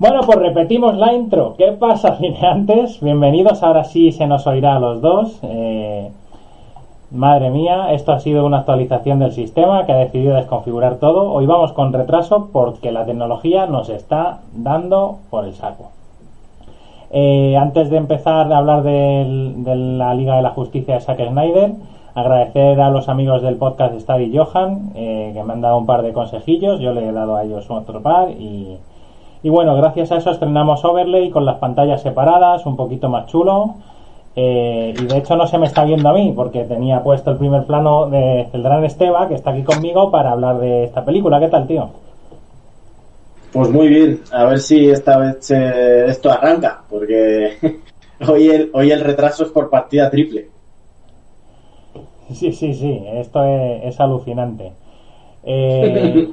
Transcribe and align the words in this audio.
Bueno, 0.00 0.22
pues 0.24 0.38
repetimos 0.38 0.96
la 0.96 1.12
intro. 1.12 1.56
¿Qué 1.58 1.72
pasa, 1.72 2.16
cineantes? 2.16 3.02
Bienvenidos, 3.02 3.62
ahora 3.62 3.84
sí 3.84 4.12
se 4.12 4.26
nos 4.26 4.46
oirá 4.46 4.76
a 4.76 4.80
los 4.80 5.02
dos. 5.02 5.38
Eh, 5.42 6.10
madre 7.10 7.50
mía, 7.50 7.92
esto 7.92 8.12
ha 8.12 8.18
sido 8.18 8.46
una 8.46 8.60
actualización 8.60 9.18
del 9.18 9.32
sistema 9.32 9.84
que 9.84 9.92
ha 9.92 9.98
decidido 9.98 10.36
desconfigurar 10.36 10.94
todo. 10.94 11.30
Hoy 11.30 11.44
vamos 11.44 11.74
con 11.74 11.92
retraso 11.92 12.48
porque 12.50 12.92
la 12.92 13.04
tecnología 13.04 13.66
nos 13.66 13.90
está 13.90 14.40
dando 14.54 15.18
por 15.28 15.44
el 15.44 15.52
saco. 15.52 15.90
Eh, 17.10 17.58
antes 17.58 17.90
de 17.90 17.98
empezar 17.98 18.50
a 18.50 18.56
hablar 18.56 18.82
de, 18.82 19.26
la 19.66 20.14
Liga 20.14 20.36
de 20.36 20.42
la 20.42 20.52
Justicia 20.52 20.94
de 20.94 21.00
Zack 21.02 21.28
Snyder, 21.28 21.72
agradecer 22.14 22.80
a 22.80 22.88
los 22.88 23.10
amigos 23.10 23.42
del 23.42 23.56
podcast 23.56 23.92
Star 23.96 24.22
y 24.22 24.34
Johan 24.34 24.92
eh, 24.94 25.32
que 25.34 25.44
me 25.44 25.52
han 25.52 25.60
dado 25.60 25.76
un 25.76 25.84
par 25.84 26.00
de 26.00 26.14
consejillos. 26.14 26.80
Yo 26.80 26.94
le 26.94 27.06
he 27.06 27.12
dado 27.12 27.36
a 27.36 27.44
ellos 27.44 27.70
otro 27.70 28.00
par 28.00 28.30
y 28.30 28.78
y 29.42 29.48
bueno, 29.48 29.74
gracias 29.76 30.12
a 30.12 30.16
eso 30.16 30.30
estrenamos 30.30 30.84
Overlay 30.84 31.30
con 31.30 31.44
las 31.44 31.56
pantallas 31.56 32.02
separadas, 32.02 32.66
un 32.66 32.76
poquito 32.76 33.08
más 33.08 33.26
chulo. 33.26 33.76
Eh, 34.36 34.94
y 34.96 35.04
de 35.06 35.18
hecho 35.18 35.36
no 35.36 35.46
se 35.46 35.58
me 35.58 35.66
está 35.66 35.84
viendo 35.84 36.08
a 36.08 36.12
mí 36.12 36.32
porque 36.34 36.64
tenía 36.64 37.02
puesto 37.02 37.32
el 37.32 37.36
primer 37.36 37.64
plano 37.64 38.08
de 38.08 38.46
Celdrán 38.52 38.84
Esteba, 38.84 39.26
que 39.28 39.34
está 39.34 39.50
aquí 39.50 39.62
conmigo 39.62 40.10
para 40.10 40.32
hablar 40.32 40.58
de 40.60 40.84
esta 40.84 41.04
película. 41.04 41.40
¿Qué 41.40 41.48
tal, 41.48 41.66
tío? 41.66 41.88
Pues 43.52 43.68
muy 43.70 43.88
bien, 43.88 44.20
a 44.30 44.44
ver 44.44 44.60
si 44.60 44.88
esta 44.88 45.18
vez 45.18 45.50
esto 45.50 46.30
arranca, 46.30 46.82
porque 46.88 47.56
hoy 48.28 48.48
el, 48.48 48.70
hoy 48.72 48.92
el 48.92 49.00
retraso 49.00 49.42
es 49.42 49.50
por 49.50 49.68
partida 49.68 50.08
triple. 50.08 50.48
Sí, 52.32 52.52
sí, 52.52 52.74
sí, 52.74 53.02
esto 53.14 53.44
es, 53.44 53.98
alucinante. 54.00 54.72
Eh, 55.42 56.28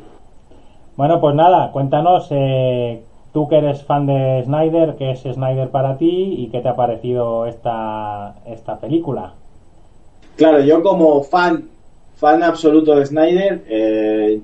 Bueno, 0.98 1.22
pues 1.22 1.36
nada, 1.36 1.72
cuéntanos, 1.72 2.28
eh, 2.32 3.04
tú 3.32 3.48
que 3.48 3.60
eres 3.60 3.84
fan 3.84 4.08
de 4.08 4.42
Snyder, 4.44 4.96
¿qué 4.98 5.12
es 5.12 5.20
Snyder 5.22 5.70
para 5.70 5.96
ti 5.96 6.36
y 6.40 6.48
qué 6.48 6.60
te 6.60 6.70
ha 6.70 6.76
parecido 6.76 7.46
esta, 7.46 8.38
esta 8.48 8.80
película? 8.80 9.36
Claro, 10.36 10.60
yo 10.62 10.82
como 10.82 11.22
fan, 11.22 11.70
fan 12.16 12.42
absoluto 12.42 12.96
de 12.96 13.06
Snyder, 13.06 13.64
eh, 13.70 14.42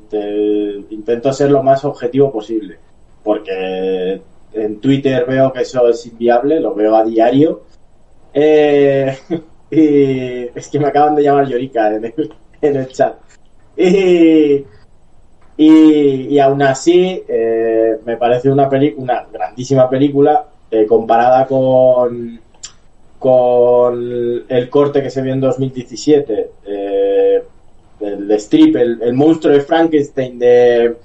intento 0.91 1.33
ser 1.33 1.49
lo 1.49 1.63
más 1.63 1.83
objetivo 1.85 2.31
posible, 2.31 2.77
porque 3.23 4.21
en 4.53 4.79
Twitter 4.79 5.25
veo 5.27 5.51
que 5.51 5.61
eso 5.61 5.87
es 5.87 6.05
inviable, 6.05 6.59
lo 6.59 6.75
veo 6.75 6.95
a 6.95 7.03
diario. 7.03 7.61
Eh, 8.31 9.17
y 9.71 10.55
es 10.55 10.69
que 10.69 10.79
me 10.79 10.89
acaban 10.89 11.15
de 11.15 11.23
llamar 11.23 11.47
Yorika 11.47 11.95
en 11.95 12.05
el, 12.05 12.33
en 12.61 12.75
el 12.75 12.87
chat. 12.89 13.15
Y 13.75 14.63
y, 15.55 16.39
aún 16.39 16.61
así, 16.63 17.23
eh, 17.27 17.97
me 18.05 18.17
parece 18.17 18.49
una, 18.49 18.69
una 18.97 19.27
grandísima 19.31 19.87
película 19.89 20.47
eh, 20.71 20.87
comparada 20.87 21.45
con, 21.45 22.39
con 23.19 24.45
el 24.49 24.69
corte 24.69 25.03
que 25.03 25.11
se 25.11 25.21
vio 25.21 25.33
en 25.33 25.41
2017, 25.41 26.51
eh, 26.65 27.43
el 27.99 28.27
de 28.27 28.35
Strip, 28.35 28.75
el, 28.75 29.13
monstruo 29.13 29.53
de 29.53 29.61
Frankenstein 29.61 30.39
de, 30.39 30.95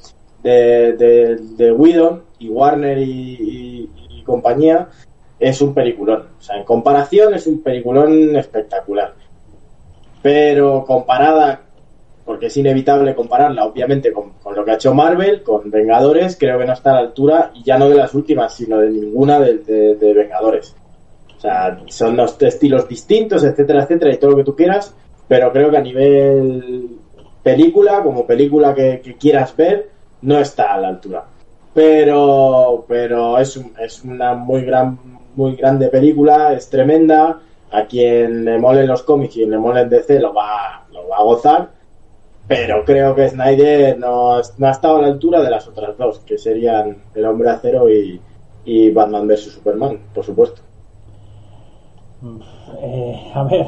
de, 0.42 1.36
de, 1.56 1.72
Whedon 1.72 2.22
y 2.38 2.48
Warner 2.48 2.98
y, 2.98 3.90
y, 4.10 4.22
compañía, 4.22 4.88
es 5.38 5.60
un 5.60 5.74
peliculón. 5.74 6.24
O 6.38 6.42
sea, 6.42 6.56
en 6.56 6.64
comparación 6.64 7.34
es 7.34 7.46
un 7.46 7.62
peliculón 7.62 8.34
espectacular. 8.36 9.14
Pero 10.22 10.84
comparada 10.86 11.67
porque 12.28 12.48
es 12.48 12.56
inevitable 12.58 13.14
compararla, 13.14 13.64
obviamente, 13.64 14.12
con, 14.12 14.34
lo 14.54 14.62
que 14.62 14.70
ha 14.70 14.74
hecho 14.74 14.92
Marvel, 14.92 15.42
con 15.42 15.70
Vengadores, 15.70 16.36
creo 16.38 16.58
que 16.58 16.66
no 16.66 16.74
está 16.74 16.90
a 16.90 16.94
la 16.96 17.00
altura, 17.00 17.52
y 17.54 17.62
ya 17.62 17.78
no 17.78 17.88
de 17.88 17.94
las 17.94 18.12
últimas, 18.12 18.52
sino 18.52 18.76
de 18.76 18.90
ninguna 18.90 19.40
de, 19.40 20.12
Vengadores. 20.14 20.76
O 21.38 21.40
sea, 21.40 21.80
son 21.86 22.16
dos 22.16 22.36
estilos 22.42 22.86
distintos, 22.86 23.44
etcétera, 23.44 23.84
etcétera, 23.84 24.12
y 24.12 24.18
todo 24.18 24.32
lo 24.32 24.36
que 24.36 24.44
tú 24.44 24.54
quieras, 24.54 24.94
pero 25.26 25.50
creo 25.52 25.70
que 25.70 25.78
a 25.78 25.80
nivel 25.80 26.98
película, 27.42 28.02
como 28.02 28.26
película 28.26 28.74
que, 28.74 29.16
quieras 29.18 29.56
ver, 29.56 29.88
no 30.20 30.38
está 30.38 30.74
a 30.74 30.80
la 30.82 30.88
altura. 30.88 31.24
Pero, 31.72 32.84
pero 32.86 33.38
es, 33.38 33.58
es 33.80 34.04
una 34.04 34.34
muy 34.34 34.66
gran, 34.66 34.98
muy 35.34 35.56
grande 35.56 35.88
película, 35.88 36.52
es 36.52 36.68
tremenda. 36.68 37.40
A 37.70 37.86
quien 37.86 38.44
le 38.44 38.58
molen 38.58 38.86
los 38.86 39.02
cómics 39.02 39.36
y 39.36 39.46
le 39.46 39.56
molen 39.56 39.88
DC 39.88 40.20
lo 40.20 40.34
va, 40.34 40.86
lo 40.92 41.08
va 41.08 41.16
a 41.16 41.22
gozar 41.22 41.77
pero 42.48 42.84
creo 42.84 43.14
que 43.14 43.28
Snyder 43.28 43.98
no, 43.98 44.34
ha 44.34 44.70
estado 44.70 44.96
a 44.96 45.02
la 45.02 45.08
altura 45.08 45.42
de 45.42 45.50
las 45.50 45.68
otras 45.68 45.96
dos, 45.98 46.20
que 46.20 46.38
serían 46.38 46.96
El 47.14 47.26
Hombre 47.26 47.50
Acero 47.50 47.90
y, 47.90 48.20
y 48.64 48.90
Batman 48.90 49.28
vs. 49.28 49.52
Superman, 49.52 50.00
por 50.14 50.24
supuesto. 50.24 50.62
Eh, 52.80 53.30
a 53.34 53.44
ver, 53.44 53.66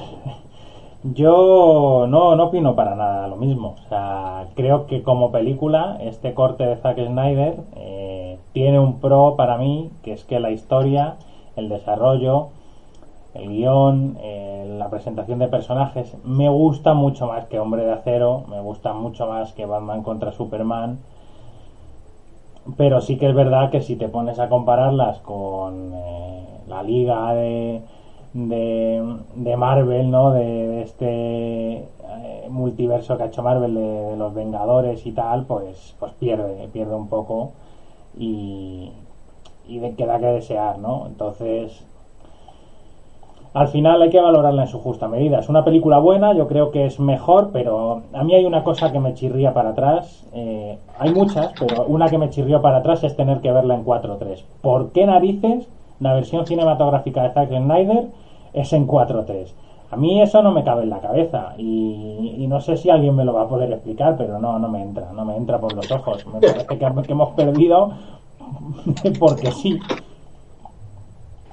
yo 1.05 2.07
no, 2.09 2.35
no 2.37 2.45
opino 2.45 2.75
para 2.75 2.95
nada 2.95 3.29
lo 3.29 3.37
mismo. 3.37 3.77
O 3.85 3.89
sea, 3.89 4.49
creo 4.57 4.87
que 4.87 5.03
como 5.03 5.31
película, 5.31 5.99
este 6.01 6.35
corte 6.35 6.65
de 6.65 6.77
Zack 6.77 6.99
Snyder 7.07 7.57
eh, 7.77 8.39
tiene 8.53 8.81
un 8.81 9.01
pro 9.01 9.37
para 9.37 9.57
mí, 9.57 9.91
que 10.03 10.13
es 10.13 10.25
que 10.25 10.41
la 10.41 10.51
historia, 10.51 11.17
el 11.57 11.69
desarrollo, 11.69 12.49
el 13.35 13.49
guion, 13.49 14.17
eh, 14.21 14.75
la 14.79 14.91
presentación 14.91 15.39
de 15.39 15.49
personajes, 15.49 16.17
me 16.25 16.49
gusta 16.49 16.95
mucho 16.95 17.27
más 17.29 17.47
que 17.47 17.59
Hombre 17.61 17.85
de 17.85 17.93
Acero, 17.93 18.45
me 18.49 18.61
gusta 18.61 18.93
mucho 18.93 19.27
más 19.27 19.53
que 19.53 19.67
Batman 19.67 20.03
contra 20.03 20.33
Superman. 20.33 20.99
Pero 22.77 23.01
sí 23.01 23.17
que 23.17 23.29
es 23.29 23.35
verdad 23.35 23.71
que 23.71 23.81
si 23.81 23.97
te 23.97 24.09
pones 24.09 24.39
a 24.39 24.49
compararlas 24.49 25.19
con 25.21 25.93
eh, 25.95 26.45
la 26.69 26.83
liga 26.83 27.33
de, 27.35 27.83
de, 28.35 29.57
Marvel, 29.57 30.11
¿no? 30.11 30.33
De, 30.33 30.83
este 30.83 31.79
eh, 31.79 32.47
multiverso 32.51 33.17
que 33.17 33.23
ha 33.25 33.27
hecho 33.27 33.43
Marvel 33.43 33.75
de, 33.75 34.17
los 34.17 34.35
Vengadores 34.35 35.07
y 35.07 35.13
tal, 35.13 35.45
pues, 35.47 35.95
pues 35.99 36.13
pierde, 36.13 36.69
pierde 36.73 36.95
un 36.95 37.09
poco 37.09 37.53
y, 38.17 38.93
y 39.67 39.79
de, 39.79 39.95
queda 39.95 40.19
que 40.19 40.27
desear, 40.27 40.79
¿no? 40.79 41.07
Entonces, 41.07 41.85
al 43.53 43.69
final 43.69 44.01
hay 44.01 44.11
que 44.11 44.21
valorarla 44.21 44.63
en 44.63 44.69
su 44.69 44.79
justa 44.79 45.09
medida. 45.09 45.41
Es 45.41 45.49
una 45.49 45.65
película 45.65 45.99
buena, 45.99 46.35
yo 46.35 46.47
creo 46.47 46.71
que 46.71 46.87
es 46.87 47.01
mejor, 47.01 47.51
pero 47.53 48.03
a 48.13 48.23
mí 48.23 48.35
hay 48.35 48.45
una 48.45 48.63
cosa 48.63 48.93
que 48.93 49.01
me 49.01 49.15
chirría 49.15 49.53
para 49.53 49.71
atrás. 49.71 50.25
Eh, 50.33 50.79
hay 50.99 51.13
muchas, 51.13 51.53
pero 51.59 51.85
una 51.87 52.09
que 52.09 52.19
me 52.19 52.31
chirrió 52.31 52.63
para 52.63 52.79
atrás 52.79 53.03
es 53.03 53.17
tener 53.17 53.41
que 53.41 53.51
verla 53.51 53.75
en 53.75 53.85
4.3. 53.85 54.45
¿Por 54.63 54.93
qué 54.93 55.05
narices 55.05 55.69
la 55.99 56.15
versión 56.15 56.47
cinematográfica 56.47 57.25
de 57.25 57.31
Zack 57.31 57.49
Snyder 57.49 58.09
es 58.53 58.73
en 58.73 58.87
4.3? 58.87 59.53
A 59.91 59.97
mí 59.97 60.23
eso 60.23 60.41
no 60.43 60.53
me 60.53 60.63
cabe 60.63 60.85
en 60.85 60.91
la 60.91 61.01
cabeza 61.01 61.55
y, 61.59 62.47
no 62.49 62.61
sé 62.61 62.77
si 62.77 62.91
alguien 62.91 63.17
me 63.17 63.25
lo 63.25 63.33
va 63.33 63.43
a 63.43 63.49
poder 63.49 63.73
explicar, 63.73 64.17
pero 64.17 64.39
no, 64.39 64.59
no 64.61 64.69
me 64.69 64.83
entra, 64.83 65.13
no 65.13 65.25
me 65.25 65.37
entra 65.37 65.59
por 65.59 65.73
los 65.75 65.91
ojos. 65.91 66.25
Me 66.27 66.41
parece 66.41 66.67
que, 66.67 66.79
que 66.79 67.13
hemos 67.13 67.31
perdido 67.31 67.93
porque 69.19 69.51
sí. 69.51 69.81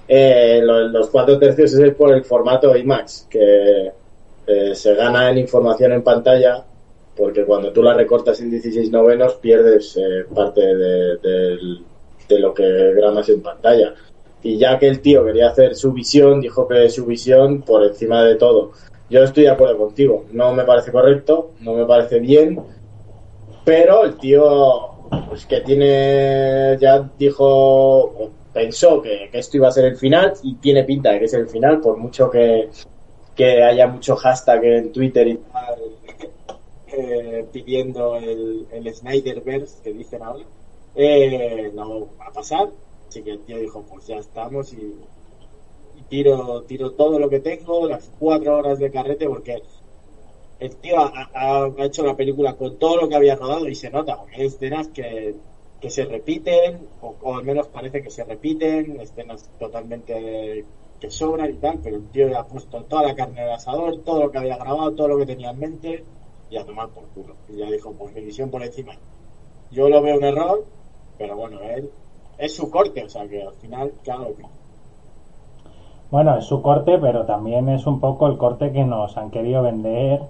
Eh, 0.08 0.62
los, 0.64 1.10
cuatro 1.10 1.38
tercios 1.38 1.74
es 1.74 1.94
por 1.94 2.14
el 2.14 2.24
formato 2.24 2.76
IMAX, 2.76 3.28
que 3.30 3.92
eh, 4.48 4.76
se 4.76 4.96
gana 4.96 5.30
en 5.30 5.40
información 5.40 5.92
en 5.92 6.04
pantalla, 6.04 6.64
porque 7.16 7.44
cuando 7.44 7.74
tú 7.74 7.84
la 7.84 7.94
recortas 7.94 8.40
en 8.40 8.52
16 8.52 8.90
novenos 8.92 9.36
pierdes 9.36 9.98
eh, 9.98 10.26
parte 10.34 10.62
de, 10.62 12.40
lo 12.40 12.54
que 12.54 12.94
gramas 12.94 13.28
en 13.30 13.42
pantalla. 13.42 13.94
Y 14.44 14.58
ya 14.58 14.78
que 14.80 14.88
el 14.88 15.02
tío 15.02 15.26
quería 15.26 15.50
hacer 15.50 15.76
su 15.76 15.92
visión, 15.92 16.40
dijo 16.40 16.68
que 16.68 16.90
su 16.90 17.06
visión 17.06 17.64
por 17.64 17.84
encima 17.84 18.24
de 18.24 18.36
todo. 18.36 18.72
Yo 19.10 19.24
estoy 19.24 19.44
de 19.44 19.50
acuerdo 19.50 19.78
contigo, 19.78 20.26
no 20.32 20.54
me 20.54 20.64
parece 20.64 20.92
correcto, 20.92 21.52
no 21.62 21.74
me 21.74 21.86
parece 21.86 22.20
bien, 22.20 22.60
pero 23.66 24.06
el 24.06 24.18
tío 24.18 24.92
pues 25.30 25.46
que 25.46 25.62
tiene 25.62 26.78
ya 26.80 27.10
dijo 27.18 28.32
pensó 28.58 29.04
que, 29.04 29.30
esto 29.32 29.58
iba 29.58 29.68
a 29.68 29.72
ser 29.72 29.86
el 29.86 29.98
final 29.98 30.34
y 30.42 30.56
tiene 30.56 30.84
pinta 30.84 31.12
de 31.12 31.20
que 31.20 31.26
es 31.26 31.34
el 31.36 31.48
final, 31.48 31.80
por 31.80 31.96
mucho 31.98 32.30
que, 32.32 32.70
haya 33.40 33.88
mucho 33.88 34.16
hashtag 34.16 34.64
en 34.64 34.92
Twitter 34.92 35.28
y 35.28 35.36
tal, 35.36 35.80
eh, 36.88 37.46
pidiendo 37.52 38.16
el, 38.16 38.66
el 38.72 38.96
Snyderverse 38.96 39.84
que 39.84 39.94
dicen 39.94 40.24
ahora. 40.24 40.44
Eh, 40.96 41.72
no 41.76 42.08
va 42.20 42.26
a 42.26 42.32
pasar, 42.32 42.70
así 43.08 43.22
que 43.22 43.30
el 43.30 43.40
tío 43.42 43.60
dijo, 43.60 43.86
pues 43.88 44.08
ya 44.08 44.18
estamos 44.18 44.74
y, 44.74 44.96
tiro, 46.10 46.64
tiro 46.64 46.94
todo 46.94 47.20
lo 47.20 47.30
que 47.30 47.40
tengo, 47.40 47.88
las 47.88 48.10
cuatro 48.18 48.58
horas 48.58 48.80
de 48.80 48.90
carrete, 48.90 49.28
porque 49.28 49.62
el 50.60 50.76
tío 50.78 51.00
ha, 51.00 51.30
ha, 51.36 51.86
hecho 51.86 52.04
la 52.04 52.16
película 52.16 52.56
con 52.56 52.80
todo 52.80 53.02
lo 53.02 53.08
que 53.08 53.16
había 53.16 53.36
rodado 53.36 53.68
y 53.68 53.76
se 53.76 53.92
nota, 53.92 54.18
porque 54.18 54.38
hay 54.38 54.48
escenas 54.48 54.88
que 54.88 55.36
que 55.80 55.90
se 55.90 56.06
repiten, 56.06 56.88
o, 57.02 57.36
al 57.36 57.44
menos 57.44 57.68
parece 57.68 58.02
que 58.02 58.10
se 58.10 58.24
repiten, 58.24 59.00
escenas 59.00 59.50
totalmente 59.60 60.66
que 61.00 61.12
sobran 61.12 61.52
y 61.52 61.58
tal, 61.58 61.80
pero 61.84 61.98
el 61.98 62.08
tío 62.10 62.28
ya 62.28 62.40
ha 62.40 62.48
puesto 62.48 62.84
toda 62.84 63.04
la 63.04 63.16
carne 63.16 63.42
del 63.42 63.52
asador, 63.52 64.00
todo 64.04 64.24
lo 64.24 64.32
que 64.32 64.40
había 64.40 64.58
grabado, 64.58 64.94
todo 64.94 65.10
lo 65.10 65.18
que 65.18 65.28
tenía 65.28 65.52
en 65.52 65.60
mente, 65.60 66.04
y 66.50 66.58
a 66.58 66.66
tomar 66.66 66.90
por 66.90 67.04
culo. 67.10 67.36
Y 67.50 67.58
ya 67.58 67.70
dijo, 67.70 67.94
pues 67.94 68.14
mi 68.16 68.22
visión 68.22 68.50
por 68.50 68.64
encima. 68.64 68.94
Yo 69.70 69.90
lo 69.90 70.02
veo 70.02 70.18
un 70.18 70.24
error, 70.24 70.66
pero 71.18 71.36
bueno, 71.36 71.62
él 71.62 71.92
es 72.38 72.56
su 72.56 72.72
corte, 72.72 73.04
o 73.04 73.10
sea 73.10 73.28
que 73.28 73.44
al 73.44 73.54
final, 73.54 73.92
claro. 74.04 74.34
Bueno, 76.10 76.38
es 76.38 76.46
su 76.46 76.62
corte, 76.62 76.98
pero 77.00 77.26
también 77.26 77.70
es 77.70 77.86
un 77.86 78.00
poco 78.00 78.28
el 78.28 78.38
corte 78.38 78.72
que 78.72 78.84
nos 78.84 79.18
han 79.18 79.30
querido 79.30 79.62
vender 79.62 80.22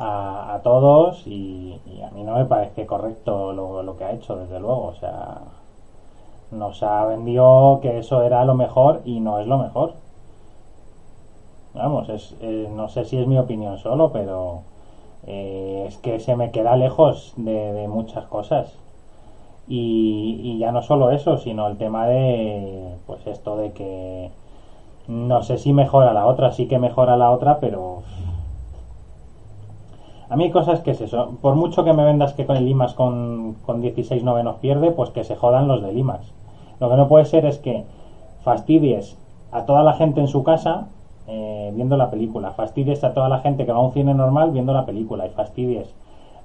a, 0.00 0.60
todos 0.62 1.26
y, 1.26 1.78
a 2.04 2.10
mí 2.10 2.22
no 2.22 2.34
me 2.34 2.44
parece 2.44 2.86
correcto 2.86 3.52
lo, 3.52 3.82
lo, 3.82 3.96
que 3.96 4.04
ha 4.04 4.12
hecho, 4.12 4.36
desde 4.36 4.58
luego. 4.58 4.86
O 4.86 4.94
sea, 4.94 5.38
nos 6.50 6.82
ha 6.82 7.04
vendido 7.04 7.78
que 7.82 7.98
eso 7.98 8.22
era 8.22 8.44
lo 8.44 8.54
mejor 8.54 9.00
y 9.04 9.20
no 9.20 9.38
es 9.38 9.46
lo 9.46 9.58
mejor. 9.58 9.92
Vamos, 11.74 12.08
es, 12.08 12.34
eh, 12.40 12.68
no 12.74 12.88
sé 12.88 13.04
si 13.04 13.18
es 13.18 13.26
mi 13.26 13.38
opinión 13.38 13.78
solo, 13.78 14.10
pero 14.10 14.62
eh, 15.26 15.84
es 15.86 15.98
que 15.98 16.18
se 16.18 16.34
me 16.34 16.50
queda 16.50 16.76
lejos 16.76 17.34
de, 17.36 17.86
muchas 17.88 18.24
cosas. 18.26 18.74
Y, 19.68 20.40
y, 20.42 20.58
ya 20.58 20.72
no 20.72 20.80
solo 20.80 21.10
eso, 21.10 21.36
sino 21.36 21.66
el 21.66 21.76
tema 21.76 22.06
de, 22.06 22.94
pues 23.06 23.26
esto 23.26 23.56
de 23.56 23.72
que 23.72 24.30
no 25.08 25.42
sé 25.42 25.58
si 25.58 25.72
mejora 25.72 26.12
la 26.12 26.26
otra, 26.26 26.52
sí 26.52 26.66
que 26.66 26.78
mejora 26.78 27.16
la 27.16 27.30
otra, 27.30 27.58
pero 27.60 28.02
a 30.30 30.36
mí 30.36 30.44
hay 30.44 30.50
cosas 30.50 30.80
que 30.80 30.90
es 30.90 31.00
eso. 31.00 31.36
Por 31.40 31.54
mucho 31.54 31.84
que 31.84 31.92
me 31.92 32.04
vendas 32.04 32.34
que 32.34 32.46
con 32.46 32.56
el 32.56 32.68
IMAX 32.68 32.94
con, 32.94 33.56
con 33.64 33.80
16 33.80 34.22
novenos 34.24 34.56
pierde, 34.56 34.90
pues 34.90 35.10
que 35.10 35.24
se 35.24 35.36
jodan 35.36 35.68
los 35.68 35.82
del 35.82 35.96
IMAX. 35.96 36.32
Lo 36.80 36.90
que 36.90 36.96
no 36.96 37.08
puede 37.08 37.24
ser 37.24 37.46
es 37.46 37.58
que 37.58 37.84
fastidies 38.42 39.16
a 39.50 39.64
toda 39.64 39.82
la 39.82 39.94
gente 39.94 40.20
en 40.20 40.28
su 40.28 40.42
casa 40.44 40.88
eh, 41.26 41.72
viendo 41.74 41.96
la 41.96 42.10
película, 42.10 42.52
fastidies 42.52 43.04
a 43.04 43.12
toda 43.12 43.28
la 43.28 43.40
gente 43.40 43.66
que 43.66 43.72
va 43.72 43.78
a 43.78 43.82
un 43.82 43.92
cine 43.92 44.14
normal 44.14 44.50
viendo 44.50 44.72
la 44.72 44.86
película 44.86 45.26
y 45.26 45.30
fastidies 45.30 45.94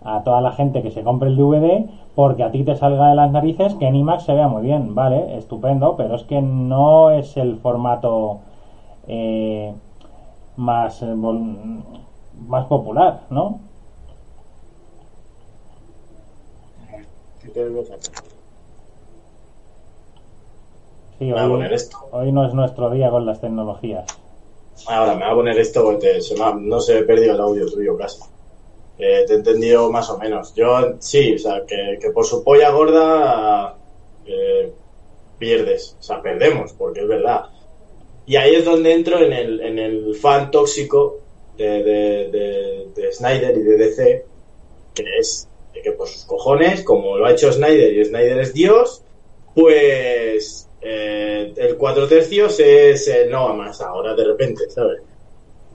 a 0.03 0.24
toda 0.24 0.41
la 0.41 0.51
gente 0.51 0.81
que 0.81 0.91
se 0.91 1.03
compre 1.03 1.29
el 1.29 1.38
DVD 1.38 1.86
porque 2.15 2.44
a 2.44 2.51
ti 2.51 2.63
te 2.63 2.75
salga 2.75 3.07
de 3.07 3.15
las 3.15 3.31
narices 3.31 3.75
que 3.75 3.88
en 3.88 3.95
IMAX 3.95 4.24
se 4.24 4.33
vea 4.33 4.47
muy 4.47 4.62
bien, 4.62 4.94
vale, 4.95 5.38
estupendo, 5.38 5.95
pero 5.95 6.15
es 6.15 6.24
que 6.24 6.41
no 6.41 7.12
es 7.12 7.38
el 7.38 7.57
formato 7.57 8.39
eh, 9.07 9.74
más, 10.57 11.01
eh, 11.01 11.15
más 11.15 12.65
popular, 12.65 13.21
¿no? 13.29 13.59
Sí, 21.19 21.31
hoy, 21.31 21.66
hoy 22.12 22.31
no 22.31 22.48
es 22.48 22.54
nuestro 22.54 22.90
día 22.90 23.10
con 23.10 23.25
las 23.25 23.40
tecnologías. 23.40 24.06
Ahora 24.88 25.16
me 25.16 25.24
voy 25.24 25.31
a 25.31 25.36
poner 25.36 25.60
esto 25.60 25.84
porque 25.84 26.19
no 26.60 26.80
se 26.80 27.00
he 27.00 27.04
perdido 27.04 27.36
el 27.36 27.42
audio 27.42 27.66
tuyo 27.68 27.98
casi. 27.98 28.22
Eh, 28.98 29.24
te 29.28 29.34
he 29.34 29.36
entendido 29.38 29.92
más 29.92 30.10
o 30.10 30.18
menos. 30.18 30.54
Yo 30.56 30.95
sí, 31.00 31.36
o 31.36 31.40
sea, 31.40 31.63
que, 31.66 32.10
por 32.12 32.25
su 32.25 32.44
polla 32.44 32.72
gorda 32.72 33.78
eh, 34.25 34.72
pierdes, 35.38 35.98
o 36.00 36.04
sea, 36.04 36.22
perdemos, 36.22 36.74
porque 36.74 37.01
es 37.01 37.07
verdad. 37.07 37.46
Y 38.25 38.36
ahí 38.36 38.56
es 38.56 38.66
donde 38.66 38.94
entro 38.94 39.19
en 39.19 39.34
el, 39.34 39.60
en 39.62 39.80
el 39.80 40.16
fan 40.16 40.51
tóxico 40.51 41.19
de, 41.57 41.84
de, 41.84 42.92
de, 42.96 43.12
Snyder 43.12 43.57
y 43.57 43.63
de 43.63 43.78
DC, 43.78 44.25
que 44.94 45.04
es 45.19 45.48
que 45.81 45.92
por 45.92 46.08
sus 46.08 46.25
cojones, 46.25 46.84
como 46.84 47.18
lo 47.18 47.25
ha 47.25 47.31
hecho 47.31 47.52
Snyder 47.52 47.94
y 47.94 48.06
Snyder 48.06 48.40
es 48.40 48.54
Dios, 48.54 49.04
pues 49.56 50.68
eh, 50.81 51.54
el 51.56 51.78
cuatro 51.78 52.08
tercios 52.08 52.60
es 52.60 53.08
eh, 53.08 53.28
no 53.30 53.54
más 53.56 53.81
ahora 53.81 54.16
de 54.16 54.25
repente, 54.25 54.70
¿sabes? 54.70 55.02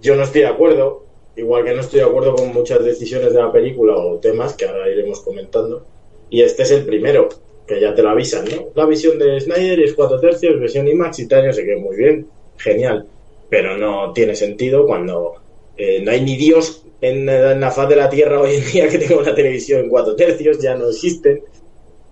Yo 0.00 0.15
no 0.15 0.25
estoy 0.25 0.43
de 0.43 0.49
acuerdo, 0.49 1.05
igual 1.37 1.65
que 1.65 1.75
no 1.75 1.81
estoy 1.81 2.00
de 2.00 2.06
acuerdo 2.06 2.35
con 2.35 2.53
muchas 2.53 2.85
decisiones 2.85 3.33
de 3.33 3.41
la 3.41 3.50
película 3.50 3.97
o 3.97 4.19
temas 4.19 4.55
que 4.55 4.67
ahora 4.67 4.91
iremos 4.91 5.21
comentando. 5.21 5.85
Y 6.31 6.43
este 6.43 6.62
es 6.62 6.71
el 6.73 6.85
primero, 6.85 7.29
que 7.67 7.81
ya 7.81 7.95
te 7.95 8.03
lo 8.03 8.11
avisan, 8.11 8.45
¿no? 8.45 8.69
La 8.75 8.87
visión 8.87 9.19
de 9.19 9.41
Snyder 9.41 9.81
es 9.81 9.95
cuatro 9.95 10.21
tercios, 10.21 10.61
versión 10.61 10.87
IMAX 10.87 11.21
y 11.21 11.29
tal, 11.29 11.47
no 11.47 11.53
sé 11.53 11.65
qué, 11.65 11.77
muy 11.77 11.97
bien, 11.97 12.29
genial. 12.56 13.06
Pero 13.49 13.77
no 13.77 14.12
tiene 14.12 14.35
sentido 14.35 14.87
cuando 14.87 15.35
eh, 15.77 16.00
no 16.03 16.11
hay 16.11 16.21
ni 16.21 16.37
Dios 16.37 16.85
en, 17.00 17.29
en, 17.29 17.61
la 17.61 17.71
faz 17.71 17.89
de 17.89 17.97
la 17.97 18.11
Tierra 18.11 18.41
hoy 18.41 18.56
en 18.56 18.65
día 18.73 18.89
que 18.89 18.99
tenga 18.99 19.21
una 19.21 19.35
televisión 19.35 19.81
en 19.81 19.89
cuatro 19.89 20.17
tercios, 20.17 20.59
ya 20.59 20.75
no 20.75 20.89
existen. 20.89 21.43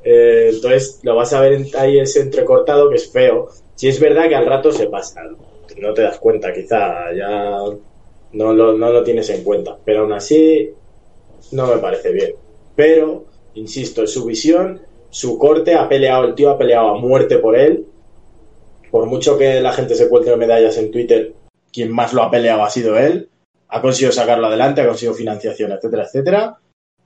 Eh, 0.04 0.50
entonces 0.52 1.00
lo 1.02 1.16
vas 1.16 1.32
a 1.32 1.40
ver 1.40 1.66
ahí 1.76 1.98
ese 1.98 2.20
entrecortado 2.20 2.88
que 2.88 2.96
es 2.96 3.10
feo. 3.10 3.48
Si 3.74 3.88
es 3.88 3.98
verdad 3.98 4.28
que 4.28 4.36
al 4.36 4.46
rato 4.46 4.70
se 4.72 4.86
pasa, 4.86 5.22
no 5.78 5.92
te 5.92 6.02
das 6.02 6.18
cuenta, 6.18 6.52
quizá 6.52 7.12
ya 7.12 7.58
no 8.32 8.52
lo, 8.52 8.76
no 8.76 8.92
lo 8.92 9.02
tienes 9.02 9.28
en 9.30 9.42
cuenta, 9.42 9.76
pero 9.84 10.02
aún 10.02 10.12
así 10.12 10.70
no 11.52 11.66
me 11.66 11.78
parece 11.78 12.12
bien. 12.12 12.34
Pero, 12.74 13.24
insisto, 13.54 14.02
es 14.02 14.12
su 14.12 14.24
visión, 14.24 14.80
su 15.10 15.38
corte, 15.38 15.74
ha 15.74 15.88
peleado, 15.88 16.24
el 16.24 16.34
tío 16.34 16.50
ha 16.50 16.58
peleado 16.58 16.90
a 16.90 16.98
muerte 16.98 17.38
por 17.38 17.56
él. 17.56 17.86
Por 18.90 19.06
mucho 19.06 19.36
que 19.36 19.60
la 19.60 19.72
gente 19.72 19.94
se 19.94 20.04
encuentre 20.04 20.36
medallas 20.36 20.76
en 20.78 20.90
Twitter, 20.90 21.32
quien 21.72 21.90
más 21.92 22.12
lo 22.12 22.22
ha 22.22 22.30
peleado 22.30 22.62
ha 22.62 22.70
sido 22.70 22.96
él. 22.96 23.28
Ha 23.68 23.80
conseguido 23.80 24.12
sacarlo 24.12 24.46
adelante, 24.46 24.80
ha 24.80 24.86
conseguido 24.86 25.14
financiación, 25.14 25.72
etcétera, 25.72 26.04
etcétera. 26.04 26.58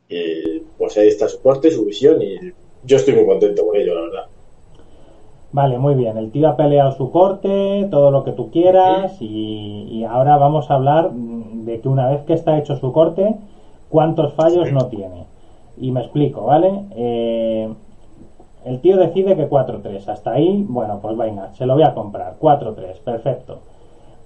Y 0.08 0.60
pues 0.76 0.96
ahí 0.98 1.08
está 1.08 1.28
su 1.28 1.40
corte, 1.40 1.70
su 1.70 1.84
visión 1.84 2.20
y 2.20 2.52
yo 2.84 2.96
estoy 2.96 3.14
muy 3.14 3.26
contento 3.26 3.66
con 3.66 3.76
ello, 3.76 3.94
la 3.94 4.00
verdad. 4.02 4.26
Vale, 5.52 5.78
muy 5.78 5.94
bien. 5.94 6.16
El 6.16 6.30
tío 6.30 6.48
ha 6.48 6.56
peleado 6.56 6.92
su 6.92 7.10
corte, 7.10 7.88
todo 7.90 8.10
lo 8.10 8.24
que 8.24 8.32
tú 8.32 8.50
quieras, 8.50 9.16
y, 9.20 10.04
ahora 10.08 10.36
vamos 10.36 10.70
a 10.70 10.74
hablar 10.74 11.10
de 11.12 11.80
que 11.80 11.88
una 11.88 12.08
vez 12.08 12.22
que 12.22 12.34
está 12.34 12.58
hecho 12.58 12.76
su 12.76 12.92
corte, 12.92 13.34
cuántos 13.88 14.32
fallos 14.34 14.70
no 14.72 14.86
tiene. 14.86 15.26
Y 15.76 15.90
me 15.90 16.00
explico, 16.00 16.42
¿vale? 16.42 16.84
Eh, 16.94 17.68
el 18.64 18.80
tío 18.80 18.96
decide 18.96 19.36
que 19.36 19.48
4-3. 19.48 20.08
Hasta 20.08 20.32
ahí, 20.32 20.64
bueno, 20.68 21.00
pues 21.02 21.16
venga, 21.16 21.52
se 21.54 21.66
lo 21.66 21.74
voy 21.74 21.82
a 21.82 21.94
comprar. 21.94 22.36
4-3, 22.38 23.00
perfecto. 23.00 23.60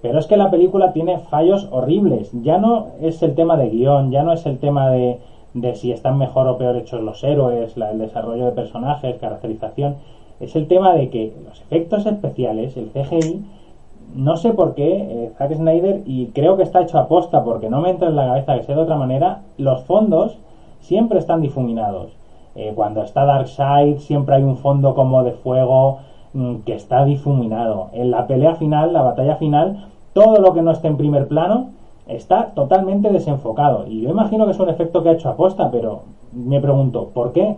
Pero 0.01 0.19
es 0.19 0.27
que 0.27 0.37
la 0.37 0.51
película 0.51 0.93
tiene 0.93 1.19
fallos 1.19 1.67
horribles. 1.71 2.31
Ya 2.43 2.57
no 2.57 2.87
es 3.01 3.23
el 3.23 3.33
tema 3.33 3.57
de 3.57 3.69
guion, 3.69 4.11
ya 4.11 4.23
no 4.23 4.33
es 4.33 4.45
el 4.45 4.59
tema 4.59 4.89
de 4.89 5.19
de 5.55 5.73
si 5.73 5.91
están 5.91 6.17
mejor 6.17 6.47
o 6.47 6.57
peor 6.57 6.75
hechos 6.75 7.01
los 7.01 7.23
héroes, 7.23 7.77
el 7.77 7.97
desarrollo 7.97 8.45
de 8.45 8.51
personajes, 8.51 9.15
caracterización, 9.15 9.95
es 10.41 10.53
el 10.55 10.67
tema 10.67 10.93
de 10.93 11.09
que 11.09 11.33
los 11.45 11.61
efectos 11.61 12.05
especiales, 12.05 12.75
el 12.75 12.89
CGI, 12.89 13.41
no 14.15 14.35
sé 14.35 14.51
por 14.51 14.75
qué 14.75 14.97
eh, 14.97 15.31
Zack 15.37 15.53
Snyder, 15.55 16.01
y 16.05 16.27
creo 16.27 16.57
que 16.57 16.63
está 16.63 16.81
hecho 16.81 16.99
a 16.99 17.07
posta 17.07 17.43
porque 17.43 17.69
no 17.69 17.79
me 17.79 17.89
entra 17.89 18.09
en 18.09 18.17
la 18.17 18.25
cabeza 18.25 18.55
que 18.55 18.63
sea 18.63 18.75
de 18.75 18.81
otra 18.81 18.97
manera, 18.97 19.39
los 19.57 19.81
fondos 19.83 20.37
siempre 20.81 21.19
están 21.19 21.41
difuminados. 21.41 22.11
Eh, 22.55 22.73
cuando 22.75 23.01
está 23.01 23.23
Darkseid 23.23 23.97
siempre 23.97 24.35
hay 24.35 24.43
un 24.43 24.57
fondo 24.57 24.93
como 24.93 25.23
de 25.23 25.31
fuego 25.31 25.99
que 26.65 26.73
está 26.73 27.05
difuminado. 27.05 27.89
En 27.93 28.11
la 28.11 28.27
pelea 28.27 28.55
final, 28.55 28.93
la 28.93 29.01
batalla 29.01 29.35
final, 29.37 29.87
todo 30.13 30.41
lo 30.41 30.53
que 30.53 30.61
no 30.61 30.71
esté 30.71 30.87
en 30.87 30.97
primer 30.97 31.27
plano 31.27 31.69
está 32.07 32.47
totalmente 32.53 33.09
desenfocado. 33.09 33.87
Y 33.87 34.01
yo 34.01 34.09
imagino 34.09 34.45
que 34.45 34.51
es 34.51 34.59
un 34.59 34.69
efecto 34.69 35.01
que 35.01 35.09
ha 35.09 35.13
hecho 35.13 35.29
aposta, 35.29 35.71
pero 35.71 36.03
me 36.33 36.59
pregunto, 36.59 37.09
¿por 37.13 37.31
qué? 37.31 37.57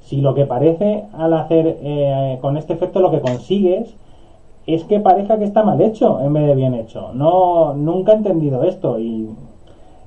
Si 0.00 0.20
lo 0.20 0.34
que 0.34 0.46
parece 0.46 1.04
al 1.12 1.32
hacer 1.32 1.78
eh, 1.82 2.38
con 2.40 2.56
este 2.56 2.72
efecto 2.72 3.00
lo 3.00 3.10
que 3.10 3.20
consigues 3.20 3.94
es 4.66 4.84
que 4.84 5.00
parezca 5.00 5.38
que 5.38 5.44
está 5.44 5.62
mal 5.64 5.80
hecho 5.80 6.20
en 6.20 6.32
vez 6.32 6.46
de 6.46 6.54
bien 6.54 6.74
hecho. 6.74 7.12
No, 7.14 7.74
nunca 7.74 8.12
he 8.12 8.16
entendido 8.16 8.62
esto 8.64 8.98
y 8.98 9.28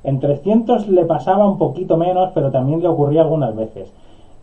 en 0.04 0.20
300 0.20 0.88
le 0.90 1.06
pasaba 1.06 1.50
un 1.50 1.58
poquito 1.58 1.98
menos, 1.98 2.32
pero 2.34 2.52
también 2.52 2.82
le 2.82 2.88
ocurría 2.88 3.22
algunas 3.22 3.56
veces. 3.56 3.92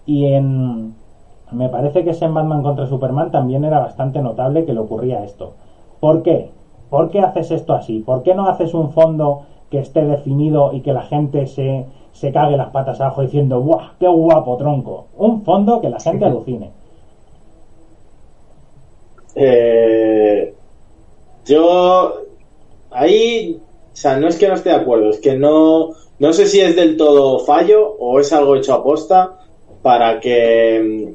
Y 0.05 0.27
en 0.27 0.95
me 1.53 1.69
parece 1.69 2.05
que 2.05 2.11
es 2.11 2.23
en 2.23 2.35
Batman 2.35 2.63
contra 2.63 2.87
Superman 2.87 3.31
también 3.31 3.65
era 3.65 3.81
bastante 3.81 4.21
notable 4.21 4.65
que 4.65 4.73
le 4.73 4.81
ocurría 4.81 5.25
esto. 5.25 5.53
¿Por 6.01 6.23
qué? 6.23 6.51
¿Por 6.91 7.11
qué 7.11 7.21
haces 7.21 7.51
esto 7.51 7.75
así? 7.75 8.01
¿Por 8.01 8.23
qué 8.23 8.35
no 8.35 8.49
haces 8.49 8.75
un 8.75 8.93
fondo 8.93 9.43
que 9.71 9.79
esté 9.79 10.05
definido 10.05 10.73
y 10.73 10.81
que 10.81 10.93
la 10.93 11.03
gente 11.03 11.47
se, 11.47 11.87
se 12.13 12.33
cague 12.33 12.57
las 12.57 12.71
patas 12.71 13.01
abajo 13.01 13.23
diciendo, 13.23 13.61
¡guau! 13.61 13.81
¡Qué 13.99 14.07
guapo 14.07 14.57
tronco! 14.57 15.07
Un 15.17 15.43
fondo 15.43 15.81
que 15.81 15.89
la 15.89 15.99
gente 15.99 16.25
alucine. 16.25 16.71
Eh, 19.35 20.55
yo 21.47 22.13
ahí, 22.91 23.59
o 23.93 23.97
sea, 23.97 24.19
no 24.19 24.29
es 24.29 24.39
que 24.39 24.49
no 24.49 24.55
esté 24.55 24.71
de 24.71 24.77
acuerdo, 24.77 25.11
es 25.11 25.21
que 25.21 25.37
no, 25.37 25.91
no 26.19 26.33
sé 26.33 26.47
si 26.47 26.61
es 26.61 26.77
del 26.77 26.97
todo 26.97 27.39
fallo 27.39 27.97
o 27.99 28.21
es 28.21 28.33
algo 28.33 28.57
hecho 28.57 28.75
a 28.75 28.85
posta 28.85 29.39
para 29.81 30.21
que 30.21 31.15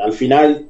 al 0.00 0.12
final, 0.12 0.68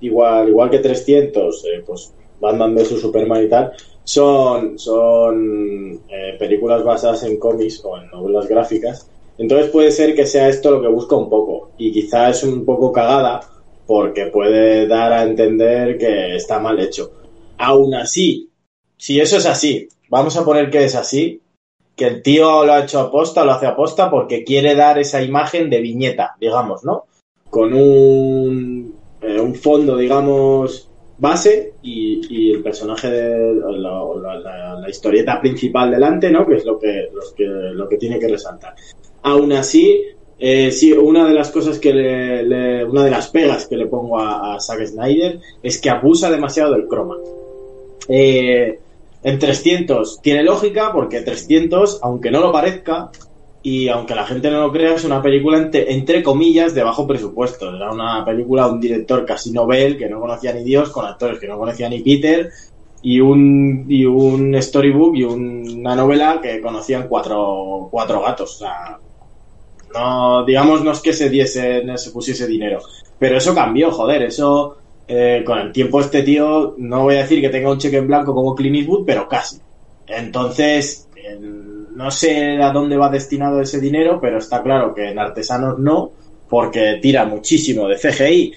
igual, 0.00 0.48
igual 0.48 0.70
que 0.70 0.78
300, 0.78 1.64
eh, 1.64 1.82
pues 1.86 2.12
Batman 2.40 2.74
vs 2.74 3.00
Superman 3.00 3.44
y 3.44 3.48
tal, 3.48 3.72
son, 4.04 4.78
son 4.78 6.00
eh, 6.08 6.36
películas 6.38 6.84
basadas 6.84 7.22
en 7.24 7.38
cómics 7.38 7.82
o 7.84 7.96
en 7.96 8.10
novelas 8.10 8.48
gráficas. 8.48 9.10
Entonces 9.38 9.70
puede 9.70 9.90
ser 9.90 10.14
que 10.14 10.26
sea 10.26 10.48
esto 10.48 10.70
lo 10.70 10.82
que 10.82 10.88
busca 10.88 11.16
un 11.16 11.28
poco. 11.28 11.70
Y 11.78 11.92
quizá 11.92 12.30
es 12.30 12.44
un 12.44 12.64
poco 12.64 12.92
cagada 12.92 13.40
porque 13.86 14.26
puede 14.26 14.86
dar 14.86 15.12
a 15.12 15.22
entender 15.24 15.98
que 15.98 16.36
está 16.36 16.58
mal 16.58 16.78
hecho. 16.80 17.10
Aún 17.58 17.94
así, 17.94 18.50
si 18.96 19.20
eso 19.20 19.36
es 19.36 19.46
así, 19.46 19.88
vamos 20.08 20.36
a 20.36 20.44
poner 20.44 20.70
que 20.70 20.84
es 20.84 20.94
así, 20.94 21.40
que 21.96 22.06
el 22.06 22.22
tío 22.22 22.64
lo 22.64 22.72
ha 22.72 22.82
hecho 22.82 23.00
aposta, 23.00 23.44
lo 23.44 23.52
hace 23.52 23.66
aposta 23.66 24.10
porque 24.10 24.44
quiere 24.44 24.74
dar 24.74 24.98
esa 24.98 25.22
imagen 25.22 25.70
de 25.70 25.80
viñeta, 25.80 26.36
digamos, 26.40 26.84
¿no? 26.84 27.04
Con 27.54 27.72
un, 27.72 28.96
eh, 29.22 29.40
un 29.40 29.54
fondo, 29.54 29.96
digamos, 29.96 30.90
base 31.18 31.74
y, 31.82 32.50
el 32.52 32.64
personaje, 32.64 33.08
de, 33.08 33.54
la, 33.78 34.88
historieta 34.90 35.40
principal 35.40 35.92
delante, 35.92 36.32
¿no? 36.32 36.44
Que 36.44 36.56
es 36.56 36.64
lo 36.64 36.80
que, 36.80 37.10
lo 37.38 37.88
que 37.88 37.96
tiene 37.96 38.18
que 38.18 38.26
resaltar. 38.26 38.74
Aún 39.22 39.52
así, 39.52 40.02
eh, 40.36 40.72
sí, 40.72 40.92
una 40.94 41.28
de 41.28 41.32
las 41.32 41.52
cosas 41.52 41.78
que 41.78 41.92
le, 41.92 42.84
una 42.84 43.04
de 43.04 43.10
las 43.12 43.28
pegas 43.28 43.68
que 43.68 43.76
le 43.76 43.86
pongo 43.86 44.18
a, 44.18 44.58
Zack 44.58 44.84
Snyder 44.86 45.38
es 45.62 45.80
que 45.80 45.90
abusa 45.90 46.32
demasiado 46.32 46.72
del 46.72 46.88
croma. 46.88 47.18
Eh, 48.08 48.80
en 49.22 49.38
300 49.38 50.20
tiene 50.22 50.42
lógica 50.42 50.90
porque 50.92 51.20
300, 51.20 52.00
aunque 52.02 52.32
no 52.32 52.40
lo 52.40 52.50
parezca, 52.50 53.12
y 53.66 53.88
aunque 53.88 54.14
la 54.14 54.26
gente 54.26 54.50
no 54.50 54.60
lo 54.60 54.70
crea, 54.70 54.94
es 54.94 55.04
una 55.04 55.22
película 55.22 55.56
entre, 55.72 56.22
comillas 56.22 56.74
de 56.74 56.84
bajo 56.84 57.06
presupuesto. 57.06 57.74
Era 57.74 57.90
una 57.90 58.22
película 58.22 58.66
de 58.66 58.72
un 58.72 58.80
director 58.80 59.24
casi 59.24 59.52
novel 59.52 59.96
que 59.96 60.06
no 60.06 60.20
conocía 60.20 60.52
ni 60.52 60.62
Dios, 60.62 60.90
con 60.90 61.06
actores 61.06 61.38
que 61.38 61.48
no 61.48 61.56
conocía 61.56 61.88
ni 61.88 62.00
Peter, 62.00 62.50
y 63.00 63.20
un, 63.20 63.86
y 63.88 64.04
un 64.04 64.54
storybook 64.60 65.16
y 65.16 65.24
una 65.24 65.96
novela 65.96 66.40
que 66.42 66.60
conocían 66.60 67.08
cuatro, 67.08 67.88
cuatro 67.90 68.20
gatos. 68.20 68.56
O 68.56 68.58
sea, 68.58 68.98
no, 69.94 70.44
digamos, 70.44 70.84
no 70.84 70.92
es 70.92 71.00
que 71.00 71.14
se 71.14 71.30
diese, 71.30 71.82
se 71.96 72.10
pusiese 72.10 72.46
dinero. 72.46 72.80
Pero 73.18 73.38
eso 73.38 73.54
cambió, 73.54 73.90
joder, 73.90 74.24
eso 74.24 74.76
eh, 75.08 75.42
con 75.42 75.58
el 75.58 75.72
tiempo 75.72 76.00
este 76.00 76.22
tío, 76.22 76.74
no 76.76 77.04
voy 77.04 77.14
a 77.14 77.22
decir 77.22 77.40
que 77.40 77.48
tenga 77.48 77.70
un 77.70 77.78
cheque 77.78 77.96
en 77.96 78.08
blanco 78.08 78.34
como 78.34 78.54
Clint 78.54 78.76
Eastwood, 78.76 79.06
pero 79.06 79.26
casi. 79.26 79.56
Entonces, 80.06 81.08
no 81.94 82.10
sé 82.10 82.60
a 82.62 82.70
dónde 82.70 82.96
va 82.96 83.08
destinado 83.08 83.60
ese 83.60 83.80
dinero, 83.80 84.18
pero 84.20 84.38
está 84.38 84.62
claro 84.62 84.94
que 84.94 85.10
en 85.10 85.18
artesanos 85.18 85.78
no, 85.78 86.10
porque 86.48 86.98
tira 87.00 87.24
muchísimo 87.24 87.88
de 87.88 87.96
CGI. 87.96 88.52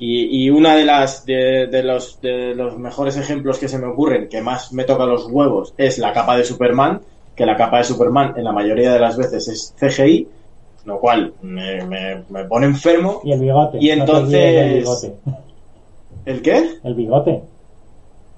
Y, 0.00 0.44
y 0.44 0.50
una 0.50 0.76
de 0.76 0.84
las 0.84 1.26
de, 1.26 1.82
los, 1.82 2.20
de 2.20 2.54
los 2.54 2.78
mejores 2.78 3.16
ejemplos 3.16 3.58
que 3.58 3.68
se 3.68 3.78
me 3.78 3.86
ocurren, 3.86 4.28
que 4.28 4.40
más 4.40 4.72
me 4.72 4.84
toca 4.84 5.06
los 5.06 5.26
huevos, 5.26 5.74
es 5.76 5.98
la 5.98 6.12
capa 6.12 6.36
de 6.36 6.44
Superman, 6.44 7.00
que 7.34 7.44
la 7.44 7.56
capa 7.56 7.78
de 7.78 7.84
Superman 7.84 8.34
en 8.36 8.44
la 8.44 8.52
mayoría 8.52 8.92
de 8.92 9.00
las 9.00 9.16
veces 9.16 9.48
es 9.48 9.74
CGI, 9.78 10.28
lo 10.84 11.00
cual 11.00 11.34
me, 11.42 11.84
me, 11.84 12.44
pone 12.44 12.66
enfermo. 12.66 13.20
Y 13.24 13.32
el 13.32 13.40
bigote. 13.40 13.78
Y 13.80 13.90
entonces. 13.90 14.84
el, 16.24 16.42
qué? 16.42 16.78
El 16.84 16.94
bigote. 16.94 17.42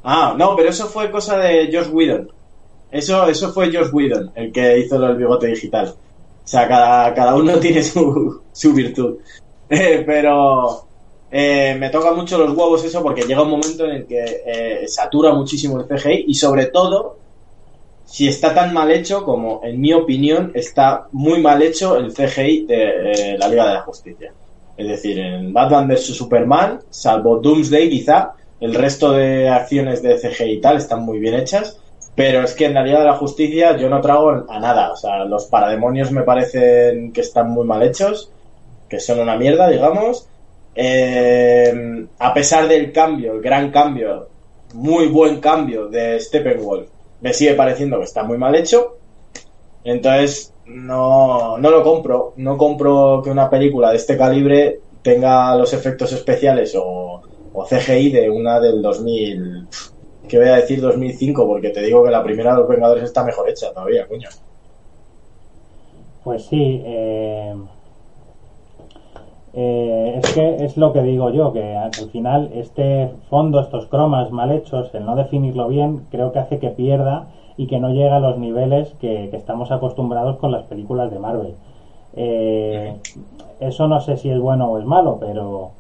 Ah, 0.03 0.35
no, 0.37 0.57
pero 0.57 0.71
eso 0.71 0.87
fue 0.87 1.11
cosa 1.11 1.39
de 1.39 1.71
Josh 1.73 1.93
Whedon. 1.93 2.31
Eso, 2.91 3.29
eso 3.29 3.53
fue 3.53 3.73
Josh 3.73 3.93
Whedon, 3.93 4.33
el 4.35 4.53
que 4.53 4.79
hizo 4.79 4.97
el 5.05 5.17
bigote 5.17 5.49
digital. 5.49 5.95
O 6.45 6.49
sea, 6.49 6.67
cada, 6.67 7.15
cada 7.15 7.35
uno 7.37 7.57
tiene 7.61 7.83
su, 7.83 8.41
su 8.53 8.73
virtud. 8.73 9.17
Eh, 9.73 10.03
pero 10.05 10.85
eh, 11.31 11.77
me 11.79 11.91
toca 11.91 12.11
mucho 12.11 12.37
los 12.37 12.57
huevos 12.57 12.85
eso 12.85 13.05
porque 13.05 13.23
llega 13.23 13.43
un 13.43 13.51
momento 13.51 13.85
en 13.85 13.91
el 13.93 14.05
que 14.05 14.43
eh, 14.45 14.89
satura 14.89 15.33
muchísimo 15.33 15.79
el 15.79 15.87
CGI 15.87 16.25
y 16.27 16.35
sobre 16.35 16.67
todo 16.67 17.19
si 18.05 18.27
está 18.27 18.53
tan 18.53 18.75
mal 18.75 18.91
hecho 18.91 19.25
como, 19.25 19.61
en 19.63 19.81
mi 19.81 19.93
opinión, 19.93 20.51
está 20.57 21.07
muy 21.13 21.41
mal 21.41 21.63
hecho 21.63 21.97
el 21.97 22.13
CGI 22.13 22.67
de 22.67 23.37
la 23.39 23.47
Liga 23.47 23.69
de 23.69 23.75
la 23.75 23.83
Justicia. 23.83 24.33
Es 24.77 24.89
decir, 24.89 25.21
en 25.21 25.53
Batman 25.53 25.87
vs. 25.87 26.17
Superman, 26.17 26.81
salvo 26.91 27.39
Doomsday 27.39 27.89
quizá, 27.89 28.33
el 28.59 28.75
resto 28.75 29.13
de 29.13 29.49
acciones 29.49 30.03
de 30.03 30.17
CGI 30.17 30.55
y 30.55 30.61
tal 30.61 30.79
están 30.79 31.05
muy 31.05 31.21
bien 31.21 31.35
hechas 31.35 31.79
pero 32.15 32.43
es 32.43 32.55
que 32.55 32.67
en 32.67 32.75
la 32.75 32.83
Liga 32.83 33.01
de 33.01 33.07
la 33.07 33.17
Justicia 33.17 33.77
yo 33.77 33.89
no 33.89 34.01
trago 34.01 34.45
a 34.49 34.59
nada. 34.59 34.93
O 34.93 34.97
sea, 34.97 35.25
los 35.25 35.47
parademonios 35.47 36.11
me 36.11 36.23
parecen 36.23 37.13
que 37.13 37.21
están 37.21 37.51
muy 37.51 37.65
mal 37.65 37.83
hechos, 37.83 38.31
que 38.89 39.01
son 39.01 39.21
una 39.21 39.37
mierda, 39.37 39.69
digamos. 39.69 40.29
Eh, 40.75 42.07
a 42.19 42.35
pesar 42.35 42.69
del 42.69 42.93
cambio, 42.93 43.35
el 43.35 43.41
gran 43.41 43.71
cambio, 43.71 44.29
muy 44.75 45.07
buen 45.09 45.41
cambio 45.41 45.89
de 45.89 46.19
Steppenwolf, 46.21 46.89
me 47.21 47.33
sigue 47.33 47.55
pareciendo 47.55 47.99
que 47.99 48.05
está 48.05 48.23
muy 48.23 48.39
mal 48.39 48.55
hecho. 48.55 48.97
Entonces, 49.85 50.53
no, 50.67 51.59
no 51.59 51.71
lo 51.71 51.83
compro. 51.83 52.35
No 52.37 52.57
compro 52.57 53.23
que 53.23 53.31
una 53.31 53.49
película 53.49 53.91
de 53.91 53.97
este 53.97 54.17
calibre 54.17 54.81
tenga 55.03 55.55
los 55.57 55.73
efectos 55.73 56.13
especiales 56.13 56.75
o, 56.77 57.23
o 57.53 57.65
CGI 57.65 58.11
de 58.11 58.31
una 58.31 58.61
del 58.61 58.83
2000 58.83 59.69
que 60.31 60.39
voy 60.39 60.49
a 60.49 60.57
decir 60.57 60.81
2005, 60.81 61.47
porque 61.47 61.71
te 61.71 61.83
digo 61.83 62.05
que 62.05 62.11
la 62.11 62.23
primera 62.23 62.53
de 62.53 62.61
los 62.61 62.69
Vengadores 62.69 63.05
está 63.05 63.25
mejor 63.25 63.51
hecha 63.51 63.73
todavía, 63.73 64.07
coño. 64.07 64.29
Pues 66.23 66.45
sí, 66.47 66.81
eh, 66.85 67.55
eh, 69.55 70.21
es 70.23 70.33
que 70.33 70.65
es 70.65 70.77
lo 70.77 70.93
que 70.93 71.03
digo 71.03 71.31
yo, 71.31 71.53
que 71.53 71.77
al 71.77 71.93
final 72.11 72.51
este 72.55 73.11
fondo, 73.29 73.61
estos 73.61 73.87
cromas 73.87 74.31
mal 74.31 74.53
hechos, 74.53 74.95
el 74.95 75.05
no 75.05 75.17
definirlo 75.17 75.67
bien, 75.69 76.07
creo 76.11 76.33
que 76.33 76.39
hace 76.39 76.59
que 76.59 76.69
pierda 76.69 77.29
y 77.57 77.67
que 77.67 77.81
no 77.81 77.91
llegue 77.91 78.11
a 78.11 78.21
los 78.21 78.39
niveles 78.39 78.95
que, 79.01 79.31
estamos 79.33 79.73
acostumbrados 79.73 80.37
con 80.37 80.53
las 80.53 80.65
películas 80.65 81.11
de 81.11 81.19
Marvel. 81.19 81.55
Eh, 82.15 82.97
eso 83.59 83.89
no 83.89 84.01
sé 84.01 84.17
si 84.17 84.31
es 84.31 84.39
bueno 84.39 84.71
o 84.71 84.79
es 84.79 84.85
malo, 84.85 85.19
pero 85.21 85.73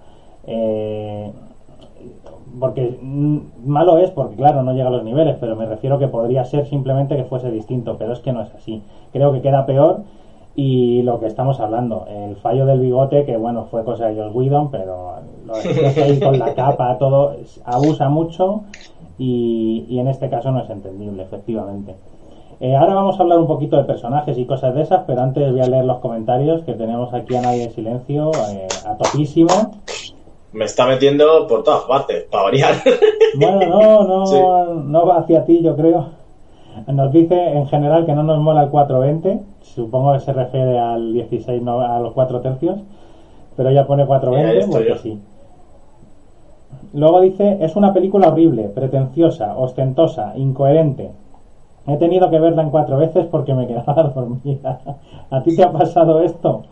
porque 2.59 2.99
mm, 3.00 3.38
malo 3.64 3.99
es 3.99 4.11
porque 4.11 4.37
claro 4.37 4.62
no 4.62 4.73
llega 4.73 4.88
a 4.88 4.92
los 4.92 5.04
niveles 5.04 5.37
pero 5.40 5.57
me 5.57 5.66
refiero 5.66 5.99
que 5.99 6.09
podría 6.09 6.45
ser 6.45 6.66
simplemente 6.66 7.16
que 7.16 7.25
fuese 7.25 7.50
distinto 7.50 7.97
pero 7.99 8.12
es 8.12 8.21
que 8.21 8.33
no 8.33 8.42
es 8.42 8.54
así. 8.54 8.83
Creo 9.12 9.33
que 9.33 9.40
queda 9.40 9.66
peor 9.66 10.00
y 10.57 11.02
lo 11.02 11.21
que 11.21 11.26
estamos 11.26 11.61
hablando 11.61 12.07
el 12.09 12.37
fallo 12.37 12.66
del 12.66 12.80
bigote 12.80 13.25
que 13.25 13.37
bueno 13.37 13.66
fue 13.71 13.85
cosa 13.85 14.07
de 14.07 14.21
Josh 14.21 14.35
Whedon 14.35 14.71
pero 14.71 15.14
lo 15.47 15.54
de 15.95 16.02
ahí 16.02 16.21
con 16.21 16.38
la 16.38 16.54
capa 16.54 16.99
todo 16.99 17.37
abusa 17.64 18.09
mucho 18.09 18.62
y, 19.19 19.85
y, 19.88 19.99
en 19.99 20.09
este 20.09 20.30
caso 20.30 20.50
no 20.50 20.62
es 20.62 20.71
entendible 20.71 21.23
efectivamente. 21.23 21.95
Eh, 22.59 22.75
ahora 22.75 22.95
vamos 22.95 23.19
a 23.19 23.23
hablar 23.23 23.38
un 23.38 23.47
poquito 23.47 23.76
de 23.76 23.85
personajes 23.85 24.37
y 24.38 24.45
cosas 24.45 24.75
de 24.75 24.83
esas 24.83 25.04
pero 25.07 25.23
antes 25.23 25.50
voy 25.50 25.61
a 25.61 25.66
leer 25.66 25.85
los 25.85 25.99
comentarios 25.99 26.62
que 26.64 26.75
tenemos 26.75 27.12
aquí 27.14 27.37
a 27.37 27.42
nadie 27.42 27.64
en 27.64 27.73
silencio 27.73 28.30
eh, 28.50 28.69
a 28.87 28.97
topísimo 28.97 29.49
me 30.52 30.64
está 30.64 30.87
metiendo 30.87 31.47
por 31.47 31.62
todas 31.62 31.83
partes, 31.85 32.25
para 32.25 32.45
variar. 32.45 32.75
Bueno, 33.37 33.66
no, 33.69 34.25
no, 34.26 34.75
no 34.75 35.07
va 35.07 35.19
hacia 35.19 35.45
ti, 35.45 35.62
yo 35.62 35.76
creo. 35.76 36.21
Nos 36.87 37.12
dice 37.12 37.35
en 37.35 37.66
general 37.66 38.07
que 38.07 38.12
no 38.12 38.23
nos 38.23 38.38
mola 38.40 38.62
el 38.62 38.71
420, 38.71 39.40
supongo 39.62 40.12
que 40.14 40.21
se 40.21 40.33
refiere 40.33 40.78
al 40.78 41.12
16, 41.12 41.62
no, 41.62 41.80
a 41.80 41.99
los 42.00 42.12
4 42.12 42.40
tercios, 42.40 42.80
pero 43.57 43.71
ya 43.71 43.87
pone 43.87 44.07
420 44.07 44.66
porque 44.71 44.99
sí. 44.99 45.21
Luego 46.92 47.21
dice, 47.21 47.59
es 47.61 47.76
una 47.76 47.92
película 47.92 48.28
horrible, 48.28 48.64
pretenciosa, 48.64 49.57
ostentosa, 49.57 50.33
incoherente. 50.37 51.11
He 51.87 51.97
tenido 51.97 52.30
que 52.30 52.38
verla 52.38 52.62
en 52.62 52.71
cuatro 52.71 52.97
veces 52.99 53.26
porque 53.30 53.54
me 53.54 53.66
quedaba 53.66 54.02
dormida. 54.14 54.80
¿A 55.30 55.42
ti 55.42 55.57
te 55.57 55.62
ha 55.62 55.73
pasado 55.73 56.21
esto? 56.23 56.64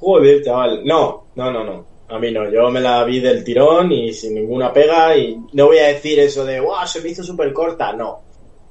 Joder, 0.00 0.42
chaval. 0.42 0.84
No, 0.84 1.22
no, 1.34 1.52
no, 1.52 1.64
no. 1.64 1.95
A 2.08 2.18
mí 2.20 2.30
no, 2.30 2.48
yo 2.48 2.70
me 2.70 2.80
la 2.80 3.02
vi 3.04 3.18
del 3.18 3.42
tirón 3.42 3.90
y 3.90 4.12
sin 4.12 4.34
ninguna 4.34 4.72
pega 4.72 5.16
y 5.16 5.36
no 5.52 5.66
voy 5.66 5.78
a 5.78 5.88
decir 5.88 6.20
eso 6.20 6.44
de, 6.44 6.60
wow, 6.60 6.86
se 6.86 7.00
me 7.00 7.08
hizo 7.08 7.24
súper 7.24 7.52
corta, 7.52 7.92
no. 7.92 8.20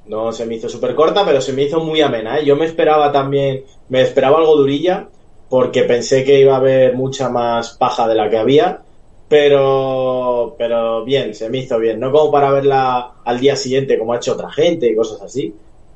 No 0.06 0.32
se 0.32 0.46
me 0.46 0.56
hizo 0.56 0.70
súper 0.70 0.96
corta, 0.96 1.26
pero 1.26 1.42
se 1.42 1.52
me 1.52 1.64
hizo 1.64 1.80
muy 1.80 2.02
amena. 2.02 2.40
¿eh? 2.40 2.46
Yo 2.46 2.56
me 2.56 2.66
esperaba 2.66 3.12
también, 3.12 3.64
me 3.90 4.02
esperaba 4.02 4.38
algo 4.38 4.56
durilla 4.56 5.10
porque 5.50 5.84
pensé 5.84 6.24
que 6.24 6.40
iba 6.40 6.54
a 6.54 6.58
haber 6.60 6.96
mucha 6.96 7.30
más 7.30 7.72
paja 7.78 8.08
de 8.08 8.16
la 8.16 8.30
que 8.30 8.38
había, 8.38 8.82
pero, 9.28 10.56
pero 10.58 11.04
bien, 11.04 11.34
se 11.34 11.50
me 11.50 11.58
hizo 11.60 11.80
bien. 11.80 12.00
No 12.00 12.12
como 12.12 12.32
para 12.32 12.52
verla 12.52 13.16
al 13.26 13.40
día 13.40 13.56
siguiente 13.56 13.98
como 13.98 14.14
ha 14.14 14.18
hecho 14.18 14.34
otra 14.34 14.52
gente 14.52 14.88
y 14.88 14.96
cosas 14.96 15.22
así, 15.22 15.54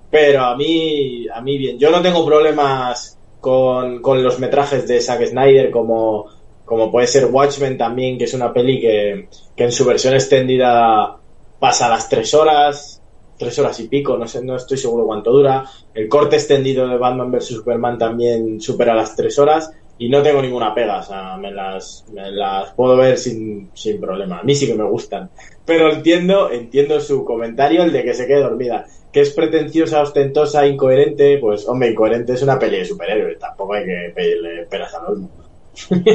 pero 0.10 0.42
a 0.44 0.56
mí, 0.58 1.28
a 1.34 1.40
mí 1.42 1.58
bien. 1.58 1.78
Yo 1.78 1.92
no 1.92 2.02
tengo 2.02 2.26
problemas 2.26 3.18
con, 3.40 4.02
con 4.02 4.24
los 4.24 4.40
metrajes 4.40 4.88
de 4.88 5.02
Zack 5.02 5.28
Snyder 5.28 5.72
como 5.72 6.39
como 6.70 6.92
puede 6.92 7.08
ser 7.08 7.26
Watchmen 7.26 7.80
también, 7.80 8.16
que 8.16 8.26
es 8.26 8.34
una 8.36 8.54
peli 8.54 8.80
que, 8.80 9.28
en 9.58 9.72
su 9.72 9.84
versión 9.86 10.14
extendida 10.14 11.18
pasa 11.58 11.90
las 11.90 12.08
tres 12.08 12.32
horas, 12.36 13.02
tres 13.40 13.58
horas 13.58 13.80
y 13.80 13.88
pico, 13.88 14.16
no 14.18 14.28
sé, 14.28 14.44
no 14.44 14.56
estoy 14.56 14.78
seguro 14.78 15.08
cuánto 15.08 15.32
dura. 15.32 15.66
El 15.96 16.08
corte 16.08 16.36
extendido 16.36 16.88
de 16.88 16.98
Batman 16.98 17.32
vs 17.32 17.48
Superman 17.48 17.98
también 17.98 18.62
supera 18.62 18.94
las 18.94 19.16
tres 19.16 19.40
horas 19.40 19.72
y 19.98 20.10
no 20.10 20.22
tengo 20.22 20.44
ninguna 20.44 20.76
pega, 20.76 21.00
o 21.00 21.04
sea, 21.04 21.38
me 21.38 21.52
las, 21.52 22.06
las 22.14 22.72
puedo 22.74 22.96
ver 22.96 23.18
sin, 23.18 23.72
sin 23.74 24.00
problema. 24.00 24.40
A 24.40 24.44
mí 24.44 24.54
sí 24.54 24.68
que 24.68 24.76
me 24.76 24.88
gustan. 24.88 25.32
Pero 25.66 25.92
entiendo, 25.92 26.52
entiendo 26.52 27.00
su 27.00 27.26
comentario, 27.26 27.82
el 27.82 27.92
de 27.92 28.04
que 28.04 28.14
se 28.14 28.28
quede 28.28 28.44
dormida. 28.44 28.86
Que 29.12 29.22
es 29.22 29.32
pretenciosa, 29.32 30.04
ostentosa, 30.04 30.68
incoherente, 30.68 31.40
pues 31.40 31.68
hombre, 31.68 31.90
incoherente 31.90 32.34
es 32.34 32.44
una 32.44 32.60
peli 32.60 32.78
de 32.78 32.86
superhéroes, 32.86 33.40
tampoco 33.40 33.74
hay 33.74 33.86
que 33.86 34.12
pedirle 34.14 34.68
peras 34.70 34.94
al. 34.94 35.28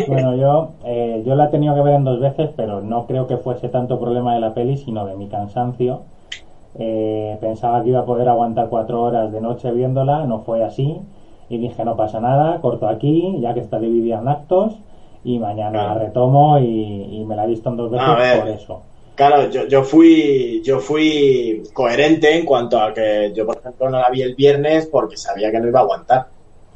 Bueno, 0.09 0.37
yo, 0.37 0.73
eh, 0.85 1.23
yo 1.25 1.35
la 1.35 1.47
he 1.47 1.49
tenido 1.49 1.75
que 1.75 1.83
ver 1.83 1.95
en 1.95 2.05
dos 2.05 2.21
veces, 2.21 2.51
pero 2.57 2.81
no 2.81 3.07
creo 3.07 3.27
que 3.27 3.37
fuese 3.37 3.69
tanto 3.69 3.99
problema 3.99 4.35
de 4.35 4.41
la 4.41 4.55
peli, 4.55 4.77
sino 4.77 5.07
de 5.07 5.17
mi 5.17 5.29
cansancio. 5.29 6.03
Eh, 6.79 7.37
pensaba 7.41 7.83
que 7.83 7.91
iba 7.91 8.01
a 8.01 8.05
poder 8.05 8.29
aguantar 8.29 8.69
cuatro 8.69 9.03
horas 9.03 9.33
de 9.33 9.41
noche 9.41 9.71
viéndola, 9.73 10.27
no 10.27 10.41
fue 10.41 10.65
así. 10.65 11.01
Y 11.49 11.59
dije, 11.59 11.85
no 11.85 11.97
pasa 11.97 12.21
nada, 12.21 12.61
corto 12.61 12.89
aquí, 12.89 13.39
ya 13.41 13.55
que 13.55 13.61
está 13.61 13.79
dividida 13.79 14.21
en 14.21 14.29
actos. 14.29 14.75
y 15.25 15.39
mañana 15.39 15.95
retomo 15.95 16.59
y, 16.59 17.25
me 17.27 17.35
la 17.35 17.45
he 17.45 17.49
visto 17.49 17.71
en 17.71 17.77
dos 17.77 17.91
veces 17.91 18.39
por 18.39 18.49
eso. 18.49 18.83
Claro, 19.15 19.49
yo, 19.49 19.67
yo 19.69 19.85
fui 19.85 20.61
yo 20.65 20.81
fui 20.81 21.63
coherente 21.73 22.37
en 22.37 22.45
cuanto 22.45 22.81
a 22.81 22.93
que 22.93 23.33
yo, 23.35 23.47
por 23.47 23.59
ejemplo, 23.59 23.89
no 23.89 24.01
la 24.01 24.11
vi 24.11 24.23
el 24.23 24.35
viernes 24.35 24.87
porque 24.87 25.17
sabía 25.17 25.53
que 25.53 25.61
no 25.61 25.69
iba 25.69 25.81
a 25.81 25.83
aguantar. 25.83 26.27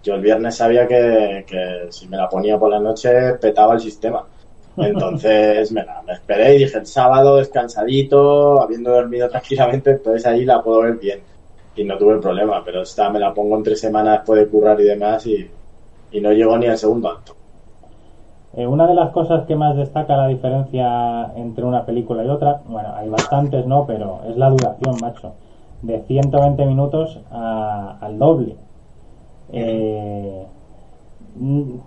Yo 0.03 0.15
el 0.15 0.21
viernes 0.21 0.57
sabía 0.57 0.87
que, 0.87 1.45
que 1.47 1.87
si 1.91 2.09
me 2.09 2.17
la 2.17 2.29
ponía 2.29 2.59
por 2.59 2.71
la 2.71 2.79
noche 2.79 3.35
petaba 3.35 3.75
el 3.75 3.81
sistema. 3.81 4.25
Entonces 4.77 5.73
me, 5.73 5.85
la, 5.85 6.03
me 6.03 6.13
esperé 6.15 6.57
y 6.57 6.59
dije 6.59 6.79
el 6.79 6.87
sábado 6.87 7.37
descansadito, 7.37 8.61
habiendo 8.61 8.91
dormido 8.93 9.29
tranquilamente, 9.31 9.91
entonces 9.93 10.27
ahí 10.27 10.45
la 10.45 10.63
puedo 10.63 10.83
ver 10.83 10.95
bien. 10.95 11.21
Y 11.77 11.85
no 11.85 11.97
tuve 11.97 12.19
problema, 12.19 12.63
pero 12.65 12.83
esta 12.83 13.09
me 13.11 13.21
la 13.21 13.33
pongo 13.33 13.57
en 13.57 13.63
tres 13.63 13.81
semanas 13.81 14.19
después 14.19 14.41
de 14.41 14.49
currar 14.49 14.81
y 14.81 14.85
demás 14.85 15.27
y, 15.27 15.49
y 16.11 16.21
no 16.21 16.33
llegó 16.33 16.59
ni 16.59 16.67
al 16.67 16.79
segundo 16.79 17.09
acto. 17.09 17.35
Eh, 18.55 18.67
una 18.67 18.87
de 18.87 18.95
las 18.95 19.11
cosas 19.11 19.47
que 19.47 19.55
más 19.55 19.77
destaca 19.77 20.17
la 20.17 20.27
diferencia 20.27 21.33
entre 21.37 21.65
una 21.65 21.85
película 21.85 22.25
y 22.25 22.29
otra, 22.29 22.61
bueno, 22.67 22.93
hay 22.97 23.09
bastantes, 23.09 23.67
¿no? 23.67 23.87
Pero 23.87 24.21
es 24.29 24.37
la 24.37 24.51
duración, 24.51 24.97
macho. 25.01 25.35
De 25.83 26.03
120 26.03 26.67
minutos 26.67 27.21
al 27.31 28.19
doble. 28.19 28.57
Eh, 29.53 30.47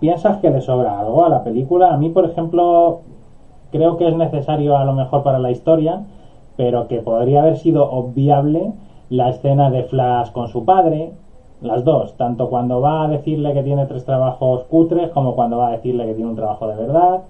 ¿Piensas 0.00 0.38
que 0.38 0.50
le 0.50 0.60
sobra 0.60 0.98
algo 0.98 1.24
a 1.24 1.28
la 1.28 1.44
película? 1.44 1.92
A 1.92 1.96
mí, 1.96 2.08
por 2.08 2.24
ejemplo, 2.24 3.00
creo 3.70 3.96
que 3.96 4.08
es 4.08 4.14
necesario 4.14 4.76
a 4.76 4.84
lo 4.84 4.92
mejor 4.92 5.22
para 5.22 5.38
la 5.38 5.50
historia, 5.50 6.00
pero 6.56 6.88
que 6.88 7.00
podría 7.00 7.40
haber 7.40 7.56
sido 7.56 7.90
obviable 7.90 8.72
la 9.10 9.28
escena 9.28 9.70
de 9.70 9.82
Flash 9.82 10.30
con 10.30 10.48
su 10.48 10.64
padre, 10.64 11.12
las 11.60 11.84
dos, 11.84 12.14
tanto 12.16 12.48
cuando 12.48 12.80
va 12.80 13.04
a 13.04 13.08
decirle 13.08 13.52
que 13.52 13.62
tiene 13.62 13.86
tres 13.86 14.04
trabajos 14.04 14.64
cutres 14.64 15.10
como 15.10 15.34
cuando 15.34 15.58
va 15.58 15.68
a 15.68 15.70
decirle 15.72 16.06
que 16.06 16.14
tiene 16.14 16.30
un 16.30 16.36
trabajo 16.36 16.66
de 16.66 16.74
verdad. 16.74 17.20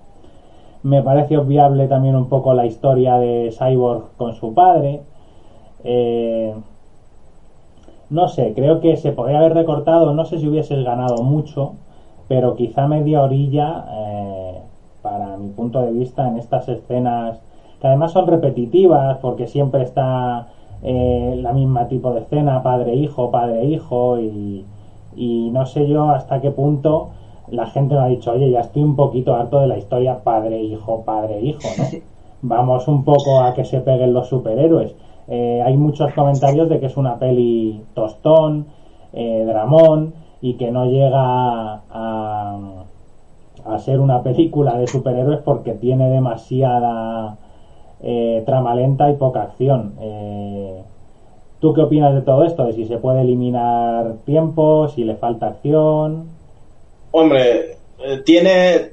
Me 0.83 1.03
parece 1.03 1.37
obviable 1.37 1.87
también 1.87 2.17
un 2.17 2.27
poco 2.27 2.55
la 2.55 2.65
historia 2.65 3.19
de 3.19 3.53
Cyborg 3.57 4.17
con 4.17 4.33
su 4.33 4.53
padre. 4.53 5.01
Eh, 5.85 6.55
no 8.12 8.28
sé, 8.28 8.52
creo 8.54 8.81
que 8.81 8.97
se 8.97 9.12
podría 9.12 9.38
haber 9.38 9.54
recortado, 9.54 10.12
no 10.12 10.25
sé 10.25 10.38
si 10.38 10.47
hubieses 10.47 10.85
ganado 10.85 11.23
mucho, 11.23 11.73
pero 12.28 12.54
quizá 12.57 12.87
media 12.87 13.23
orilla, 13.23 13.85
eh, 13.90 14.61
para 15.02 15.37
mi 15.37 15.49
punto 15.49 15.81
de 15.81 15.90
vista, 15.92 16.28
en 16.28 16.37
estas 16.37 16.69
escenas 16.69 17.40
que 17.81 17.87
además 17.88 18.12
son 18.12 18.26
repetitivas 18.28 19.16
porque 19.16 19.47
siempre 19.47 19.83
está 19.83 20.47
eh, 20.83 21.35
la 21.42 21.52
misma 21.52 21.88
tipo 21.88 22.12
de 22.12 22.21
escena, 22.21 22.62
padre-hijo, 22.62 23.31
padre-hijo, 23.31 24.19
y, 24.21 24.64
y 25.16 25.50
no 25.50 25.66
sé 25.66 25.88
yo 25.88 26.11
hasta 26.11 26.40
qué 26.40 26.50
punto 26.50 27.09
la 27.49 27.66
gente 27.66 27.95
me 27.95 28.02
ha 28.02 28.07
dicho, 28.07 28.33
oye, 28.33 28.50
ya 28.50 28.61
estoy 28.61 28.83
un 28.83 28.95
poquito 28.95 29.35
harto 29.35 29.59
de 29.61 29.66
la 29.66 29.76
historia 29.78 30.23
padre-hijo, 30.23 31.02
padre-hijo, 31.04 31.69
¿no? 31.78 31.85
Vamos 32.42 32.88
un 32.88 33.04
poco 33.04 33.40
a 33.40 33.54
que 33.54 33.64
se 33.64 33.81
peguen 33.81 34.12
los 34.12 34.28
superhéroes. 34.28 34.95
Eh, 35.29 35.62
hay 35.64 35.76
muchos 35.76 36.12
comentarios 36.14 36.69
de 36.69 36.81
que 36.81 36.87
es 36.87 36.97
una 36.97 37.19
peli 37.19 37.83
tostón, 37.95 38.67
eh, 39.12 39.45
dramón, 39.47 40.14
y 40.43 40.55
que 40.55 40.71
no 40.71 40.87
llega 40.87 41.83
a, 41.88 42.59
ser 43.79 44.00
una 44.00 44.23
película 44.23 44.76
de 44.76 44.87
superhéroes 44.87 45.41
porque 45.45 45.73
tiene 45.73 46.11
demasiada 46.11 47.38
eh, 48.02 48.43
trama 48.45 48.75
lenta 48.75 49.09
y 49.09 49.14
poca 49.14 49.43
acción. 49.43 49.95
Eh, 50.00 50.83
¿Tú 51.61 51.73
qué 51.73 51.83
opinas 51.83 52.12
de 52.14 52.23
todo 52.23 52.45
esto? 52.45 52.67
De 52.67 52.73
si 52.73 52.87
se 52.87 52.99
puede 52.99 53.23
eliminar 53.23 54.17
tiempo, 54.25 54.88
si 54.88 55.05
le 55.05 55.14
falta 55.14 55.47
acción. 55.47 56.26
Hombre, 57.12 57.76
eh, 58.05 58.19
tiene, 58.25 58.91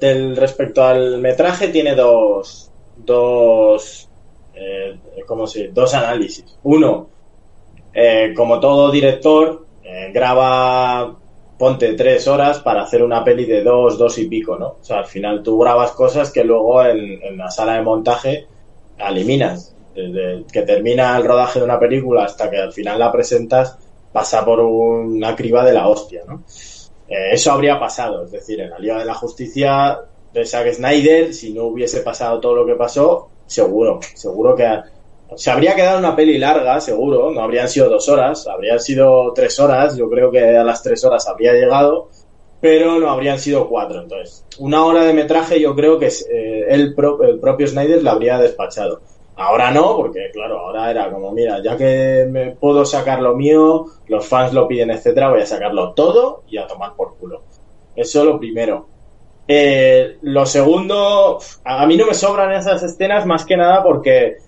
del, 0.00 0.36
respecto 0.36 0.84
al 0.84 1.18
metraje, 1.18 1.68
tiene 1.68 1.94
dos, 1.94 2.70
dos, 2.96 4.08
¿cómo 5.28 5.46
se 5.46 5.68
Dos 5.68 5.94
análisis. 5.94 6.58
Uno, 6.64 7.08
como 8.34 8.58
todo 8.58 8.90
director, 8.90 9.66
graba 10.12 11.16
ponte 11.58 11.94
tres 11.94 12.28
horas 12.28 12.60
para 12.60 12.82
hacer 12.82 13.02
una 13.02 13.24
peli 13.24 13.44
de 13.44 13.62
dos, 13.62 13.98
dos 13.98 14.16
y 14.18 14.28
pico, 14.28 14.56
¿no? 14.56 14.76
O 14.80 14.84
sea, 14.84 14.98
al 14.98 15.06
final 15.06 15.42
tú 15.42 15.58
grabas 15.58 15.90
cosas 15.90 16.30
que 16.30 16.44
luego 16.44 16.84
en, 16.84 17.36
la 17.36 17.50
sala 17.50 17.74
de 17.74 17.82
montaje 17.82 18.46
eliminas. 18.96 19.74
Desde 19.94 20.44
que 20.52 20.62
termina 20.62 21.16
el 21.16 21.24
rodaje 21.24 21.58
de 21.58 21.64
una 21.64 21.80
película 21.80 22.24
hasta 22.24 22.48
que 22.48 22.58
al 22.58 22.72
final 22.72 23.00
la 23.00 23.10
presentas, 23.10 23.76
pasa 24.12 24.44
por 24.44 24.60
una 24.60 25.34
criba 25.34 25.64
de 25.64 25.72
la 25.72 25.88
hostia, 25.88 26.22
¿no? 26.26 26.44
Eh, 27.08 27.32
eso 27.32 27.50
habría 27.50 27.80
pasado, 27.80 28.24
es 28.24 28.30
decir, 28.30 28.60
en 28.60 28.70
la 28.70 28.78
Liga 28.78 28.98
de 28.98 29.04
la 29.04 29.14
Justicia 29.14 29.98
de 30.32 30.44
Zack 30.44 30.74
Snyder, 30.74 31.34
si 31.34 31.52
no 31.52 31.64
hubiese 31.64 32.02
pasado 32.02 32.38
todo 32.38 32.54
lo 32.54 32.66
que 32.66 32.74
pasó, 32.74 33.30
seguro, 33.46 33.98
seguro 34.14 34.54
que 34.54 34.68
se 35.36 35.50
habría 35.50 35.74
quedado 35.74 35.98
una 35.98 36.16
peli 36.16 36.38
larga, 36.38 36.80
seguro, 36.80 37.30
no 37.30 37.40
habrían 37.40 37.68
sido 37.68 37.88
dos 37.88 38.08
horas, 38.08 38.46
habrían 38.46 38.80
sido 38.80 39.32
tres 39.34 39.58
horas, 39.60 39.96
yo 39.96 40.08
creo 40.08 40.30
que 40.30 40.56
a 40.56 40.64
las 40.64 40.82
tres 40.82 41.04
horas 41.04 41.28
habría 41.28 41.52
llegado, 41.52 42.08
pero 42.60 42.98
no 42.98 43.10
habrían 43.10 43.38
sido 43.38 43.68
cuatro. 43.68 44.00
Entonces, 44.02 44.44
una 44.58 44.84
hora 44.84 45.04
de 45.04 45.12
metraje 45.12 45.60
yo 45.60 45.74
creo 45.74 45.98
que 45.98 46.06
eh, 46.06 46.66
el, 46.68 46.94
el 47.22 47.40
propio 47.40 47.66
Snyder 47.66 48.02
la 48.02 48.12
habría 48.12 48.38
despachado. 48.38 49.00
Ahora 49.36 49.70
no, 49.70 49.96
porque 49.96 50.30
claro, 50.32 50.58
ahora 50.58 50.90
era 50.90 51.10
como, 51.12 51.30
mira, 51.30 51.62
ya 51.62 51.76
que 51.76 52.26
me 52.28 52.56
puedo 52.56 52.84
sacar 52.84 53.20
lo 53.20 53.36
mío, 53.36 53.86
los 54.08 54.26
fans 54.26 54.52
lo 54.52 54.66
piden, 54.66 54.90
etcétera, 54.90 55.30
voy 55.30 55.42
a 55.42 55.46
sacarlo 55.46 55.92
todo 55.92 56.42
y 56.48 56.58
a 56.58 56.66
tomar 56.66 56.94
por 56.96 57.16
culo. 57.16 57.42
Eso 57.94 58.24
lo 58.24 58.38
primero. 58.38 58.88
Eh, 59.46 60.18
lo 60.22 60.44
segundo, 60.44 61.38
a 61.64 61.86
mí 61.86 61.96
no 61.96 62.06
me 62.06 62.14
sobran 62.14 62.52
esas 62.52 62.82
escenas 62.82 63.24
más 63.26 63.44
que 63.44 63.56
nada 63.56 63.82
porque 63.84 64.38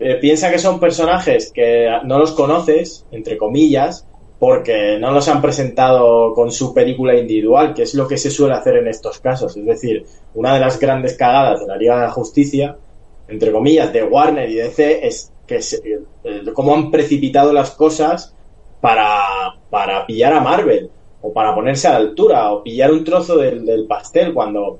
eh, 0.00 0.14
piensa 0.14 0.50
que 0.50 0.58
son 0.58 0.80
personajes 0.80 1.52
que 1.52 1.86
no 2.04 2.18
los 2.18 2.32
conoces, 2.32 3.04
entre 3.12 3.36
comillas, 3.36 4.06
porque 4.38 4.96
no 4.98 5.10
los 5.12 5.28
han 5.28 5.42
presentado 5.42 6.32
con 6.32 6.50
su 6.50 6.72
película 6.72 7.14
individual, 7.14 7.74
que 7.74 7.82
es 7.82 7.94
lo 7.94 8.08
que 8.08 8.16
se 8.16 8.30
suele 8.30 8.54
hacer 8.54 8.76
en 8.76 8.88
estos 8.88 9.20
casos. 9.20 9.54
Es 9.58 9.66
decir, 9.66 10.06
una 10.34 10.54
de 10.54 10.60
las 10.60 10.80
grandes 10.80 11.18
cagadas 11.18 11.60
de 11.60 11.66
la 11.66 11.76
Liga 11.76 11.96
de 11.96 12.06
la 12.06 12.10
Justicia, 12.10 12.78
entre 13.28 13.52
comillas, 13.52 13.92
de 13.92 14.02
Warner 14.02 14.48
y 14.48 14.54
DC, 14.54 15.06
es 15.06 15.30
que 15.46 15.56
eh, 15.58 16.44
cómo 16.54 16.74
han 16.74 16.90
precipitado 16.90 17.52
las 17.52 17.72
cosas 17.72 18.34
para, 18.80 19.58
para 19.68 20.06
pillar 20.06 20.32
a 20.32 20.40
Marvel, 20.40 20.90
o 21.20 21.30
para 21.34 21.54
ponerse 21.54 21.88
a 21.88 21.92
la 21.92 21.98
altura, 21.98 22.50
o 22.52 22.62
pillar 22.62 22.90
un 22.90 23.04
trozo 23.04 23.36
del, 23.36 23.84
pastel, 23.86 24.32
cuando 24.32 24.78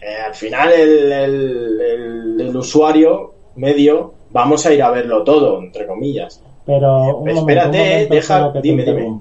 eh, 0.00 0.16
al 0.26 0.34
final 0.34 0.72
el, 0.72 2.40
el 2.40 2.56
usuario 2.56 3.34
medio 3.56 4.14
vamos 4.34 4.66
a 4.66 4.74
ir 4.74 4.82
a 4.82 4.90
verlo 4.90 5.22
todo, 5.22 5.58
entre 5.60 5.86
comillas. 5.86 6.42
Pero 6.66 7.18
un 7.18 7.28
espérate, 7.28 8.08
deja, 8.10 8.52
dime, 8.60 8.84
dime. 8.84 9.18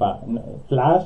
Flash 0.67 1.05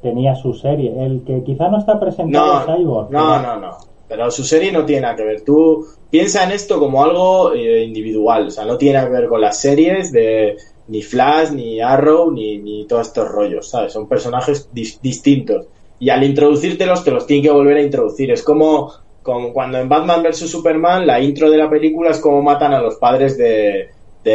tenía 0.00 0.34
su 0.34 0.54
serie, 0.54 0.92
el 1.04 1.22
que 1.24 1.42
quizá 1.42 1.68
no 1.68 1.78
está 1.78 1.98
presentado 1.98 2.66
no, 2.66 2.76
Cyborg. 2.76 3.10
No, 3.10 3.42
no, 3.42 3.60
no, 3.60 3.76
pero 4.08 4.30
su 4.30 4.44
serie 4.44 4.70
no 4.70 4.84
tiene 4.84 5.02
nada 5.02 5.16
que 5.16 5.24
ver. 5.24 5.40
Tú 5.42 5.86
piensa 6.08 6.44
en 6.44 6.52
esto 6.52 6.78
como 6.78 7.02
algo 7.02 7.52
eh, 7.52 7.82
individual, 7.82 8.46
o 8.46 8.50
sea, 8.50 8.64
no 8.64 8.78
tiene 8.78 9.02
que 9.02 9.10
ver 9.10 9.28
con 9.28 9.40
las 9.40 9.58
series 9.58 10.12
de 10.12 10.56
ni 10.88 11.02
Flash, 11.02 11.50
ni 11.50 11.80
Arrow, 11.80 12.30
ni, 12.30 12.58
ni 12.58 12.86
todos 12.86 13.08
estos 13.08 13.28
rollos, 13.28 13.68
¿sabes? 13.68 13.92
Son 13.92 14.06
personajes 14.06 14.68
distintos. 14.72 15.66
Y 15.98 16.10
al 16.10 16.22
introducírtelos, 16.22 17.02
te 17.02 17.10
los 17.10 17.26
tienen 17.26 17.44
que 17.44 17.50
volver 17.50 17.76
a 17.76 17.82
introducir. 17.82 18.30
Es 18.30 18.42
como 18.42 18.92
como 19.22 19.52
cuando 19.52 19.78
en 19.78 19.88
Batman 19.88 20.22
vs 20.22 20.50
Superman 20.50 21.06
la 21.06 21.20
intro 21.20 21.50
de 21.50 21.56
la 21.56 21.70
película 21.70 22.10
es 22.10 22.18
como 22.18 22.42
matan 22.42 22.74
a 22.74 22.80
los 22.80 22.96
padres 22.96 23.38
de, 23.38 23.90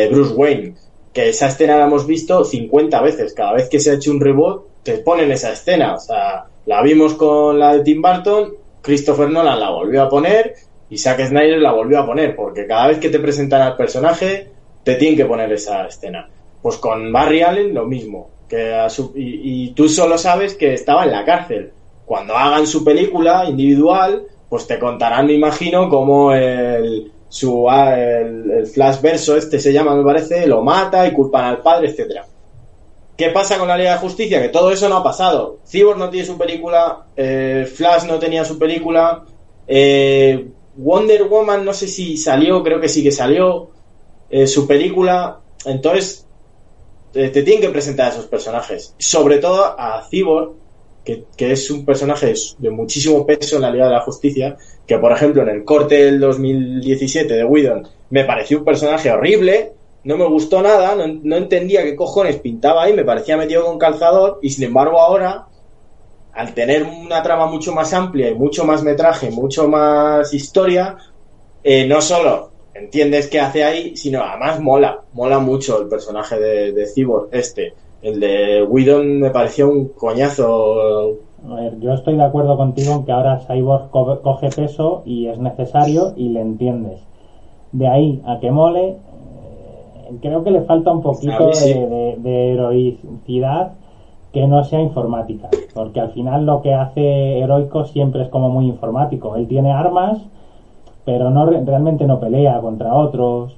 Bruce 0.10 0.34
Wayne. 0.34 0.76
Que 1.14 1.30
esa 1.30 1.48
escena 1.48 1.78
la 1.78 1.86
hemos 1.86 2.06
visto 2.06 2.44
50 2.44 3.02
veces. 3.02 3.34
Cada 3.34 3.54
vez 3.54 3.70
que 3.70 3.80
se 3.80 3.92
ha 3.92 3.96
hecho 3.96 4.12
un 4.12 4.22
reboot, 4.22 4.84
te 4.84 5.00
ponen 5.00 5.32
esa 5.32 5.52
escena. 5.52 5.96
O 5.96 6.00
sea, 6.00 6.46
la 6.66 6.82
vimos 6.82 7.16
con 7.16 7.60
la 7.60 7.76
de 7.76 7.84
Tim 7.84 8.02
Burton, 8.02 8.54
Christopher 8.82 9.30
Nolan 9.30 9.60
la 9.60 9.72
volvió 9.72 10.04
a 10.04 10.10
poner 10.10 10.54
y 10.90 10.98
Zack 10.98 11.26
Snyder 11.26 11.60
la 11.60 11.74
volvió 11.74 12.00
a 12.00 12.06
poner. 12.06 12.36
Porque 12.36 12.68
cada 12.68 12.88
vez 12.88 13.00
que 13.00 13.10
te 13.10 13.20
presentan 13.20 13.62
al 13.62 13.76
personaje, 13.76 14.48
te 14.84 14.96
tienen 14.96 15.18
que 15.18 15.26
poner 15.26 15.52
esa 15.52 15.88
escena. 15.88 16.30
Pues 16.62 16.78
con 16.78 17.12
Barry 17.12 17.42
Allen 17.42 17.74
lo 17.74 17.86
mismo. 17.86 18.30
Que 18.48 18.88
y, 19.16 19.66
y 19.66 19.72
tú 19.72 19.90
solo 19.90 20.18
sabes 20.18 20.54
que 20.54 20.74
estaba 20.74 21.04
en 21.04 21.12
la 21.12 21.26
cárcel. 21.26 21.72
Cuando 22.06 22.36
hagan 22.38 22.66
su 22.66 22.86
película 22.86 23.44
individual, 23.50 24.24
pues 24.50 24.68
te 24.68 24.80
contarán, 24.80 25.28
me 25.28 25.34
imagino, 25.34 25.90
cómo 25.90 26.34
el, 26.34 27.12
su, 27.30 27.70
ah, 27.70 27.96
Flash 28.74 29.02
verso, 29.02 29.36
este 29.36 29.60
se 29.60 29.74
llama, 29.74 29.96
me 29.96 30.04
parece, 30.04 30.48
lo 30.48 30.62
mata 30.62 31.08
y 31.08 31.12
culpan 31.12 31.46
al 31.46 31.62
padre, 31.62 31.90
etcétera. 31.90 32.26
¿Qué 33.18 33.32
pasa 33.32 33.58
con 33.58 33.68
la 33.68 33.78
Liga 33.78 33.94
de 33.94 33.98
Justicia? 33.98 34.40
Que 34.40 34.50
todo 34.50 34.72
eso 34.72 34.88
no 34.88 34.98
ha 34.98 35.04
pasado. 35.04 35.58
Cyborg 35.68 35.98
no 35.98 36.10
tiene 36.10 36.28
su 36.28 36.38
película, 36.38 37.08
eh, 37.16 37.68
Flash 37.72 38.04
no 38.06 38.20
tenía 38.20 38.46
su 38.46 38.60
película, 38.60 39.26
eh, 39.68 40.48
Wonder 40.76 41.24
Woman 41.24 41.66
no 41.66 41.74
sé 41.74 41.88
si 41.88 42.16
salió, 42.16 42.62
creo 42.64 42.80
que 42.80 42.88
sí 42.88 43.04
que 43.04 43.12
salió, 43.12 43.72
eh, 44.30 44.46
su 44.46 44.68
película. 44.68 45.40
Entonces, 45.66 46.28
te, 47.12 47.30
te 47.30 47.42
tienen 47.42 47.62
que 47.62 47.70
presentar 47.70 48.08
a 48.08 48.14
esos 48.14 48.28
personajes. 48.28 48.94
Sobre 49.00 49.40
todo 49.40 49.64
a 49.78 50.08
Cyborg, 50.08 50.52
que, 51.38 51.52
es 51.52 51.72
un 51.72 51.86
personaje 51.86 52.34
de 52.58 52.70
muchísimo 52.70 53.26
peso 53.26 53.56
en 53.56 53.62
la 53.62 53.72
Liga 53.72 53.86
de 53.86 53.94
la 53.94 54.02
Justicia, 54.02 54.58
que 54.86 54.98
por 54.98 55.12
ejemplo 55.12 55.42
en 55.44 55.50
el 55.50 55.64
corte 55.64 56.04
del 56.06 56.20
2017 56.20 57.34
de 57.34 57.44
Whedon 57.46 57.88
me 58.10 58.26
pareció 58.26 58.60
un 58.60 58.66
personaje 58.66 59.12
horrible, 59.12 59.74
no 60.04 60.18
me 60.18 60.28
gustó 60.28 60.62
nada, 60.62 60.96
no, 60.96 61.08
no, 61.08 61.36
entendía 61.38 61.84
qué 61.84 61.96
cojones 61.96 62.38
pintaba 62.38 62.84
ahí, 62.84 62.94
me 62.94 63.06
parecía 63.06 63.38
metido 63.38 63.66
con 63.66 63.78
calzador 63.78 64.40
y 64.42 64.50
sin 64.50 64.66
embargo 64.66 65.00
ahora, 65.00 65.48
al 66.34 66.54
tener 66.54 66.84
una 66.84 67.24
trama 67.24 67.48
mucho 67.48 67.74
más 67.74 67.94
amplia 67.94 68.30
y 68.30 68.36
mucho 68.36 68.66
más 68.66 68.84
metraje, 68.84 69.32
mucho 69.32 69.68
más 69.68 70.34
historia, 70.34 70.98
eh, 71.64 71.86
no 71.88 72.02
solo 72.02 72.52
entiendes 72.74 73.28
qué 73.28 73.40
hace 73.40 73.64
ahí, 73.64 73.98
sino 73.98 74.22
además 74.22 74.60
mola, 74.60 75.04
mola 75.14 75.40
mucho 75.40 75.82
el 75.82 75.88
personaje 75.88 76.40
de, 76.40 76.72
de 76.74 76.86
Cyborg 76.86 77.30
este. 77.32 77.74
El 78.02 78.20
de 78.20 78.64
Whedon 78.64 79.20
me 79.20 79.32
pareció 79.32 79.70
un 79.70 79.90
coñazo. 79.90 81.18
A 81.50 81.56
ver, 81.56 81.80
yo 81.80 81.94
estoy 81.94 82.16
de 82.16 82.24
acuerdo 82.24 82.56
contigo 82.58 82.94
en 82.94 83.06
que 83.06 83.12
ahora 83.12 83.40
Cyborg 83.40 83.90
co 83.90 84.22
coge 84.22 84.50
peso 84.50 85.02
y 85.06 85.28
es 85.28 85.40
necesario 85.40 86.14
y 86.16 86.30
le 86.30 86.42
entiendes. 86.42 87.02
De 87.72 87.88
ahí 87.88 88.22
a 88.26 88.40
que 88.40 88.52
mole, 88.52 88.90
eh, 88.90 90.18
creo 90.22 90.44
que 90.44 90.52
le 90.52 90.62
falta 90.62 90.92
un 90.92 91.02
poquito 91.02 91.54
sí. 91.54 91.74
de, 91.74 91.88
de, 91.88 92.16
de, 92.18 92.54
heroicidad 92.54 93.74
que 94.32 94.48
no 94.48 94.64
sea 94.64 94.82
informática. 94.82 95.50
Porque 95.74 96.00
al 96.00 96.12
final 96.12 96.46
lo 96.46 96.62
que 96.62 96.74
hace 96.74 97.40
heroico 97.40 97.86
siempre 97.86 98.24
es 98.24 98.30
como 98.30 98.50
muy 98.50 98.68
informático. 98.68 99.36
Él 99.36 99.48
tiene 99.48 99.72
armas, 99.72 100.20
pero 101.06 101.30
no 101.30 101.46
realmente 101.46 102.06
no 102.06 102.20
pelea 102.20 102.60
contra 102.60 102.94
otros. 102.94 103.56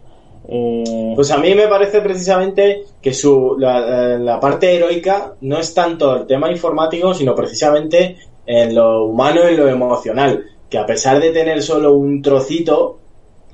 Eh... 0.52 1.14
Pues 1.16 1.32
a 1.32 1.38
mí 1.38 1.54
me 1.54 1.68
parece 1.68 2.02
precisamente 2.02 2.84
que 3.02 3.14
su, 3.14 3.56
la, 3.58 4.18
la, 4.18 4.40
parte 4.40 4.74
heroica 4.74 5.36
no 5.42 5.60
es 5.60 5.74
tanto 5.74 6.16
el 6.16 6.26
tema 6.26 6.50
informático, 6.50 7.14
sino 7.14 7.36
precisamente 7.36 8.18
en 8.46 8.74
lo 8.74 9.06
humano 9.06 9.50
y 9.50 9.56
lo 9.56 9.68
emocional. 9.68 10.46
Que 10.70 10.78
a 10.78 10.86
pesar 10.86 11.20
de 11.20 11.32
tener 11.32 11.62
solo 11.62 11.94
un 11.94 12.22
trocito, 12.22 13.00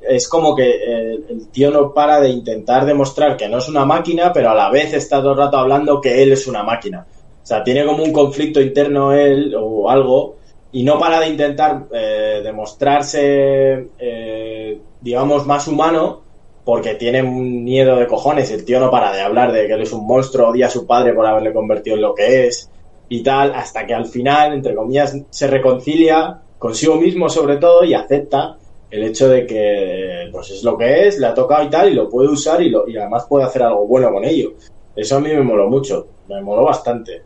es 0.07 0.27
como 0.27 0.55
que 0.55 0.69
el, 0.83 1.25
el, 1.27 1.47
tío 1.49 1.71
no 1.71 1.93
para 1.93 2.21
de 2.21 2.29
intentar 2.29 2.85
demostrar 2.85 3.35
que 3.35 3.49
no 3.49 3.57
es 3.57 3.67
una 3.67 3.83
máquina, 3.83 4.31
pero 4.31 4.51
a 4.51 4.55
la 4.55 4.69
vez 4.69 4.93
está 4.93 5.21
todo 5.21 5.31
el 5.31 5.37
rato 5.37 5.57
hablando 5.57 5.99
que 5.99 6.21
él 6.21 6.31
es 6.31 6.47
una 6.47 6.63
máquina. 6.63 7.05
O 7.41 7.45
sea, 7.45 7.63
tiene 7.63 7.85
como 7.85 8.03
un 8.03 8.11
conflicto 8.11 8.61
interno 8.61 9.11
él 9.11 9.55
o 9.55 9.89
algo 9.89 10.37
y 10.71 10.83
no 10.83 10.99
para 10.99 11.19
de 11.19 11.29
intentar 11.29 11.85
eh, 11.91 12.41
demostrarse, 12.43 13.89
eh, 13.97 14.81
digamos, 15.01 15.45
más 15.45 15.67
humano 15.67 16.24
porque 16.65 16.95
tiene 16.95 17.21
un 17.21 17.63
miedo 17.63 17.95
de 17.95 18.07
cojones. 18.07 18.51
El 18.51 18.65
tío 18.65 18.79
no 18.79 18.89
para 18.89 19.13
de 19.13 19.21
hablar 19.21 19.51
de 19.51 19.67
que 19.67 19.73
él 19.73 19.83
es 19.83 19.93
un 19.93 20.05
monstruo, 20.05 20.49
odia 20.49 20.65
a 20.65 20.71
su 20.71 20.85
padre 20.85 21.13
por 21.13 21.25
haberle 21.25 21.53
convertido 21.53 21.95
en 21.95 22.01
lo 22.01 22.15
que 22.15 22.47
es 22.47 22.69
y 23.07 23.21
tal, 23.21 23.53
hasta 23.53 23.85
que 23.85 23.93
al 23.93 24.07
final, 24.07 24.53
entre 24.53 24.73
comillas, 24.73 25.15
se 25.29 25.47
reconcilia 25.47 26.41
consigo 26.57 26.95
mismo 26.95 27.29
sobre 27.29 27.57
todo 27.57 27.83
y 27.83 27.93
acepta 27.93 28.57
el 28.89 29.03
hecho 29.03 29.29
de 29.29 29.45
que 29.45 30.29
pues 30.31 30.49
es 30.49 30.63
lo 30.63 30.75
que 30.75 31.07
es, 31.07 31.19
le 31.19 31.27
ha 31.27 31.33
tocado 31.33 31.63
y 31.63 31.69
tal, 31.69 31.91
y 31.91 31.93
lo 31.93 32.09
puede 32.09 32.29
usar 32.29 32.61
y, 32.61 32.69
lo, 32.69 32.87
y 32.87 32.97
además 32.97 33.27
puede 33.29 33.45
hacer 33.45 33.61
algo 33.61 33.85
bueno 33.85 34.11
con 34.11 34.25
ello. 34.25 34.53
Eso 34.95 35.17
a 35.17 35.19
mí 35.19 35.29
me 35.29 35.43
moló 35.43 35.69
mucho, 35.69 36.07
me 36.27 36.41
moló 36.41 36.63
bastante. 36.63 37.21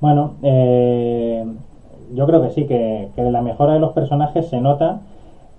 Bueno, 0.00 0.34
eh, 0.42 1.44
yo 2.12 2.26
creo 2.26 2.42
que 2.42 2.50
sí, 2.50 2.66
que, 2.66 3.08
que, 3.14 3.22
la 3.22 3.40
mejora 3.40 3.74
de 3.74 3.80
los 3.80 3.92
personajes 3.92 4.48
se 4.48 4.60
nota 4.60 5.00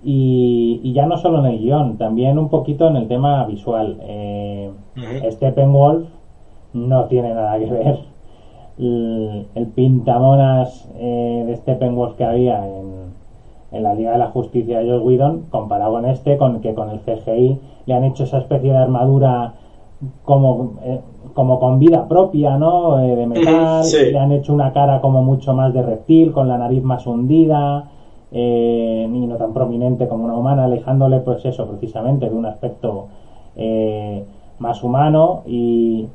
y, 0.04 0.82
y, 0.84 0.94
ya 0.94 1.06
no 1.06 1.18
solo 1.18 1.40
en 1.40 1.46
el 1.46 1.60
guion, 1.60 1.98
también 1.98 2.40
un 2.40 2.50
poquito 2.50 2.88
en 2.88 2.96
el 2.96 3.08
tema 3.08 3.46
visual. 3.46 3.98
Eh, 4.02 4.72
uh 4.98 5.00
-huh. 5.00 5.32
Steppenwolf 5.32 6.08
no 6.74 7.06
tiene 7.06 7.34
nada 7.34 7.60
que 7.60 7.66
ver. 7.66 8.00
El, 8.78 9.48
el 9.54 9.68
pintamonas 9.68 10.90
eh, 10.96 11.44
de 11.46 11.56
Steppenwolf 11.56 12.16
que 12.16 12.24
había 12.24 12.66
en, 12.66 13.14
en, 13.72 13.84
la 13.84 13.94
Liga 13.94 14.14
de 14.14 14.18
la 14.18 14.28
Justicia 14.28 14.80
de 14.80 14.90
Joss 14.90 15.04
Whedon, 15.04 15.46
comparado 15.50 15.94
con 15.94 16.06
este, 16.06 16.38
con 16.38 16.62
que 16.62 16.74
con 16.74 16.90
el 16.90 17.00
CGI 17.02 17.60
le 17.86 17.94
han 17.94 18.04
hecho 18.06 18.24
esa 18.24 18.40
especie 18.40 18.72
de 18.72 18.78
armadura 18.78 19.54
como 20.24 20.74
eh, 20.84 21.00
como 21.34 21.60
con 21.60 21.80
vida 21.80 22.08
propia, 22.08 22.58
¿no? 22.58 23.00
Eh, 23.00 23.16
de 23.16 23.28
metal, 23.28 23.84
sí. 23.84 24.12
le 24.12 24.20
han 24.20 24.32
hecho 24.32 24.54
una 24.54 24.74
cara 24.74 25.00
como 25.00 25.22
mucho 25.24 25.54
más 25.54 25.74
de 25.74 25.82
reptil, 25.82 26.32
con 26.32 26.48
la 26.48 26.58
nariz 26.58 26.84
más 26.84 27.06
hundida, 27.08 27.90
eh, 28.32 29.08
no 29.10 29.36
tan 29.38 29.54
prominente 29.54 30.08
como 30.08 30.26
una 30.26 30.36
humana, 30.36 30.66
alejándole, 30.66 31.20
pues 31.20 31.46
eso, 31.46 31.68
precisamente, 31.68 32.30
de 32.30 32.36
un 32.36 32.46
aspecto 32.46 33.08
eh, 33.56 34.24
más 34.60 34.84
humano. 34.84 35.42
Y, 35.46 36.08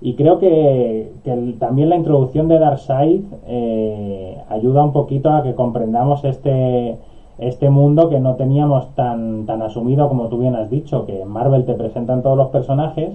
y 0.00 0.14
creo 0.14 0.38
que, 0.38 1.12
que 1.24 1.54
también 1.58 1.90
la 1.90 1.96
introducción 1.96 2.48
de 2.48 2.58
Darkseid 2.58 3.22
eh, 3.46 4.38
ayuda 4.48 4.84
un 4.84 4.92
poquito 4.92 5.30
a 5.30 5.42
que 5.42 5.54
comprendamos 5.54 6.24
este 6.24 6.96
este 7.40 7.70
mundo 7.70 8.10
que 8.10 8.20
no 8.20 8.34
teníamos 8.34 8.94
tan, 8.94 9.46
tan 9.46 9.62
asumido 9.62 10.08
como 10.08 10.28
tú 10.28 10.38
bien 10.38 10.54
has 10.54 10.68
dicho, 10.68 11.06
que 11.06 11.22
en 11.22 11.28
Marvel 11.28 11.64
te 11.64 11.74
presentan 11.74 12.22
todos 12.22 12.36
los 12.36 12.48
personajes 12.48 13.14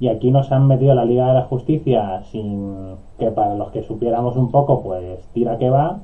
y 0.00 0.08
aquí 0.08 0.30
nos 0.30 0.50
han 0.50 0.66
metido 0.66 0.94
la 0.94 1.04
Liga 1.04 1.28
de 1.28 1.34
la 1.34 1.42
Justicia 1.42 2.22
sin 2.30 2.96
que 3.18 3.30
para 3.30 3.54
los 3.54 3.70
que 3.70 3.82
supiéramos 3.82 4.36
un 4.36 4.50
poco 4.50 4.80
pues 4.80 5.28
tira 5.34 5.58
que 5.58 5.68
va 5.68 5.98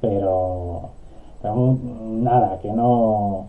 pero, 0.00 0.90
nada 1.42 2.58
que 2.60 2.70
no 2.72 3.46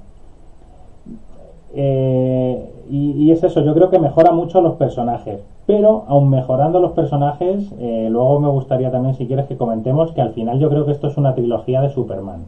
eh, 1.74 2.74
y, 2.90 3.32
es 3.32 3.44
eso 3.44 3.62
yo 3.62 3.74
creo 3.74 3.90
que 3.90 4.00
mejora 4.00 4.32
mucho 4.32 4.62
los 4.62 4.76
personajes 4.76 5.42
pero 5.66 6.04
aun 6.08 6.30
mejorando 6.30 6.80
los 6.80 6.92
personajes 6.92 7.72
eh, 7.80 8.08
luego 8.10 8.40
me 8.40 8.50
gustaría 8.50 8.92
también 8.92 9.16
si 9.16 9.28
quieres 9.28 9.46
que 9.48 9.58
comentemos 9.58 10.12
que 10.12 10.22
al 10.22 10.34
final 10.34 10.60
yo 10.60 10.70
creo 10.70 10.86
que 10.86 10.92
esto 10.92 11.08
es 11.08 11.18
una 11.18 11.36
trilogía 11.36 11.82
de 11.82 11.90
Superman 11.90 12.46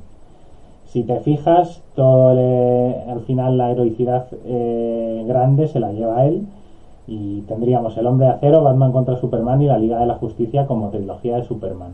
si 0.85 1.03
te 1.03 1.19
fijas 1.19 1.81
todo 1.95 2.29
al 2.29 3.21
final 3.21 3.57
la 3.57 3.71
heroicidad 3.71 4.27
eh, 4.45 5.23
grande 5.27 5.67
se 5.67 5.79
la 5.79 5.91
lleva 5.91 6.25
él 6.25 6.47
y 7.07 7.41
tendríamos 7.41 7.97
El 7.97 8.07
Hombre 8.07 8.27
de 8.27 8.33
Acero, 8.33 8.63
Batman 8.63 8.91
contra 8.91 9.17
Superman 9.17 9.61
y 9.61 9.67
la 9.67 9.77
Liga 9.77 9.99
de 9.99 10.05
la 10.05 10.15
Justicia 10.15 10.65
como 10.67 10.89
trilogía 10.89 11.35
de 11.35 11.43
Superman. 11.43 11.93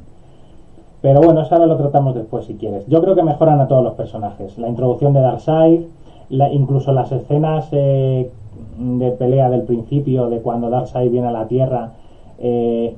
Pero 1.02 1.22
bueno, 1.22 1.42
eso 1.42 1.56
ahora 1.56 1.68
lo 1.68 1.78
tratamos 1.78 2.16
después 2.16 2.46
si 2.46 2.56
quieres. 2.56 2.86
Yo 2.88 3.02
creo 3.02 3.16
que 3.16 3.24
mejoran 3.24 3.60
a 3.62 3.68
todos 3.68 3.84
los 3.84 3.94
personajes. 3.94 4.58
La 4.58 4.68
introducción 4.68 5.14
de 5.14 5.22
Darkseid, 5.22 5.82
la, 6.30 6.52
incluso 6.52 6.92
las 6.92 7.12
escenas 7.12 7.70
eh, 7.72 8.30
de 8.78 9.12
pelea 9.12 9.50
del 9.50 9.62
principio, 9.62 10.30
de 10.30 10.42
cuando 10.42 10.70
Darkseid 10.70 11.10
viene 11.10 11.28
a 11.28 11.32
la 11.32 11.48
Tierra, 11.48 11.94
eh, 12.38 12.96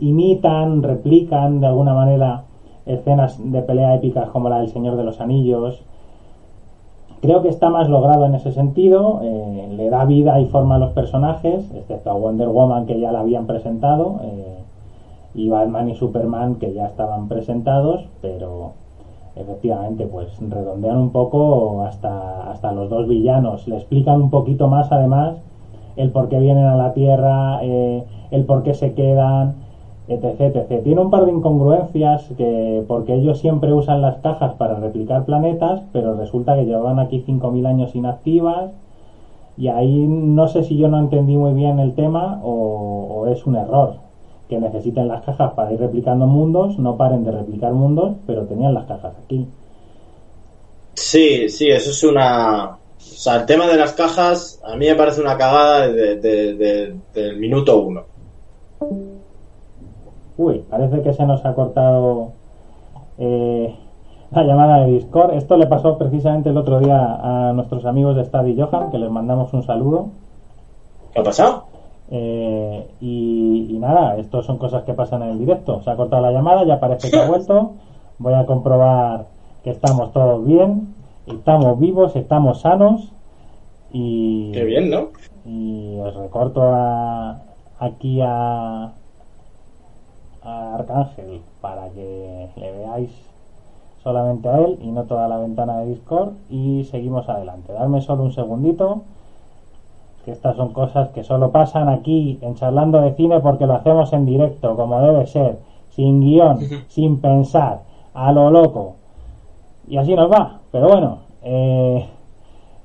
imitan, 0.00 0.82
replican 0.82 1.60
de 1.60 1.66
alguna 1.68 1.94
manera 1.94 2.44
escenas 2.86 3.38
de 3.52 3.62
pelea 3.62 3.94
épicas 3.94 4.28
como 4.30 4.48
la 4.48 4.60
del 4.60 4.68
Señor 4.70 4.96
de 4.96 5.04
los 5.04 5.20
Anillos, 5.20 5.84
Creo 7.20 7.42
que 7.42 7.48
está 7.48 7.68
más 7.68 7.88
logrado 7.88 8.26
en 8.26 8.36
ese 8.36 8.52
sentido, 8.52 9.20
eh, 9.24 9.74
le 9.76 9.90
da 9.90 10.04
vida 10.04 10.38
y 10.40 10.46
forma 10.46 10.76
a 10.76 10.78
los 10.78 10.92
personajes, 10.92 11.68
excepto 11.74 12.10
a 12.10 12.14
Wonder 12.14 12.46
Woman 12.46 12.86
que 12.86 13.00
ya 13.00 13.10
la 13.10 13.20
habían 13.20 13.46
presentado, 13.46 14.20
y 15.34 15.48
Batman 15.48 15.88
y 15.88 15.94
Superman 15.94 16.56
que 16.56 16.72
ya 16.72 16.86
estaban 16.86 17.28
presentados, 17.28 18.08
pero 18.20 18.72
efectivamente 19.36 20.06
pues 20.06 20.36
redondean 20.40 20.98
un 20.98 21.10
poco 21.10 21.82
hasta, 21.82 22.50
hasta 22.50 22.72
los 22.72 22.88
dos 22.88 23.06
villanos, 23.06 23.68
le 23.68 23.76
explican 23.76 24.20
un 24.20 24.30
poquito 24.30 24.68
más 24.68 24.90
además 24.90 25.36
el 25.96 26.10
por 26.10 26.28
qué 26.28 26.38
vienen 26.38 26.64
a 26.64 26.76
la 26.76 26.92
Tierra, 26.92 27.58
eh, 27.62 28.04
el 28.30 28.44
por 28.44 28.62
qué 28.62 28.72
se 28.72 28.94
quedan, 28.94 29.54
etc, 30.06 30.40
etc. 30.40 30.82
Tiene 30.82 31.00
un 31.00 31.10
par 31.10 31.24
de 31.24 31.32
incongruencias 31.32 32.32
que 32.36 32.84
porque 32.86 33.14
ellos 33.14 33.38
siempre 33.38 33.72
usan 33.72 34.00
las 34.00 34.16
cajas 34.18 34.54
para 34.54 34.76
replicar 34.76 35.24
planetas, 35.24 35.82
pero 35.92 36.14
resulta 36.14 36.54
que 36.54 36.64
llevaban 36.64 36.98
aquí 36.98 37.20
5000 37.20 37.66
años 37.66 37.94
inactivas 37.94 38.70
y 39.56 39.68
ahí 39.68 40.06
no 40.06 40.46
sé 40.46 40.62
si 40.62 40.76
yo 40.76 40.88
no 40.88 40.98
entendí 40.98 41.36
muy 41.36 41.52
bien 41.52 41.80
el 41.80 41.92
tema 41.94 42.40
o, 42.42 43.08
o, 43.10 43.26
es 43.26 43.44
un 43.44 43.56
error 43.56 44.07
que 44.48 44.58
necesiten 44.58 45.08
las 45.08 45.22
cajas 45.24 45.52
para 45.52 45.72
ir 45.72 45.80
replicando 45.80 46.26
mundos, 46.26 46.78
no 46.78 46.96
paren 46.96 47.24
de 47.24 47.32
replicar 47.32 47.72
mundos, 47.72 48.16
pero 48.26 48.46
tenían 48.46 48.74
las 48.74 48.86
cajas 48.86 49.14
aquí. 49.24 49.46
Sí, 50.94 51.48
sí, 51.48 51.68
eso 51.68 51.90
es 51.90 52.02
una... 52.04 52.70
O 52.72 53.00
sea, 53.00 53.36
el 53.36 53.46
tema 53.46 53.66
de 53.66 53.76
las 53.76 53.92
cajas 53.92 54.60
a 54.64 54.76
mí 54.76 54.86
me 54.86 54.94
parece 54.94 55.20
una 55.20 55.36
cagada 55.36 55.88
de, 55.88 56.16
de, 56.16 56.54
de, 56.54 56.96
del 57.14 57.36
minuto 57.38 57.78
uno. 57.80 58.02
Uy, 60.36 60.64
parece 60.68 61.02
que 61.02 61.12
se 61.12 61.24
nos 61.24 61.44
ha 61.44 61.54
cortado 61.54 62.32
eh, 63.18 63.74
la 64.30 64.42
llamada 64.44 64.84
de 64.84 64.92
Discord. 64.92 65.34
Esto 65.34 65.56
le 65.56 65.66
pasó 65.66 65.98
precisamente 65.98 66.50
el 66.50 66.56
otro 66.56 66.80
día 66.80 66.98
a 66.98 67.52
nuestros 67.52 67.84
amigos 67.84 68.16
de 68.16 68.24
Stadi 68.24 68.60
Johan, 68.60 68.90
que 68.90 68.98
les 68.98 69.10
mandamos 69.10 69.52
un 69.52 69.62
saludo. 69.62 70.10
¿Qué 71.12 71.20
ha 71.20 71.24
pasado? 71.24 71.64
Eh, 72.10 72.90
y, 73.00 73.66
y, 73.70 73.78
nada, 73.78 74.16
esto 74.16 74.42
son 74.42 74.58
cosas 74.58 74.84
que 74.84 74.94
pasan 74.94 75.22
en 75.22 75.30
el 75.30 75.38
directo. 75.38 75.82
Se 75.82 75.90
ha 75.90 75.96
cortado 75.96 76.22
la 76.22 76.32
llamada, 76.32 76.64
ya 76.64 76.80
parece 76.80 77.10
que 77.10 77.18
ha 77.18 77.26
vuelto. 77.28 77.72
Voy 78.18 78.34
a 78.34 78.46
comprobar 78.46 79.26
que 79.62 79.70
estamos 79.70 80.12
todos 80.12 80.44
bien, 80.44 80.94
estamos 81.26 81.78
vivos, 81.78 82.16
estamos 82.16 82.60
sanos. 82.62 83.12
Y, 83.92 84.52
Qué 84.52 84.64
bien, 84.64 84.90
¿no? 84.90 85.08
Y 85.44 85.98
os 85.98 86.14
recorto 86.14 86.62
a, 86.62 87.42
aquí 87.78 88.20
a, 88.20 88.92
a 90.42 90.74
Arcángel 90.74 91.40
para 91.60 91.88
que 91.90 92.48
le 92.56 92.72
veáis 92.72 93.10
solamente 94.02 94.48
a 94.48 94.58
él 94.58 94.78
y 94.82 94.90
no 94.90 95.04
toda 95.04 95.28
la 95.28 95.38
ventana 95.38 95.78
de 95.78 95.86
Discord 95.86 96.32
y 96.48 96.84
seguimos 96.84 97.28
adelante. 97.28 97.72
Darme 97.72 98.00
solo 98.00 98.24
un 98.24 98.32
segundito, 98.32 99.02
que 100.28 100.32
estas 100.32 100.56
son 100.56 100.74
cosas 100.74 101.08
que 101.08 101.24
solo 101.24 101.50
pasan 101.50 101.88
aquí 101.88 102.38
en 102.42 102.54
charlando 102.54 103.00
de 103.00 103.14
cine 103.14 103.40
porque 103.40 103.66
lo 103.66 103.76
hacemos 103.76 104.12
en 104.12 104.26
directo, 104.26 104.76
como 104.76 105.00
debe 105.00 105.26
ser, 105.26 105.58
sin 105.88 106.20
guion, 106.20 106.58
sin 106.88 107.18
pensar, 107.18 107.80
a 108.12 108.30
lo 108.30 108.50
loco. 108.50 108.96
Y 109.88 109.96
así 109.96 110.14
nos 110.14 110.30
va. 110.30 110.58
Pero 110.70 110.88
bueno, 110.88 111.20
eh, 111.42 112.06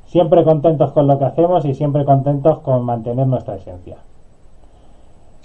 siempre 0.06 0.46
contentos 0.46 0.94
con 0.94 1.06
lo 1.06 1.20
que 1.20 1.26
hacemos 1.26 1.66
y 1.66 1.74
siempre 1.74 2.06
contentos 2.06 2.60
con 2.60 2.86
mantener 2.86 3.28
nuestra 3.28 3.56
esencia. 3.56 3.98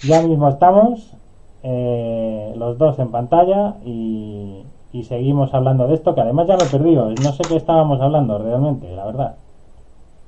Ya 0.05 0.23
mismo 0.23 0.49
estamos 0.49 1.17
eh, 1.65 2.55
los 2.55 2.79
dos 2.79 2.97
en 3.01 3.11
pantalla 3.11 3.75
y, 3.85 4.63
y 4.93 5.03
seguimos 5.03 5.53
hablando 5.53 5.89
de 5.89 5.95
esto, 5.95 6.15
que 6.15 6.21
además 6.21 6.47
ya 6.47 6.57
lo 6.57 6.63
he 6.63 6.69
perdido. 6.69 7.11
No 7.11 7.33
sé 7.33 7.43
qué 7.49 7.57
estábamos 7.57 8.01
hablando 8.01 8.39
realmente, 8.39 8.89
la 8.95 9.05
verdad. 9.05 9.35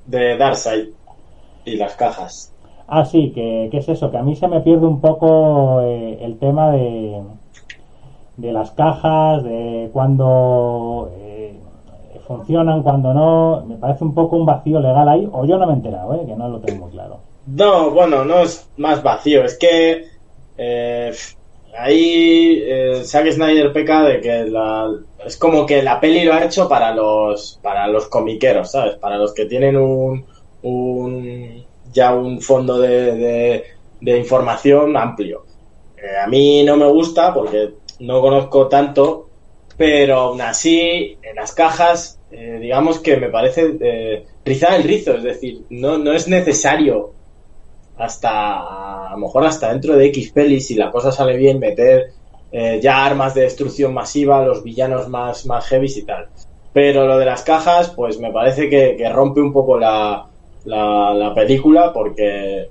De 0.06 0.37
Darkseid 0.37 0.99
y 1.70 1.76
las 1.76 1.94
cajas. 1.96 2.52
Ah, 2.87 3.04
sí, 3.04 3.30
que, 3.33 3.68
que 3.70 3.78
es 3.78 3.88
eso, 3.88 4.11
que 4.11 4.18
a 4.18 4.22
mí 4.22 4.35
se 4.35 4.48
me 4.48 4.61
pierde 4.61 4.87
un 4.87 5.00
poco 5.00 5.80
eh, 5.83 6.18
el 6.22 6.38
tema 6.38 6.70
de, 6.72 7.22
de 8.37 8.52
las 8.52 8.72
cajas, 8.72 9.44
de 9.44 9.90
cuándo 9.92 11.11
eh, 11.16 11.54
funcionan, 12.26 12.83
cuándo 12.83 13.14
no. 13.14 13.64
Me 13.66 13.76
parece 13.76 14.04
un 14.04 14.14
poco 14.14 14.37
un 14.37 14.46
vacío 14.46 14.80
legal 14.80 15.09
ahí, 15.09 15.28
o 15.30 15.44
yo 15.44 15.56
no 15.56 15.66
me 15.66 15.72
he 15.72 15.76
enterado, 15.76 16.14
eh, 16.14 16.26
que 16.26 16.35
no 16.35 16.48
lo 16.48 16.61
tengo 16.61 16.88
claro. 16.88 17.18
No, 17.46 17.90
bueno, 17.90 18.24
no 18.24 18.40
es 18.40 18.68
más 18.76 19.02
vacío, 19.02 19.44
es 19.44 19.59
que 19.59 20.04
eh, 20.59 21.12
ahí 21.78 22.62
eh, 22.64 23.02
Zack 23.04 23.30
Snyder 23.30 23.72
peca 23.72 24.02
de 24.02 24.20
que 24.20 24.44
la, 24.44 24.88
es 25.24 25.37
como 25.37 25.64
que 25.64 25.83
la 25.83 25.98
peli 25.98 26.24
lo 26.24 26.35
ha 26.35 26.44
hecho 26.44 26.68
para 26.68 26.94
los 26.94 27.59
para 27.62 27.88
los 27.88 28.09
comiqueros, 28.09 28.72
¿sabes? 28.72 28.96
Para 28.96 29.16
los 29.16 29.33
que 29.33 29.46
tienen 29.46 29.76
un, 29.76 30.24
un 30.62 31.59
ya 31.92 32.14
un 32.14 32.40
fondo 32.40 32.79
de, 32.79 33.64
de, 34.00 34.18
información 34.18 34.96
amplio. 34.96 35.44
Eh, 35.96 36.18
a 36.24 36.26
mí 36.26 36.62
no 36.64 36.76
me 36.76 36.87
gusta 36.87 37.33
porque 37.35 37.74
no 38.00 38.20
conozco 38.20 38.68
tanto, 38.68 39.29
pero 39.76 40.16
aún 40.16 40.40
así 40.40 41.18
en 41.22 41.37
las 41.37 41.53
cajas, 41.53 42.20
eh, 42.31 42.59
digamos 42.61 42.98
que 43.00 43.16
me 43.16 43.29
parece 43.29 43.76
eh, 43.81 44.24
rizar 44.44 44.74
el 44.74 44.85
rizo, 44.85 45.14
es 45.14 45.22
decir, 45.22 45.64
no, 45.70 45.98
no 45.98 46.12
es 46.12 46.29
necesario 46.29 47.12
hasta 48.00 49.09
a 49.09 49.11
lo 49.12 49.18
mejor 49.18 49.44
hasta 49.44 49.72
dentro 49.72 49.94
de 49.94 50.07
X 50.07 50.33
pelis 50.33 50.66
si 50.66 50.74
la 50.74 50.90
cosa 50.90 51.12
sale 51.12 51.37
bien 51.37 51.59
meter 51.59 52.12
eh, 52.50 52.81
ya 52.83 53.05
armas 53.05 53.35
de 53.35 53.42
destrucción 53.42 53.92
masiva 53.92 54.42
los 54.42 54.64
villanos 54.64 55.09
más 55.09 55.44
más 55.44 55.66
heavy 55.66 55.92
y 55.94 56.03
tal 56.03 56.29
pero 56.72 57.07
lo 57.07 57.18
de 57.18 57.26
las 57.26 57.42
cajas 57.42 57.90
pues 57.90 58.18
me 58.18 58.33
parece 58.33 58.70
que, 58.70 58.96
que 58.96 59.09
rompe 59.11 59.40
un 59.40 59.53
poco 59.53 59.79
la, 59.79 60.29
la, 60.64 61.14
la 61.14 61.34
película 61.34 61.92
porque 61.92 62.68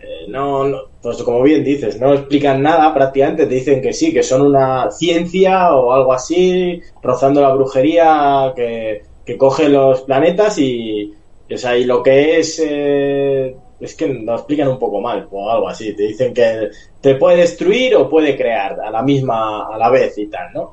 eh, 0.00 0.26
no, 0.28 0.64
pues 1.02 1.22
como 1.22 1.42
bien 1.42 1.64
dices 1.64 2.00
no 2.00 2.14
explican 2.14 2.62
nada 2.62 2.92
prácticamente 2.94 3.46
te 3.46 3.54
dicen 3.54 3.82
que 3.82 3.92
sí 3.92 4.12
que 4.12 4.22
son 4.22 4.42
una 4.42 4.90
ciencia 4.90 5.74
o 5.74 5.92
algo 5.92 6.12
así 6.12 6.80
rozando 7.02 7.40
la 7.40 7.52
brujería 7.54 8.52
que, 8.54 9.02
que 9.24 9.36
coge 9.36 9.68
los 9.68 10.02
planetas 10.02 10.58
y, 10.58 11.12
y, 11.48 11.54
o 11.54 11.58
sea, 11.58 11.76
y 11.76 11.84
lo 11.84 12.02
que 12.02 12.38
es 12.38 12.62
eh, 12.64 13.56
es 13.80 13.94
que 13.94 14.08
lo 14.08 14.34
explican 14.34 14.68
un 14.68 14.78
poco 14.78 15.00
mal 15.00 15.28
o 15.30 15.50
algo 15.50 15.68
así. 15.68 15.94
Te 15.94 16.04
dicen 16.04 16.34
que 16.34 16.70
te 17.00 17.14
puede 17.16 17.38
destruir 17.38 17.94
o 17.96 18.08
puede 18.08 18.36
crear 18.36 18.80
a 18.80 18.90
la 18.90 19.02
misma, 19.02 19.66
a 19.72 19.78
la 19.78 19.90
vez 19.90 20.18
y 20.18 20.26
tal, 20.28 20.52
¿no? 20.52 20.72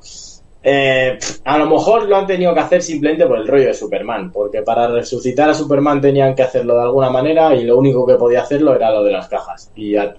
Eh, 0.67 1.19
a 1.43 1.59
lo 1.59 1.67
mejor 1.67 2.09
lo 2.09 2.17
han 2.17 2.25
tenido 2.25 2.51
que 2.55 2.59
hacer 2.59 2.81
simplemente 2.81 3.27
por 3.27 3.37
el 3.37 3.47
rollo 3.47 3.67
de 3.67 3.73
Superman, 3.75 4.31
porque 4.31 4.63
para 4.63 4.87
resucitar 4.87 5.47
a 5.47 5.53
Superman 5.53 6.01
tenían 6.01 6.33
que 6.33 6.41
hacerlo 6.41 6.73
de 6.73 6.81
alguna 6.81 7.11
manera 7.11 7.53
y 7.53 7.65
lo 7.65 7.77
único 7.77 8.03
que 8.03 8.15
podía 8.15 8.41
hacerlo 8.41 8.73
era 8.75 8.89
lo 8.89 9.03
de 9.03 9.11
las 9.11 9.27
cajas 9.27 9.71
y 9.75 9.95
a, 9.95 10.15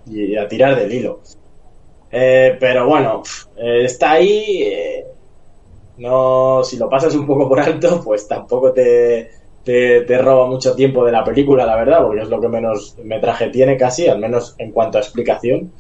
tirar 0.49 0.77
del 0.77 0.93
hilo. 0.93 1.19
Eh, 2.13 2.57
pero 2.61 2.87
bueno, 2.87 3.25
eh, 3.57 3.87
está 3.87 4.13
ahí. 4.13 4.63
Eh, 4.63 5.07
no, 5.99 6.63
si 6.63 6.77
lo 6.77 6.89
pasas 6.89 7.17
un 7.17 7.27
poco 7.27 7.49
por 7.49 7.59
alto, 7.59 8.01
pues 8.05 8.29
tampoco 8.29 8.73
te, 8.73 9.29
te, 9.65 10.03
te, 10.03 10.19
roba 10.19 10.47
mucho 10.47 10.77
tiempo 10.77 11.05
de 11.05 11.11
la 11.11 11.25
película, 11.25 11.67
la 11.67 11.75
verdad, 11.75 12.05
porque 12.05 12.23
es 12.23 12.29
lo 12.29 12.41
que 12.41 12.47
menos 12.47 12.95
metraje 13.03 13.49
tiene 13.49 13.77
casi, 13.77 14.07
al 14.07 14.21
menos 14.21 14.55
en 14.59 14.71
cuanto 14.71 14.99
a 14.99 15.01
explicación. 15.01 15.73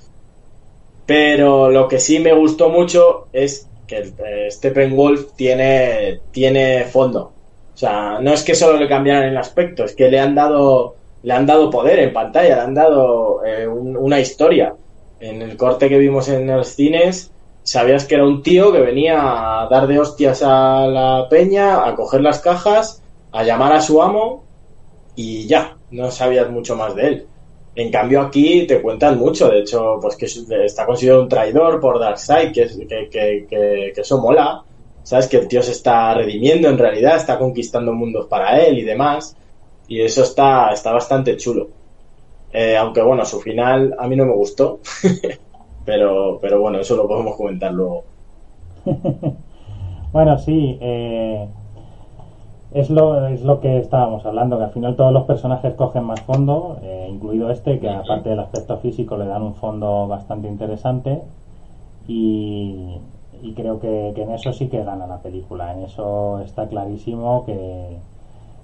Pero 1.06 1.70
lo 1.70 1.86
que 1.86 2.00
sí 2.00 2.18
me 2.18 2.32
gustó 2.32 2.68
mucho 2.68 3.28
es 3.32 3.68
que 3.86 3.98
el, 3.98 4.14
eh, 4.24 4.48
Steppenwolf 4.50 5.32
tiene, 5.34 6.20
tiene 6.30 6.84
fondo. 6.84 7.32
O 7.74 7.78
sea, 7.78 8.18
no 8.20 8.32
es 8.32 8.42
que 8.42 8.54
solo 8.54 8.78
le 8.78 8.88
cambiaran 8.88 9.24
el 9.24 9.36
aspecto, 9.36 9.84
es 9.84 9.94
que 9.94 10.10
le 10.10 10.18
han 10.18 10.34
dado, 10.34 10.96
le 11.22 11.32
han 11.34 11.46
dado 11.46 11.70
poder 11.70 11.98
en 11.98 12.12
pantalla, 12.12 12.56
le 12.56 12.62
han 12.62 12.74
dado 12.74 13.44
eh, 13.44 13.66
un, 13.66 13.96
una 13.96 14.20
historia. 14.20 14.74
En 15.20 15.42
el 15.42 15.56
corte 15.56 15.88
que 15.88 15.98
vimos 15.98 16.28
en 16.28 16.46
los 16.46 16.68
cines, 16.68 17.30
sabías 17.62 18.04
que 18.04 18.14
era 18.14 18.24
un 18.24 18.42
tío 18.42 18.72
que 18.72 18.80
venía 18.80 19.62
a 19.62 19.68
dar 19.68 19.86
de 19.86 19.98
hostias 19.98 20.42
a 20.42 20.86
la 20.86 21.26
peña, 21.28 21.86
a 21.86 21.94
coger 21.94 22.20
las 22.20 22.40
cajas 22.40 23.02
a 23.32 23.42
llamar 23.42 23.72
a 23.72 23.82
su 23.82 24.02
amo 24.02 24.44
y 25.14 25.46
ya, 25.46 25.76
no 25.90 26.10
sabías 26.10 26.50
mucho 26.50 26.76
más 26.76 26.94
de 26.94 27.06
él. 27.06 27.26
En 27.76 27.90
cambio 27.90 28.22
aquí 28.22 28.66
te 28.66 28.80
cuentan 28.80 29.18
mucho, 29.18 29.50
de 29.50 29.60
hecho, 29.60 29.98
pues 30.00 30.16
que 30.16 30.24
está 30.64 30.86
considerado 30.86 31.22
un 31.22 31.28
traidor 31.28 31.78
por 31.78 32.00
Darkseid, 32.00 32.50
que, 32.50 32.66
que, 32.86 33.08
que, 33.10 33.92
que, 33.94 34.00
eso 34.00 34.18
mola, 34.18 34.64
sabes 35.02 35.28
que 35.28 35.36
el 35.36 35.46
tío 35.46 35.62
se 35.62 35.72
está 35.72 36.14
redimiendo 36.14 36.70
en 36.70 36.78
realidad, 36.78 37.16
está 37.16 37.38
conquistando 37.38 37.92
mundos 37.92 38.28
para 38.28 38.58
él 38.64 38.78
y 38.78 38.82
demás, 38.82 39.36
y 39.88 40.00
eso 40.00 40.22
está, 40.22 40.70
está 40.72 40.90
bastante 40.90 41.36
chulo. 41.36 41.68
Eh, 42.50 42.78
aunque 42.78 43.02
bueno, 43.02 43.26
su 43.26 43.40
final 43.40 43.94
a 43.98 44.08
mí 44.08 44.16
no 44.16 44.24
me 44.24 44.32
gustó, 44.32 44.80
pero, 45.84 46.38
pero 46.40 46.58
bueno, 46.62 46.80
eso 46.80 46.96
lo 46.96 47.06
podemos 47.06 47.36
comentar 47.36 47.74
luego. 47.74 48.04
bueno, 50.12 50.38
sí, 50.38 50.78
eh, 50.80 51.46
es 52.72 52.90
lo, 52.90 53.26
es 53.28 53.42
lo 53.42 53.60
que 53.60 53.78
estábamos 53.78 54.26
hablando, 54.26 54.58
que 54.58 54.64
al 54.64 54.70
final 54.70 54.96
todos 54.96 55.12
los 55.12 55.24
personajes 55.24 55.74
cogen 55.74 56.04
más 56.04 56.20
fondo, 56.20 56.78
eh, 56.82 57.08
incluido 57.10 57.50
este, 57.50 57.78
que 57.78 57.88
aparte 57.88 58.30
del 58.30 58.40
aspecto 58.40 58.76
físico 58.78 59.16
le 59.16 59.26
dan 59.26 59.42
un 59.42 59.54
fondo 59.54 60.06
bastante 60.08 60.48
interesante 60.48 61.22
y, 62.08 62.98
y 63.42 63.52
creo 63.54 63.80
que, 63.80 64.12
que, 64.14 64.22
en 64.22 64.32
eso 64.32 64.52
sí 64.52 64.68
que 64.68 64.82
gana 64.82 65.06
la 65.06 65.18
película, 65.18 65.72
en 65.72 65.84
eso 65.84 66.40
está 66.40 66.68
clarísimo 66.68 67.44
que, 67.46 67.96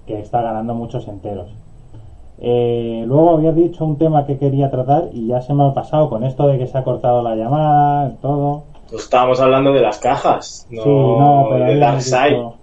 que 0.06 0.20
está 0.20 0.42
ganando 0.42 0.74
muchos 0.74 1.08
enteros. 1.08 1.48
Eh, 2.38 3.04
luego 3.06 3.30
había 3.30 3.52
dicho 3.52 3.84
un 3.84 3.98
tema 3.98 4.26
que 4.26 4.36
quería 4.36 4.68
tratar 4.68 5.10
y 5.12 5.28
ya 5.28 5.40
se 5.40 5.54
me 5.54 5.64
ha 5.64 5.74
pasado 5.74 6.10
con 6.10 6.24
esto 6.24 6.48
de 6.48 6.58
que 6.58 6.66
se 6.66 6.76
ha 6.76 6.82
cortado 6.82 7.22
la 7.22 7.36
llamada, 7.36 8.16
todo. 8.20 8.64
Pues 8.90 9.04
estábamos 9.04 9.40
hablando 9.40 9.72
de 9.72 9.80
las 9.80 9.98
cajas, 9.98 10.66
no, 10.70 10.82
sí, 10.82 10.88
no 10.88 11.46
pero 11.50 11.64
de 11.66 11.78
Darkseid. 11.78 12.34
Dicho... 12.34 12.62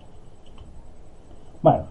Bueno, 1.62 1.84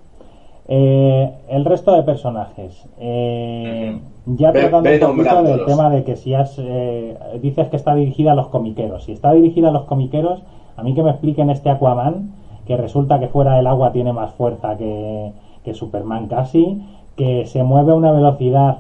eh, 0.67 1.33
el 1.49 1.65
resto 1.65 1.93
de 1.95 2.03
personajes. 2.03 2.87
Eh, 2.99 3.99
ya 4.27 4.51
ve, 4.51 4.61
tratando 4.61 4.91
ve 4.91 5.05
un 5.05 5.17
poquito 5.17 5.43
del 5.43 5.65
tema 5.65 5.91
de 5.91 6.05
que 6.05 6.17
si 6.17 6.35
has, 6.35 6.59
eh, 6.59 7.17
dices 7.41 7.69
que 7.69 7.77
está 7.77 7.95
dirigida 7.95 8.33
a 8.33 8.35
los 8.35 8.49
comiqueros. 8.49 9.05
Si 9.05 9.13
está 9.13 9.33
dirigida 9.33 9.69
a 9.69 9.73
los 9.73 9.85
comiqueros, 9.85 10.43
a 10.77 10.83
mí 10.83 10.95
que 10.95 11.03
me 11.03 11.11
expliquen 11.11 11.49
este 11.51 11.71
Aquaman, 11.71 12.33
que 12.67 12.77
resulta 12.77 13.19
que 13.19 13.29
fuera 13.29 13.57
del 13.57 13.67
agua 13.67 13.93
tiene 13.93 14.13
más 14.13 14.33
fuerza 14.33 14.77
que, 14.77 15.33
que 15.65 15.73
Superman 15.73 16.29
casi, 16.29 16.83
que 17.17 17.47
se 17.47 17.63
mueve 17.63 17.93
a 17.93 17.95
una 17.95 18.13
velocidad 18.13 18.79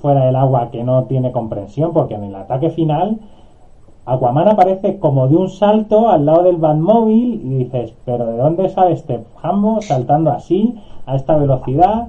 fuera 0.00 0.26
del 0.26 0.36
agua 0.36 0.70
que 0.70 0.84
no 0.84 1.04
tiene 1.04 1.32
comprensión, 1.32 1.92
porque 1.92 2.14
en 2.14 2.24
el 2.24 2.34
ataque 2.34 2.70
final 2.70 3.18
Aquaman 4.04 4.48
aparece 4.48 4.98
como 4.98 5.28
de 5.28 5.36
un 5.36 5.48
salto 5.48 6.08
al 6.08 6.26
lado 6.26 6.42
del 6.42 6.56
Batmóvil 6.56 7.40
y 7.44 7.64
dices, 7.64 7.92
pero 8.04 8.26
¿de 8.26 8.36
dónde 8.36 8.68
sale 8.68 8.94
este 8.94 9.20
jambo 9.40 9.80
saltando 9.80 10.32
así, 10.32 10.74
a 11.06 11.14
esta 11.14 11.36
velocidad? 11.36 12.08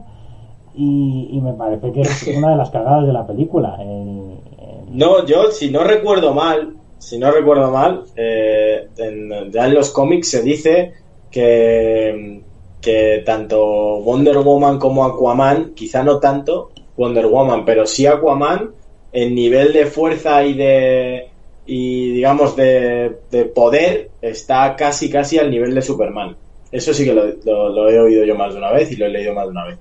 Y, 0.76 1.30
y, 1.32 1.40
me 1.40 1.54
parece 1.54 1.92
que 1.92 2.02
es 2.02 2.28
una 2.36 2.50
de 2.50 2.56
las 2.56 2.72
cagadas 2.72 3.06
de 3.06 3.14
la 3.14 3.28
película. 3.28 3.78
El, 3.80 4.40
el... 4.58 4.98
No, 4.98 5.24
yo, 5.28 5.52
si 5.52 5.70
no 5.70 5.84
recuerdo 5.84 6.34
mal, 6.34 6.74
si 6.98 7.20
no 7.20 7.30
recuerdo 7.30 7.70
mal, 7.70 8.06
eh, 8.16 8.88
en, 8.98 9.52
ya 9.52 9.68
en 9.68 9.76
los 9.76 9.92
cómics 9.92 10.32
se 10.32 10.42
dice 10.42 10.94
que, 11.30 12.42
que 12.82 13.22
tanto 13.24 14.00
Wonder 14.02 14.40
Woman 14.40 14.80
como 14.80 15.04
Aquaman, 15.04 15.74
quizá 15.76 16.02
no 16.02 16.20
tanto 16.20 16.72
Wonder 16.98 17.28
Woman, 17.28 17.66
pero 17.66 17.86
sí 17.86 18.08
Aquaman, 18.08 18.72
en 19.12 19.36
nivel 19.36 19.74
de 19.74 19.86
fuerza 19.86 20.44
y 20.44 20.54
de 20.54 21.33
y 21.66 22.12
digamos 22.12 22.56
de, 22.56 23.20
de, 23.32 23.46
poder 23.46 24.12
está 24.22 24.76
casi 24.76 25.10
casi 25.10 25.40
al 25.40 25.50
nivel 25.50 25.74
de 25.74 25.82
Superman. 25.82 26.36
Eso 26.72 26.94
sí 26.94 27.06
que 27.06 27.14
lo, 27.14 27.90
he 27.90 28.00
oído 28.00 28.26
yo 28.26 28.36
más 28.36 28.54
de 28.54 28.60
una 28.60 28.72
vez 28.72 28.92
y 28.92 28.96
lo 28.96 29.06
he 29.06 29.10
leído 29.10 29.34
más 29.34 29.46
de 29.46 29.52
una 29.52 29.66
vez. 29.66 29.80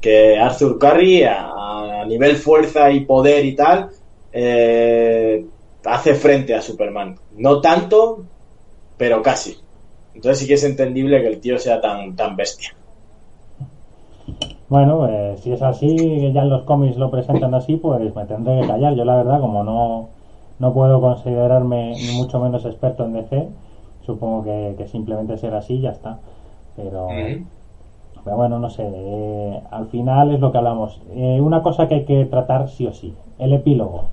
Que 0.00 0.38
Arthur 0.38 0.78
Curry 0.78 1.24
a, 1.24 2.04
nivel 2.06 2.36
fuerza 2.36 2.90
y 2.90 3.00
poder 3.00 3.44
y 3.44 3.54
tal, 3.54 3.90
eh, 4.32 5.44
hace 5.84 6.14
frente 6.14 6.54
a 6.54 6.62
Superman. 6.62 7.16
No 7.36 7.60
tanto, 7.60 8.24
pero 8.96 9.20
casi. 9.20 9.58
Entonces 10.14 10.38
sí 10.38 10.46
que 10.46 10.54
es 10.54 10.64
entendible 10.64 11.20
que 11.20 11.28
el 11.28 11.40
tío 11.40 11.58
sea 11.58 11.80
tan, 11.80 12.14
tan 12.16 12.36
bestia. 12.36 12.74
Bueno, 14.68 14.98
pues 14.98 15.40
si 15.40 15.52
es 15.52 15.62
así, 15.62 16.32
ya 16.32 16.42
en 16.42 16.50
los 16.50 16.62
cómics 16.64 16.96
lo 16.96 17.10
presentan 17.10 17.54
así, 17.54 17.76
pues 17.76 18.14
me 18.14 18.26
tendré 18.26 18.60
que 18.60 18.66
callar. 18.66 18.94
Yo 18.94 19.04
la 19.04 19.16
verdad, 19.16 19.40
como 19.40 19.64
no, 19.64 20.10
no 20.58 20.72
puedo 20.72 21.00
considerarme 21.00 21.92
ni 21.94 22.16
mucho 22.16 22.40
menos 22.40 22.64
experto 22.64 23.04
en 23.04 23.12
DC, 23.12 23.48
supongo 24.04 24.44
que, 24.44 24.86
simplemente 24.86 25.36
será 25.36 25.58
así 25.58 25.74
y 25.74 25.80
ya 25.80 25.90
está. 25.90 26.18
Pero, 26.76 27.08
pero 28.24 28.36
bueno, 28.36 28.58
no 28.58 28.70
sé, 28.70 28.84
eh, 28.86 29.60
al 29.70 29.86
final 29.86 30.32
es 30.32 30.40
lo 30.40 30.52
que 30.52 30.58
hablamos. 30.58 31.00
Eh, 31.10 31.40
una 31.40 31.62
cosa 31.62 31.88
que 31.88 31.96
hay 31.96 32.04
que 32.04 32.24
tratar 32.26 32.68
sí 32.68 32.86
o 32.86 32.92
sí, 32.92 33.14
el 33.38 33.52
epílogo. 33.52 34.04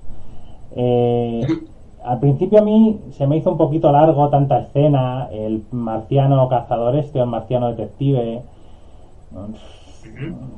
Eh, 0.74 1.46
al 2.04 2.20
principio 2.20 2.60
a 2.60 2.62
mí 2.62 3.00
se 3.10 3.26
me 3.26 3.36
hizo 3.36 3.50
un 3.50 3.58
poquito 3.58 3.90
largo 3.90 4.28
tanta 4.28 4.58
escena, 4.60 5.28
el 5.32 5.64
marciano 5.72 6.48
cazador 6.48 6.96
este 6.96 7.20
o 7.20 7.24
el 7.24 7.30
marciano 7.30 7.68
detective 7.68 8.42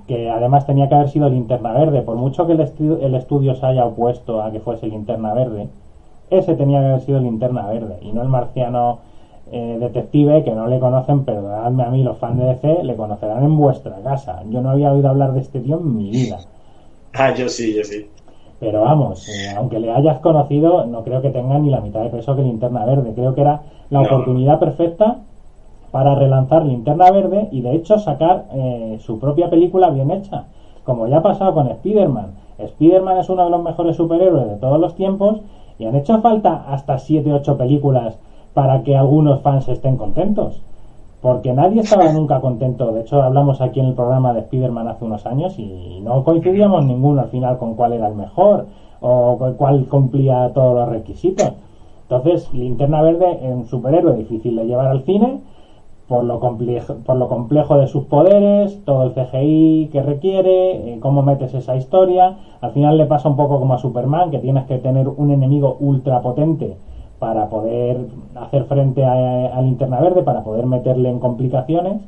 que 0.07 0.31
además 0.31 0.66
tenía 0.66 0.88
que 0.88 0.94
haber 0.94 1.09
sido 1.09 1.29
linterna 1.29 1.73
verde. 1.73 2.03
Por 2.03 2.16
mucho 2.16 2.47
que 2.47 2.53
el, 2.53 2.61
el 2.61 3.14
estudio 3.14 3.55
se 3.55 3.66
haya 3.66 3.85
opuesto 3.85 4.42
a 4.42 4.51
que 4.51 4.61
fuese 4.61 4.87
linterna 4.87 5.35
verde, 5.35 5.68
ese 6.31 6.55
tenía 6.55 6.81
que 6.81 6.87
haber 6.87 7.01
sido 7.01 7.21
linterna 7.21 7.66
verde 7.66 7.99
y 8.03 8.12
no 8.12 8.23
el 8.23 8.29
marciano 8.29 9.01
eh, 9.51 9.79
detective 9.81 10.44
que 10.44 10.51
no 10.53 10.66
le 10.66 10.79
conocen, 10.79 11.25
perdonadme 11.25 11.83
a 11.83 11.90
mí, 11.90 12.03
los 12.03 12.18
fans 12.18 12.38
de 12.38 12.44
DC, 12.44 12.85
le 12.85 12.97
conocerán 12.97 13.44
en 13.44 13.57
vuestra 13.57 13.97
casa. 14.03 14.42
Yo 14.51 14.61
no 14.61 14.71
había 14.71 14.92
oído 14.92 15.09
hablar 15.09 15.33
de 15.33 15.40
este 15.40 15.61
tío 15.61 15.79
en 15.79 15.97
mi 15.97 16.11
vida. 16.11 16.38
Ah, 17.14 17.35
yo 17.35 17.49
sí, 17.49 17.75
yo 17.75 17.83
sí. 17.85 18.07
Pero 18.61 18.83
vamos, 18.83 19.27
eh, 19.31 19.55
aunque 19.57 19.81
le 19.81 19.90
hayas 19.90 20.18
conocido, 20.21 20.85
no 20.85 21.03
creo 21.03 21.23
que 21.23 21.31
tenga 21.31 21.59
ni 21.59 21.71
la 21.71 21.81
mitad 21.81 22.03
de 22.03 22.11
peso 22.11 22.37
que 22.37 22.42
Linterna 22.42 22.85
Verde. 22.85 23.14
Creo 23.14 23.35
que 23.35 23.40
era 23.40 23.62
la 23.88 24.03
oportunidad 24.03 24.59
perfecta 24.61 25.23
para 25.90 26.14
relanzar 26.14 26.64
Linterna 26.64 27.11
Verde 27.11 27.48
y 27.51 27.61
de 27.61 27.74
hecho 27.74 27.98
sacar 27.98 28.46
eh, 28.53 28.98
su 29.01 29.18
propia 29.18 29.48
película 29.48 29.90
bien 29.90 30.11
hecha, 30.11 30.44
como 30.85 31.07
ya 31.07 31.18
ha 31.18 31.22
pasado 31.22 31.55
con 31.55 31.68
Spider-Man. 31.68 32.33
Spider-Man 32.59 33.18
es 33.18 33.31
uno 33.31 33.44
de 33.44 33.51
los 33.51 33.62
mejores 33.62 33.96
superhéroes 33.96 34.48
de 34.48 34.57
todos 34.57 34.81
los 34.81 34.94
tiempos 34.94 35.40
y 35.79 35.87
han 35.87 35.94
hecho 35.94 36.20
falta 36.20 36.64
hasta 36.68 36.98
7 36.98 37.33
8 37.33 37.57
películas 37.57 38.18
para 38.53 38.83
que 38.83 38.96
algunos 38.96 39.40
fans 39.42 39.68
estén 39.68 39.96
contentos. 39.96 40.61
Porque 41.22 41.53
nadie 41.53 41.81
estaba 41.81 42.12
nunca 42.12 42.40
contento. 42.40 42.92
De 42.92 43.03
hecho, 43.03 43.22
hablamos 43.22 43.61
aquí 43.61 43.81
en 43.81 43.87
el 43.87 43.94
programa 43.94 44.33
de 44.33 44.40
Spider-Man 44.40 44.88
hace 44.88 45.05
unos 45.05 45.27
años 45.27 45.59
y 45.59 46.01
no 46.03 46.24
coincidíamos 46.24 46.85
ninguno 46.85 47.22
al 47.22 47.29
final 47.29 47.59
con 47.59 47.74
cuál 47.74 47.92
era 47.92 48.09
el 48.09 48.14
mejor 48.14 48.66
o 49.01 49.38
cuál 49.57 49.87
cumplía 49.87 50.51
todos 50.53 50.74
los 50.77 50.88
requisitos. 50.88 51.53
Entonces, 52.03 52.53
Linterna 52.53 53.03
Verde 53.03 53.38
es 53.42 53.55
un 53.55 53.66
superhéroe 53.66 54.16
difícil 54.16 54.57
de 54.57 54.64
llevar 54.64 54.88
al 54.88 55.03
cine 55.03 55.40
por 56.09 56.25
lo, 56.25 56.40
complejo, 56.40 56.97
por 57.05 57.16
lo 57.16 57.29
complejo 57.29 57.77
de 57.77 57.87
sus 57.87 58.05
poderes, 58.05 58.83
todo 58.87 59.03
el 59.03 59.12
CGI 59.12 59.90
que 59.92 60.03
requiere, 60.03 60.94
eh, 60.94 61.01
cómo 61.01 61.23
metes 61.23 61.53
esa 61.53 61.77
historia. 61.77 62.38
Al 62.62 62.73
final 62.73 62.97
le 62.97 63.05
pasa 63.05 63.29
un 63.29 63.37
poco 63.37 63.59
como 63.59 63.75
a 63.75 63.79
Superman, 63.79 64.31
que 64.31 64.38
tienes 64.38 64.64
que 64.64 64.79
tener 64.79 65.07
un 65.07 65.31
enemigo 65.31 65.77
ultra 65.81 66.23
potente 66.23 66.79
para 67.18 67.51
poder 67.51 68.07
hacer 68.37 68.64
frente 68.64 69.05
a, 69.05 69.61
Linterna 69.61 70.01
Verde, 70.01 70.23
para 70.23 70.42
poder 70.42 70.64
meterle 70.64 71.11
en 71.11 71.18
complicaciones. 71.21 72.01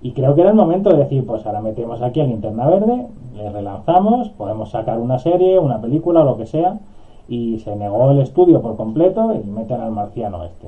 Y 0.00 0.12
creo 0.12 0.34
que 0.34 0.40
era 0.40 0.50
el 0.50 0.56
momento 0.56 0.90
de 0.90 0.96
decir, 0.96 1.24
pues 1.24 1.46
ahora 1.46 1.60
metemos 1.60 2.02
aquí 2.02 2.20
a 2.20 2.24
Linterna 2.24 2.66
Verde, 2.66 3.06
le 3.36 3.50
relanzamos, 3.50 4.30
podemos 4.30 4.70
sacar 4.70 4.98
una 4.98 5.20
serie, 5.20 5.60
una 5.60 5.80
película 5.80 6.24
lo 6.24 6.36
que 6.36 6.46
sea. 6.46 6.80
Y 7.28 7.60
se 7.60 7.76
negó 7.76 8.10
el 8.10 8.20
estudio 8.20 8.60
por 8.60 8.76
completo 8.76 9.32
y 9.32 9.48
meten 9.48 9.80
al 9.80 9.92
marciano 9.92 10.42
este. 10.42 10.66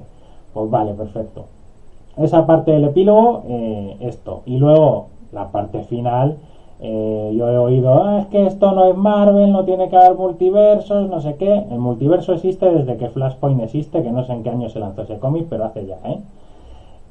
Pues 0.52 0.70
vale, 0.70 0.94
perfecto 0.94 1.46
esa 2.16 2.46
parte 2.46 2.70
del 2.72 2.84
epílogo, 2.84 3.42
eh, 3.48 3.96
esto. 4.00 4.42
Y 4.46 4.58
luego 4.58 5.08
la 5.32 5.50
parte 5.50 5.82
final, 5.84 6.38
eh, 6.80 7.32
yo 7.36 7.48
he 7.48 7.58
oído, 7.58 8.02
ah, 8.02 8.20
es 8.20 8.26
que 8.26 8.46
esto 8.46 8.72
no 8.72 8.86
es 8.86 8.96
Marvel, 8.96 9.52
no 9.52 9.64
tiene 9.64 9.88
que 9.88 9.96
haber 9.96 10.14
multiversos, 10.16 11.08
no 11.08 11.20
sé 11.20 11.36
qué. 11.36 11.64
El 11.70 11.78
multiverso 11.78 12.32
existe 12.34 12.70
desde 12.70 12.96
que 12.96 13.08
Flashpoint 13.08 13.62
existe, 13.62 14.02
que 14.02 14.10
no 14.12 14.24
sé 14.24 14.32
en 14.32 14.42
qué 14.42 14.50
año 14.50 14.68
se 14.68 14.80
lanzó 14.80 15.02
ese 15.02 15.18
cómic, 15.18 15.46
pero 15.48 15.64
hace 15.64 15.86
ya, 15.86 15.98
¿eh? 16.04 16.20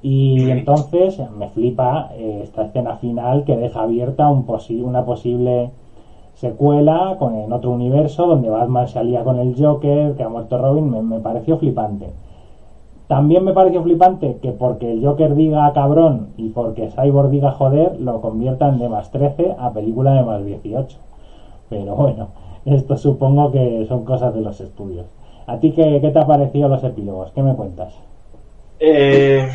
Y 0.02 0.50
entonces 0.50 1.22
me 1.32 1.48
flipa 1.48 2.10
eh, 2.16 2.42
esta 2.44 2.64
escena 2.64 2.98
final 2.98 3.46
que 3.46 3.56
deja 3.56 3.84
abierta 3.84 4.30
un 4.30 4.46
una 4.84 5.06
posible 5.06 5.72
secuela 6.34 7.16
con, 7.20 7.36
en 7.36 7.54
otro 7.54 7.72
universo 7.72 8.28
donde 8.28 8.50
Batman 8.50 8.90
salía 8.90 9.24
con 9.24 9.40
el 9.40 9.56
Joker, 9.58 10.16
que 10.16 10.24
ha 10.24 10.30
muerto 10.30 10.58
Robin, 10.58 11.08
me 11.08 11.20
pareció 11.20 11.58
flipante. 11.58 12.10
También 13.14 13.44
me 13.44 13.54
pareció 13.54 13.84
flipante 13.84 14.38
que 14.42 14.54
porque 14.54 14.92
el 14.92 15.06
Joker 15.06 15.36
diga 15.36 15.72
cabrón 15.72 16.30
y 16.36 16.50
porque 16.50 16.90
Cyborg 16.90 17.30
diga 17.30 17.52
joder, 17.52 18.00
lo 18.00 18.20
conviertan 18.22 18.80
de 18.80 18.90
más 18.90 19.12
13 19.12 19.54
a 19.60 19.72
película 19.72 20.16
de 20.16 20.24
más 20.24 20.44
18. 20.44 20.98
Pero 21.70 21.96
bueno, 21.96 22.30
esto 22.66 22.98
supongo 22.98 23.52
que 23.52 23.86
son 23.88 24.04
cosas 24.04 24.34
de 24.34 24.42
los 24.42 24.60
estudios. 24.60 25.06
¿A 25.46 25.60
ti 25.60 25.74
qué, 25.74 26.00
te 26.00 26.20
ha 26.20 26.26
parecido 26.26 26.68
los 26.68 26.84
epílogos? 26.84 27.32
¿Qué 27.34 27.44
me 27.44 27.56
cuentas? 27.56 27.94
Eh, 28.80 29.48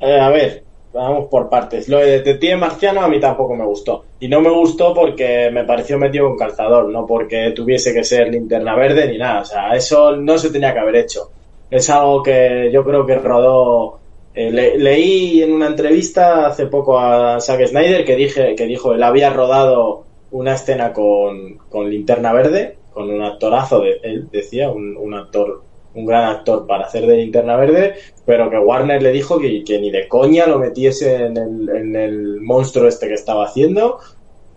eh, 0.00 0.18
a 0.18 0.28
ver, 0.30 0.64
vamos 0.92 1.26
por 1.26 1.48
partes. 1.48 1.88
Lo 1.88 1.98
de 1.98 2.18
Detective 2.18 2.56
Marciano 2.56 3.00
a 3.00 3.08
mí 3.08 3.20
tampoco 3.20 3.54
me 3.54 3.64
gustó. 3.64 4.06
Y 4.18 4.26
no 4.26 4.40
me 4.40 4.50
gustó 4.50 4.92
porque 4.92 5.52
me 5.52 5.62
pareció 5.62 5.98
metido 5.98 6.26
con 6.26 6.36
calzador, 6.36 6.88
no 6.88 7.06
porque 7.06 7.52
tuviese 7.52 7.94
que 7.94 8.02
ser 8.02 8.26
linterna 8.26 8.74
verde 8.74 9.06
ni 9.06 9.18
nada. 9.18 9.42
O 9.42 9.44
sea, 9.44 9.70
eso 9.76 10.16
no 10.16 10.36
se 10.36 10.50
tenía 10.50 10.72
que 10.72 10.80
haber 10.80 10.96
hecho 10.96 11.30
es 11.70 11.90
algo 11.90 12.22
que 12.22 12.70
yo 12.72 12.84
creo 12.84 13.06
que 13.06 13.16
rodó. 13.16 14.00
Eh, 14.34 14.50
leí 14.50 15.42
en 15.42 15.52
una 15.52 15.68
entrevista 15.68 16.46
hace 16.46 16.66
poco 16.66 16.98
a 16.98 17.40
Zack 17.40 17.66
Snyder 17.66 18.04
que, 18.04 18.16
dije, 18.16 18.54
que 18.54 18.66
dijo 18.66 18.92
él 18.92 19.02
había 19.02 19.30
rodado 19.30 20.04
una 20.30 20.54
escena 20.54 20.92
con, 20.92 21.58
linterna 21.88 22.32
verde, 22.34 22.76
con 22.92 23.10
un 23.10 23.22
actorazo, 23.22 23.80
de, 23.80 23.98
él 24.02 24.28
decía, 24.30 24.70
un, 24.70 25.14
actor, 25.14 25.62
un 25.94 26.04
gran 26.04 26.24
actor 26.24 26.66
para 26.66 26.84
hacer 26.84 27.06
de 27.06 27.16
linterna 27.16 27.56
verde, 27.56 27.94
pero 28.26 28.50
que 28.50 28.58
Warner 28.58 29.02
le 29.02 29.12
dijo 29.12 29.38
que, 29.38 29.62
ni 29.80 29.90
de 29.90 30.06
coña 30.06 30.46
lo 30.46 30.58
metiese 30.58 31.14
en 31.14 31.36
el, 31.38 31.68
en 31.70 31.96
el 31.96 32.40
monstruo 32.42 32.88
este 32.88 33.08
que 33.08 33.14
estaba 33.14 33.46
haciendo, 33.46 33.98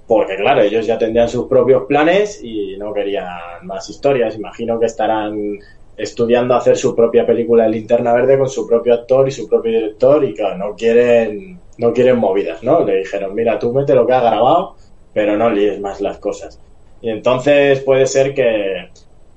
porque 0.07 0.35
claro, 0.35 0.61
ellos 0.61 0.87
ya 0.87 0.97
tendrían 0.97 1.29
sus 1.29 1.47
propios 1.47 1.83
planes 1.85 2.43
y 2.43 2.75
no 2.77 2.91
querían 2.91 3.27
más 3.61 3.87
historias. 3.91 4.35
Imagino 4.35 4.79
que 4.79 4.87
estarán 4.87 5.59
estudiando 5.99 6.55
hacer 6.55 6.77
su 6.77 6.95
propia 6.95 7.25
película 7.25 7.65
de 7.65 7.71
Linterna 7.71 8.13
Verde 8.13 8.37
con 8.37 8.49
su 8.49 8.65
propio 8.65 8.93
actor 8.93 9.27
y 9.27 9.31
su 9.31 9.47
propio 9.49 9.71
director 9.71 10.23
y 10.23 10.33
claro, 10.33 10.57
no 10.57 10.75
quieren, 10.75 11.59
no 11.77 11.91
quieren 11.91 12.17
movidas, 12.17 12.63
¿no? 12.63 12.85
Le 12.85 12.99
dijeron, 12.99 13.35
mira, 13.35 13.59
tú 13.59 13.73
mete 13.73 13.93
lo 13.93 14.07
que 14.07 14.13
has 14.13 14.23
grabado, 14.23 14.75
pero 15.13 15.35
no 15.35 15.49
líes 15.49 15.79
más 15.79 15.99
las 15.99 16.17
cosas. 16.17 16.57
Y 17.01 17.09
entonces 17.09 17.81
puede 17.81 18.05
ser 18.05 18.33
que, 18.33 18.89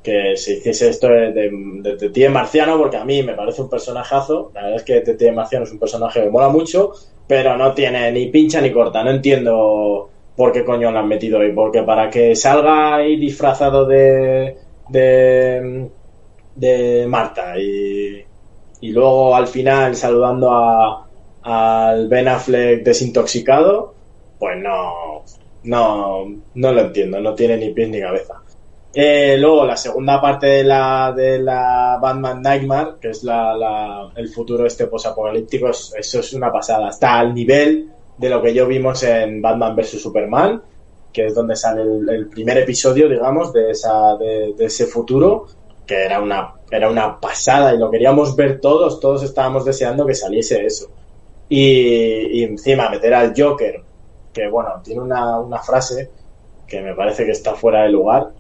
que 0.04 0.36
se 0.36 0.54
hiciese 0.54 0.88
esto 0.88 1.08
de, 1.08 1.32
de, 1.32 2.08
de 2.08 2.28
Marciano, 2.28 2.78
porque 2.78 2.96
a 2.96 3.04
mí 3.04 3.24
me 3.24 3.34
parece 3.34 3.62
un 3.62 3.68
personajazo. 3.68 4.52
La 4.54 4.62
verdad 4.62 4.76
es 4.76 4.84
que 4.84 5.00
Tete 5.00 5.32
Marciano 5.32 5.64
es 5.64 5.72
un 5.72 5.80
personaje 5.80 6.20
que 6.20 6.26
me 6.26 6.32
mola 6.32 6.48
mucho, 6.48 6.92
pero 7.26 7.56
no 7.56 7.72
tiene 7.72 8.10
ni 8.12 8.26
pincha 8.26 8.60
ni 8.60 8.70
corta. 8.70 9.02
No 9.02 9.10
entiendo 9.10 10.08
por 10.36 10.52
qué 10.52 10.64
coño 10.64 10.92
lo 10.92 10.98
han 11.00 11.08
metido 11.08 11.40
ahí. 11.40 11.52
Porque 11.52 11.82
para 11.82 12.08
que 12.08 12.36
salga 12.36 12.96
ahí 12.96 13.16
disfrazado 13.16 13.84
de 13.86 14.56
de 16.54 17.06
Marta 17.08 17.58
y, 17.58 18.24
luego 18.82 19.34
al 19.34 19.46
final 19.46 19.94
saludando 19.94 20.50
a, 20.50 21.06
al 21.42 22.08
Ben 22.08 22.28
Affleck 22.28 22.82
desintoxicado, 22.82 23.94
pues 24.38 24.56
no, 24.58 25.22
no, 25.64 26.24
no 26.54 26.72
lo 26.72 26.80
entiendo, 26.80 27.20
no 27.20 27.34
tiene 27.34 27.56
ni 27.56 27.70
pies 27.70 27.88
ni 27.88 28.00
cabeza. 28.00 28.42
Eh, 28.94 29.36
luego 29.38 29.64
la 29.64 29.76
segunda 29.76 30.20
parte 30.20 30.46
de 30.46 30.64
la, 30.64 31.14
de 31.16 31.38
la 31.38 31.98
Batman 32.00 32.42
Nightmare, 32.42 32.96
que 33.00 33.10
es 33.10 33.24
la, 33.24 34.10
el 34.14 34.28
futuro 34.28 34.66
este 34.66 34.86
posapocalíptico, 34.86 35.70
eso 35.70 36.20
es 36.20 36.32
una 36.34 36.52
pasada. 36.52 36.90
Está 36.90 37.18
al 37.18 37.32
nivel 37.32 37.88
de 38.18 38.28
lo 38.28 38.42
que 38.42 38.52
yo 38.52 38.66
vimos 38.66 39.02
en 39.04 39.40
Batman 39.40 39.74
vs 39.74 40.02
Superman, 40.02 40.62
que 41.10 41.26
es 41.26 41.34
donde 41.34 41.56
sale 41.56 41.82
el, 41.82 42.28
primer 42.28 42.58
episodio, 42.58 43.08
digamos, 43.08 43.52
de, 43.52 43.70
esa, 43.70 44.16
de 44.16 44.54
ese 44.58 44.86
futuro 44.86 45.46
que 45.86 46.04
era 46.04 46.20
una, 46.20 46.54
era 46.70 46.90
una 46.90 47.20
pasada 47.20 47.74
y 47.74 47.78
lo 47.78 47.90
queríamos 47.90 48.36
ver 48.36 48.60
todos, 48.60 49.00
todos 49.00 49.22
estábamos 49.22 49.64
deseando 49.64 50.06
que 50.06 50.14
saliese 50.14 50.64
eso. 50.64 50.90
Y, 51.48 52.42
encima 52.42 52.88
meter 52.88 53.12
al 53.14 53.34
Joker, 53.36 53.82
que 54.32 54.48
bueno, 54.48 54.80
tiene 54.82 55.02
una, 55.02 55.38
una, 55.38 55.58
frase 55.58 56.10
que 56.66 56.80
me 56.80 56.94
parece 56.94 57.26
que 57.26 57.32
está 57.32 57.54
fuera 57.54 57.82
de 57.82 57.90
lugar, 57.90 58.30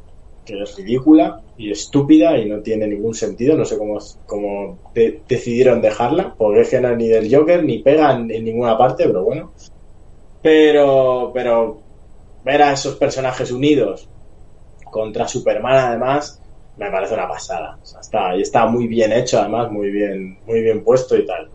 que 0.46 0.62
es 0.62 0.76
ridícula 0.76 1.42
y 1.58 1.70
estúpida 1.70 2.38
y 2.38 2.48
no 2.48 2.60
tiene 2.60 2.86
ningún 2.86 3.14
sentido, 3.14 3.56
no 3.56 3.64
sé 3.64 3.76
cómo, 3.76 3.98
cómo 4.26 4.78
decidieron 4.94 5.82
dejarla, 5.82 6.34
porque 6.36 6.62
es 6.62 6.70
que 6.70 6.80
no 6.80 6.96
ni 6.96 7.08
del 7.08 7.34
Joker 7.34 7.62
ni 7.62 7.78
pegan 7.78 8.30
en 8.30 8.44
ninguna 8.44 8.78
parte, 8.78 9.04
pero 9.06 9.24
bueno. 9.24 9.52
Pero, 10.40 11.30
pero 11.34 11.78
ver 12.44 12.62
a 12.62 12.72
esos 12.72 12.96
personajes 12.96 13.52
unidos 13.52 14.08
contra 14.90 15.28
Superman 15.28 15.76
además, 15.76 16.41
me 16.76 16.90
parece 16.90 17.14
una 17.14 17.28
pasada. 17.28 17.78
O 17.82 17.86
sea, 17.86 18.00
está, 18.00 18.36
y 18.36 18.42
está 18.42 18.66
muy 18.66 18.86
bien 18.86 19.12
hecho, 19.12 19.40
además, 19.40 19.70
muy 19.70 19.90
bien, 19.90 20.38
muy 20.46 20.62
bien 20.62 20.82
puesto 20.82 21.16
y 21.16 21.26
tal. 21.26 21.48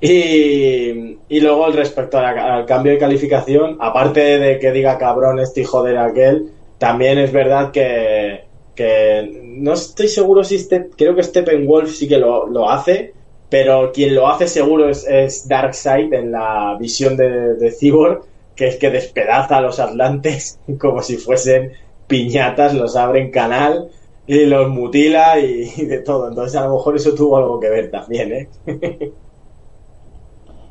Y, 0.00 1.18
y 1.28 1.40
luego, 1.40 1.68
respecto 1.70 2.18
al 2.18 2.66
cambio 2.66 2.92
de 2.92 2.98
calificación, 2.98 3.78
aparte 3.80 4.38
de 4.38 4.58
que 4.58 4.72
diga 4.72 4.98
cabrón 4.98 5.40
este 5.40 5.62
hijo 5.62 5.82
de 5.82 5.98
aquel, 5.98 6.50
también 6.78 7.18
es 7.18 7.32
verdad 7.32 7.70
que, 7.70 8.44
que 8.74 9.40
no 9.42 9.72
estoy 9.72 10.08
seguro 10.08 10.44
si 10.44 10.56
este, 10.56 10.90
creo 10.96 11.14
que 11.14 11.22
Steppenwolf 11.22 11.90
sí 11.90 12.08
que 12.08 12.18
lo, 12.18 12.46
lo 12.48 12.68
hace, 12.70 13.14
pero 13.48 13.92
quien 13.92 14.14
lo 14.14 14.28
hace 14.28 14.48
seguro 14.48 14.88
es, 14.88 15.48
Darkseid 15.48 16.12
en 16.12 16.32
la 16.32 16.76
visión 16.78 17.16
de, 17.16 17.54
de 17.54 17.70
Cyborg, 17.70 18.22
que 18.56 18.68
es 18.68 18.76
que 18.76 18.90
despedaza 18.90 19.56
a 19.56 19.60
los 19.60 19.78
atlantes 19.78 20.58
como 20.78 21.02
si 21.02 21.16
fuesen 21.16 21.72
piñatas, 22.06 22.74
los 22.74 22.96
abre 22.96 23.20
en 23.20 23.30
canal 23.30 23.88
y 24.26 24.46
los 24.46 24.68
mutila 24.70 25.38
y, 25.40 25.70
y 25.76 25.86
de 25.86 25.98
todo. 26.00 26.28
Entonces 26.28 26.56
a 26.60 26.66
lo 26.66 26.74
mejor 26.74 26.96
eso 26.96 27.14
tuvo 27.14 27.36
algo 27.36 27.60
que 27.60 27.70
ver 27.70 27.90
también, 27.90 28.32
¿eh? 28.32 28.50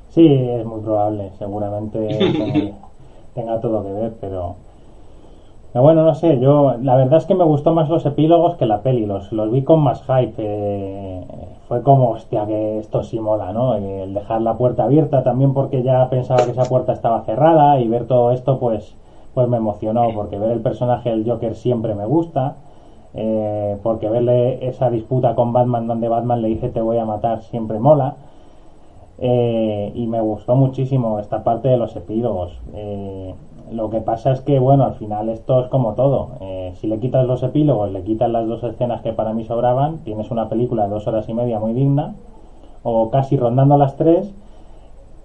Sí, 0.09 0.25
es 0.27 0.65
muy 0.65 0.81
probable, 0.81 1.31
seguramente 1.37 1.99
tenga, 2.37 2.89
tenga 3.33 3.59
todo 3.59 3.83
que 3.83 3.91
ver, 3.91 4.17
pero... 4.21 4.55
pero 5.71 5.83
bueno, 5.83 6.03
no 6.05 6.13
sé, 6.13 6.39
yo 6.39 6.75
la 6.81 6.95
verdad 6.95 7.17
es 7.17 7.25
que 7.25 7.33
me 7.33 7.43
gustó 7.43 7.73
más 7.73 7.89
los 7.89 8.05
epílogos 8.05 8.55
que 8.57 8.67
la 8.67 8.83
peli, 8.83 9.05
los, 9.07 9.31
los 9.31 9.51
vi 9.51 9.63
con 9.63 9.79
más 9.81 10.03
hype. 10.03 10.35
eh, 10.37 11.25
fue 11.67 11.81
como, 11.81 12.11
hostia, 12.11 12.45
que 12.45 12.77
esto 12.79 13.01
sí 13.03 13.19
mola, 13.19 13.51
¿no? 13.53 13.73
El 13.75 14.13
dejar 14.13 14.41
la 14.41 14.55
puerta 14.57 14.83
abierta 14.83 15.23
también 15.23 15.53
porque 15.53 15.81
ya 15.81 16.09
pensaba 16.09 16.45
que 16.45 16.51
esa 16.51 16.65
puerta 16.69 16.93
estaba 16.93 17.21
cerrada 17.23 17.79
y 17.79 17.87
ver 17.87 18.05
todo 18.05 18.31
esto, 18.31 18.59
pues, 18.59 18.95
pues 19.33 19.47
me 19.47 19.57
emocionó, 19.57 20.13
porque 20.13 20.37
ver 20.37 20.51
el 20.51 20.61
personaje 20.61 21.09
del 21.09 21.27
Joker 21.27 21.55
siempre 21.55 21.95
me 21.95 22.05
gusta. 22.05 22.57
Eh, 23.15 23.77
porque 23.83 24.09
verle 24.09 24.67
esa 24.67 24.89
disputa 24.89 25.35
con 25.35 25.53
Batman 25.53 25.87
donde 25.87 26.07
Batman 26.07 26.41
le 26.41 26.47
dice 26.47 26.69
te 26.69 26.81
voy 26.81 26.97
a 26.97 27.05
matar 27.05 27.41
siempre 27.41 27.79
mola. 27.79 28.15
Eh, 29.19 29.91
y 29.93 30.07
me 30.07 30.19
gustó 30.19 30.55
muchísimo 30.55 31.19
esta 31.19 31.43
parte 31.43 31.67
de 31.67 31.77
los 31.77 31.95
epílogos. 31.95 32.59
Eh, 32.73 33.33
lo 33.71 33.89
que 33.89 34.01
pasa 34.01 34.31
es 34.31 34.41
que, 34.41 34.59
bueno, 34.59 34.83
al 34.83 34.95
final 34.95 35.29
esto 35.29 35.61
es 35.61 35.67
como 35.67 35.93
todo. 35.93 36.31
Si 36.73 36.87
le 36.87 36.99
quitas 36.99 37.25
los 37.25 37.41
epílogos, 37.43 37.91
le 37.91 38.03
quitas 38.03 38.29
las 38.29 38.47
dos 38.47 38.63
escenas 38.63 39.01
que 39.01 39.13
para 39.13 39.33
mí 39.33 39.43
sobraban, 39.45 39.99
tienes 39.99 40.31
una 40.31 40.49
película 40.49 40.83
de 40.83 40.89
dos 40.89 41.07
horas 41.07 41.29
y 41.29 41.33
media 41.33 41.59
muy 41.59 41.73
digna, 41.73 42.15
o 42.83 43.09
casi 43.09 43.37
rondando 43.37 43.77
las 43.77 43.95
tres, 43.95 44.33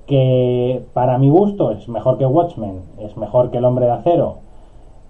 que 0.07 0.82
para 0.93 1.18
mi 1.18 1.30
gusto 1.30 1.72
es 1.72 1.89
mejor 1.89 2.16
que 2.16 2.26
Watchmen, 2.26 2.82
es 2.99 3.16
mejor 3.16 3.51
que 3.51 3.59
El 3.59 3.64
Hombre 3.64 3.86
de 3.86 3.93
Acero 3.93 4.47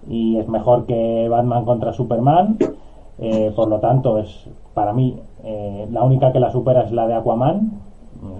y 0.09 0.37
es 0.37 0.47
mejor 0.49 0.85
que 0.85 1.29
Batman 1.29 1.63
contra 1.63 1.93
Superman. 1.93 2.57
Eh, 3.19 3.53
por 3.55 3.69
lo 3.69 3.79
tanto, 3.79 4.17
es 4.17 4.49
para 4.73 4.91
mí 4.91 5.19
eh, 5.43 5.87
la 5.91 6.03
única 6.03 6.31
que 6.31 6.39
la 6.39 6.51
supera 6.51 6.81
es 6.81 6.91
la 6.91 7.07
de 7.07 7.13
Aquaman. 7.13 7.71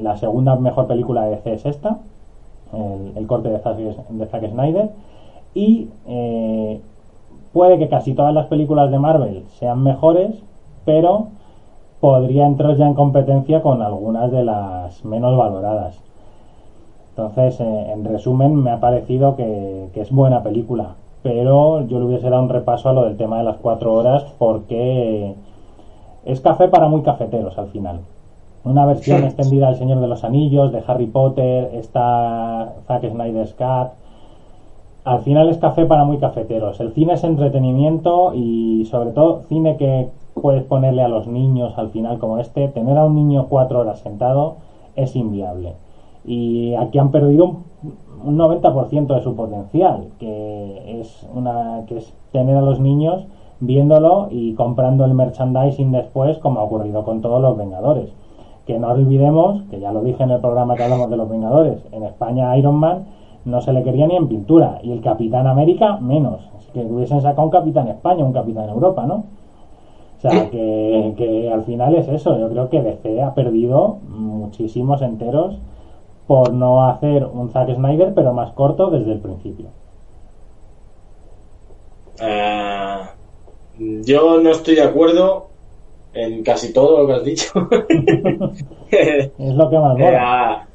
La 0.02 0.18
segunda 0.18 0.56
mejor 0.56 0.88
película 0.88 1.26
de 1.26 1.32
DC 1.32 1.54
es 1.54 1.66
esta, 1.66 2.00
el, 3.16 3.28
corte 3.28 3.50
de 3.50 3.60
Zack, 3.60 3.78
de 3.78 4.26
Zack 4.26 4.50
Snyder. 4.50 4.90
Y 5.54 5.90
eh, 6.08 6.82
puede 7.54 7.78
que 7.78 7.88
casi 7.88 8.14
todas 8.14 8.34
las 8.34 8.48
películas 8.48 8.90
de 8.92 9.00
Marvel 9.00 9.44
sean 9.60 9.84
mejores, 9.84 10.44
pero 10.86 11.28
podría 12.02 12.46
entrar 12.46 12.76
ya 12.78 12.88
en 12.88 12.94
competencia 12.94 13.62
con 13.62 13.82
algunas 13.82 14.32
de 14.32 14.44
las 14.44 15.06
menos 15.06 15.38
valoradas. 15.38 16.02
Entonces, 17.12 17.60
en 17.60 18.06
resumen, 18.06 18.56
me 18.56 18.72
ha 18.72 18.80
parecido 18.80 19.36
que, 19.36 19.90
que 19.94 20.02
es 20.02 20.12
buena 20.12 20.42
película, 20.42 20.96
pero 21.22 21.86
yo 21.88 22.00
le 22.00 22.06
hubiese 22.06 22.30
dado 22.30 22.44
un 22.44 22.50
repaso 22.50 22.90
a 22.90 22.94
lo 22.94 23.04
del 23.04 23.18
tema 23.18 23.38
de 23.38 23.44
las 23.44 23.58
cuatro 23.58 23.94
horas 23.94 24.24
porque 24.38 25.36
es 26.26 26.42
café 26.42 26.68
para 26.68 26.88
muy 26.88 27.02
cafeteros 27.02 27.58
al 27.58 27.68
final. 27.68 28.02
Una 28.64 28.86
versión 28.86 29.24
extendida 29.24 29.68
del 29.68 29.78
Señor 29.78 30.00
de 30.00 30.08
los 30.08 30.24
Anillos, 30.24 30.72
de 30.72 30.84
Harry 30.86 31.08
Potter, 31.08 31.72
está 31.74 32.74
Zack 32.88 33.10
Snyder's 33.10 33.54
Cut. 33.54 33.92
Al 35.06 35.22
final 35.22 35.50
es 35.50 35.58
café 35.58 35.86
para 35.86 36.04
muy 36.04 36.18
cafeteros. 36.18 36.80
El 36.82 36.92
cine 36.92 37.14
es 37.14 37.24
entretenimiento 37.24 38.34
y 38.36 38.86
sobre 38.86 39.12
todo 39.12 39.44
cine 39.48 39.78
que 39.78 40.10
puedes 40.42 40.64
ponerle 40.64 41.04
a 41.04 41.08
los 41.08 41.28
niños 41.28 41.78
al 41.78 41.90
final 41.90 42.20
como 42.20 42.38
este. 42.38 42.68
Tener 42.68 42.98
a 42.98 43.06
un 43.06 43.16
niño 43.16 43.48
cuatro 43.50 43.80
horas 43.80 44.00
sentado 44.00 44.58
es 44.96 45.16
inviable. 45.16 45.74
Y 46.26 46.76
aquí 46.76 47.00
han 47.00 47.12
perdido 47.12 47.46
un 47.46 47.70
un 48.24 48.38
90% 48.38 49.16
de 49.16 49.22
su 49.22 49.36
potencial, 49.36 50.10
que 50.20 51.00
es 51.00 51.28
una 51.34 51.84
que 51.88 51.98
es 51.98 52.14
tener 52.32 52.58
a 52.58 52.62
los 52.62 52.80
niños 52.80 53.26
viéndolo 53.60 54.28
y 54.32 54.54
comprando 54.54 55.06
el 55.06 55.14
merchandising 55.14 55.92
después, 55.92 56.38
como 56.38 56.60
ha 56.60 56.64
ocurrido 56.64 57.04
con 57.04 57.22
todos 57.22 57.42
los 57.42 57.58
Vengadores. 57.58 58.10
Que 58.66 58.80
no 58.80 58.90
olvidemos, 58.90 59.64
que 59.70 59.80
ya 59.80 59.92
lo 59.92 60.02
dije 60.02 60.24
en 60.24 60.32
el 60.32 60.40
programa 60.40 60.76
que 60.76 60.84
hablamos 60.84 61.10
de 61.10 61.18
los 61.18 61.30
Vengadores, 61.30 61.80
en 61.92 62.04
España 62.04 62.56
Iron 62.58 62.76
Man 62.76 63.06
no 63.46 63.62
se 63.62 63.74
le 63.74 63.84
quería 63.84 64.06
ni 64.06 64.16
en 64.16 64.28
pintura, 64.28 64.80
y 64.84 64.92
el 64.92 65.02
Capitán 65.02 65.48
América 65.48 65.98
menos. 65.98 66.42
Es 66.60 66.68
que 66.68 66.86
hubiesen 66.86 67.22
sacado 67.22 67.46
un 67.46 67.52
Capitán 67.52 67.88
España, 67.88 68.24
un 68.24 68.34
Capitán 68.34 68.70
Europa, 68.70 69.06
¿no? 69.06 69.24
O 70.18 70.22
sea, 70.22 70.50
que, 70.50 71.14
que 71.16 71.50
al 71.50 71.64
final 71.64 71.96
es 71.96 72.10
eso. 72.10 72.38
Yo 72.38 72.50
creo 72.50 72.70
que 72.70 72.82
DC 72.82 73.22
ha 73.24 73.34
perdido 73.34 74.00
muchísimos 74.10 75.02
enteros 75.02 75.58
por 76.30 76.54
no 76.54 76.88
hacer 76.88 77.26
un 77.26 77.52
Zack 77.52 77.76
Snyder, 77.76 78.14
pero 78.14 78.34
más 78.34 78.54
corto 78.54 78.92
desde 78.92 79.14
el 79.14 79.22
principio. 79.22 79.74
Eh, 82.20 83.00
yo 83.78 84.40
no 84.42 84.52
estoy 84.52 84.76
de 84.76 84.84
acuerdo 84.84 85.52
en 86.14 86.44
casi 86.44 86.74
todo 86.74 87.00
lo 87.02 87.08
que 87.08 87.14
has 87.14 87.24
dicho. 87.24 87.52
Es 88.92 89.56
lo 89.56 89.70
que 89.70 89.78
más 89.80 89.98
mola. 89.98 90.28
Eh, 90.30 90.68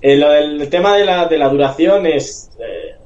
eh, 0.00 0.16
lo 0.16 0.30
del 0.30 0.68
tema 0.70 0.96
de 0.96 1.04
la, 1.04 1.26
de 1.26 1.38
la 1.38 1.48
duración 1.48 2.06
es. 2.06 2.50
eh, 2.58 2.96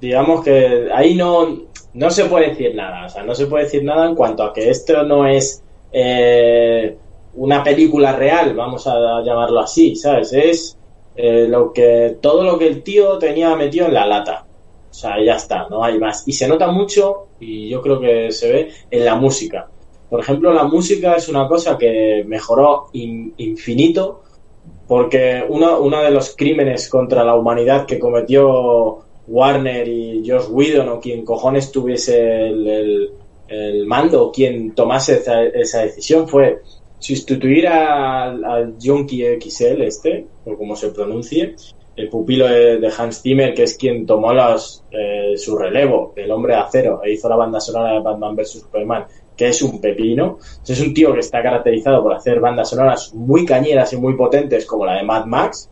digamos 0.00 0.42
que 0.44 0.88
ahí 0.94 1.14
no, 1.14 1.46
no 1.94 2.10
se 2.10 2.24
puede 2.26 2.50
decir 2.50 2.74
nada. 2.74 3.06
O 3.06 3.08
sea, 3.08 3.22
no 3.24 3.34
se 3.34 3.46
puede 3.46 3.64
decir 3.64 3.84
nada 3.84 4.06
en 4.08 4.14
cuanto 4.14 4.42
a 4.44 4.52
que 4.52 4.70
esto 4.70 5.02
no 5.04 5.26
es 5.26 5.62
eh, 5.92 6.96
una 7.34 7.62
película 7.62 8.12
real, 8.12 8.54
vamos 8.54 8.86
a 8.86 9.22
llamarlo 9.22 9.60
así, 9.60 9.96
¿sabes? 9.96 10.32
Es 10.32 10.78
eh, 11.24 11.46
lo 11.48 11.72
que 11.72 12.18
todo 12.22 12.44
lo 12.44 12.58
que 12.58 12.68
el 12.68 12.82
tío 12.82 13.18
tenía 13.18 13.54
metido 13.56 13.86
en 13.86 13.94
la 13.94 14.06
lata. 14.06 14.46
O 14.90 14.94
sea, 15.00 15.22
ya 15.24 15.36
está, 15.36 15.68
no 15.68 15.84
hay 15.84 15.98
más. 15.98 16.26
Y 16.26 16.32
se 16.32 16.48
nota 16.48 16.68
mucho, 16.70 17.30
y 17.38 17.68
yo 17.68 17.82
creo 17.82 18.00
que 18.00 18.30
se 18.32 18.52
ve, 18.52 18.68
en 18.90 19.04
la 19.04 19.16
música. 19.16 19.70
Por 20.08 20.20
ejemplo, 20.20 20.52
la 20.52 20.64
música 20.64 21.14
es 21.16 21.28
una 21.28 21.46
cosa 21.48 21.76
que 21.76 22.24
mejoró 22.26 22.86
in- 22.92 23.34
infinito, 23.36 24.22
porque 24.86 25.44
uno, 25.48 25.80
uno 25.80 26.02
de 26.02 26.10
los 26.10 26.34
crímenes 26.36 26.88
contra 26.88 27.24
la 27.24 27.34
humanidad 27.36 27.86
que 27.86 27.98
cometió 27.98 28.98
Warner 29.26 29.86
y 29.88 30.22
Josh 30.26 30.46
Whedon, 30.50 30.88
o 30.88 31.00
quien 31.00 31.24
cojones 31.24 31.70
tuviese 31.70 32.48
el, 32.48 32.66
el- 32.66 33.10
el 33.48 33.86
mando, 33.86 34.30
quien 34.32 34.74
tomase 34.74 35.14
esa, 35.18 35.42
esa 35.44 35.82
decisión, 35.82 36.28
fue 36.28 36.58
sustituir 36.98 37.68
al, 37.68 38.44
al 38.44 38.74
Junkie 38.82 39.38
XL, 39.40 39.82
este, 39.82 40.26
o 40.44 40.56
como 40.56 40.76
se 40.76 40.90
pronuncie, 40.90 41.54
el 41.98 42.08
pupilo 42.08 42.46
de, 42.46 42.92
Hans 42.96 43.22
Zimmer, 43.22 43.52
que 43.52 43.64
es 43.64 43.76
quien 43.76 44.06
tomó 44.06 44.32
eh, 44.32 45.34
su 45.36 45.58
relevo, 45.58 46.12
el 46.14 46.30
hombre 46.30 46.54
de 46.54 46.60
acero, 46.60 47.00
e 47.02 47.12
hizo 47.12 47.28
la 47.28 47.34
banda 47.34 47.60
sonora 47.60 47.94
de 47.94 48.00
Batman 48.00 48.36
vs 48.36 48.50
Superman, 48.50 49.04
que 49.36 49.48
es 49.48 49.60
un 49.62 49.80
pepino. 49.80 50.38
Es 50.66 50.80
un 50.80 50.94
tío 50.94 51.12
que 51.12 51.20
está 51.20 51.42
caracterizado 51.42 52.02
por 52.02 52.14
hacer 52.14 52.38
bandas 52.38 52.70
sonoras 52.70 53.12
muy 53.14 53.44
cañeras 53.44 53.92
y 53.92 53.96
muy 53.96 54.14
potentes, 54.14 54.64
como 54.64 54.86
la 54.86 54.94
de 54.94 55.02
Mad 55.02 55.26
Max. 55.26 55.68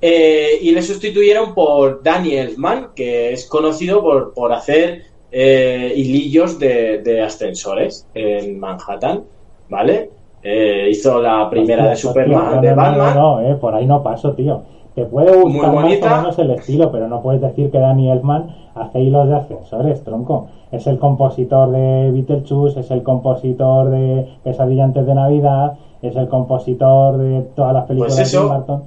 Eh, 0.00 0.58
y 0.62 0.72
le 0.72 0.82
sustituyeron 0.82 1.54
por 1.54 2.02
Daniel 2.02 2.54
Mann, 2.56 2.88
que 2.96 3.34
es 3.34 3.46
conocido 3.46 4.00
por, 4.00 4.32
por 4.32 4.52
hacer 4.52 5.02
eh, 5.30 5.92
hilillos 5.94 6.58
de 6.58 7.22
ascensores 7.22 8.06
en 8.14 8.58
Manhattan, 8.58 9.24
¿vale? 9.68 10.10
Eh, 10.42 10.88
hizo 10.90 11.20
la 11.22 11.48
primera 11.48 11.88
de 11.88 11.96
Superman, 11.96 12.60
de 12.60 12.70
no, 12.70 12.76
Batman. 12.76 13.14
No, 13.14 13.40
no, 13.40 13.40
eh, 13.40 13.54
por 13.54 13.74
ahí 13.74 13.86
no 13.86 14.02
paso, 14.02 14.32
tío. 14.32 14.62
Te 14.94 15.04
puede 15.06 15.32
Muy 15.36 15.52
gustar 15.52 15.72
más 15.72 15.82
bonita. 15.84 16.14
o 16.14 16.16
menos 16.22 16.38
el 16.38 16.50
estilo, 16.50 16.90
pero 16.92 17.08
no 17.08 17.22
puedes 17.22 17.40
decir 17.40 17.70
que 17.70 17.78
Danny 17.78 18.10
Elfman 18.10 18.48
hace 18.74 19.00
hilos 19.00 19.28
de 19.28 19.36
ascensores, 19.36 20.02
tronco. 20.04 20.48
Es 20.70 20.86
el 20.86 20.98
compositor 20.98 21.70
de 21.70 22.10
Beetlejuice, 22.10 22.80
es 22.80 22.90
el 22.90 23.02
compositor 23.02 23.88
de 23.90 24.26
Pesadilla 24.42 24.84
antes 24.84 25.06
de 25.06 25.14
Navidad, 25.14 25.74
es 26.02 26.14
el 26.16 26.28
compositor 26.28 27.16
de 27.18 27.40
todas 27.54 27.72
las 27.72 27.84
películas 27.86 28.16
Pues 28.16 28.30
de 28.32 28.36
eso. 28.38 28.46
Tim 28.48 28.56
Burton. 28.56 28.82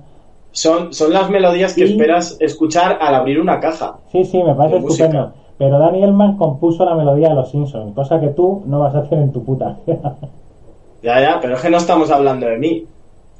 Son, 0.51 0.93
son 0.93 1.11
las 1.13 1.29
melodías 1.29 1.73
que 1.73 1.81
Y- 1.85 1.91
esperas 1.93 2.37
escuchar 2.39 2.97
al 3.01 3.15
abrir 3.15 3.39
una 3.41 3.59
caja. 3.59 3.95
Sí, 4.11 4.25
sí, 4.25 4.43
me 4.43 4.53
parece 4.53 4.75
de 4.75 4.81
música. 4.81 5.05
estupendo. 5.05 5.33
Pero 5.57 5.79
Danny 5.79 6.03
Elfman 6.03 6.37
compuso 6.37 6.85
la 6.85 6.95
melodía 6.95 7.29
de 7.29 7.35
Los 7.35 7.49
Simpsons, 7.49 7.93
cosa 7.95 8.19
que 8.19 8.27
tú 8.27 8.61
no 8.67 8.79
vas 8.79 8.93
a 8.93 8.99
hacer 8.99 9.17
en 9.19 9.31
tu 9.31 9.43
puta. 9.43 9.77
Ya, 11.05 11.21
ya, 11.21 11.39
pero 11.39 11.53
es 11.53 11.61
que 11.61 11.69
no 11.69 11.77
estamos 11.77 12.09
hablando 12.09 12.47
de 12.47 12.57
mí. 12.57 12.87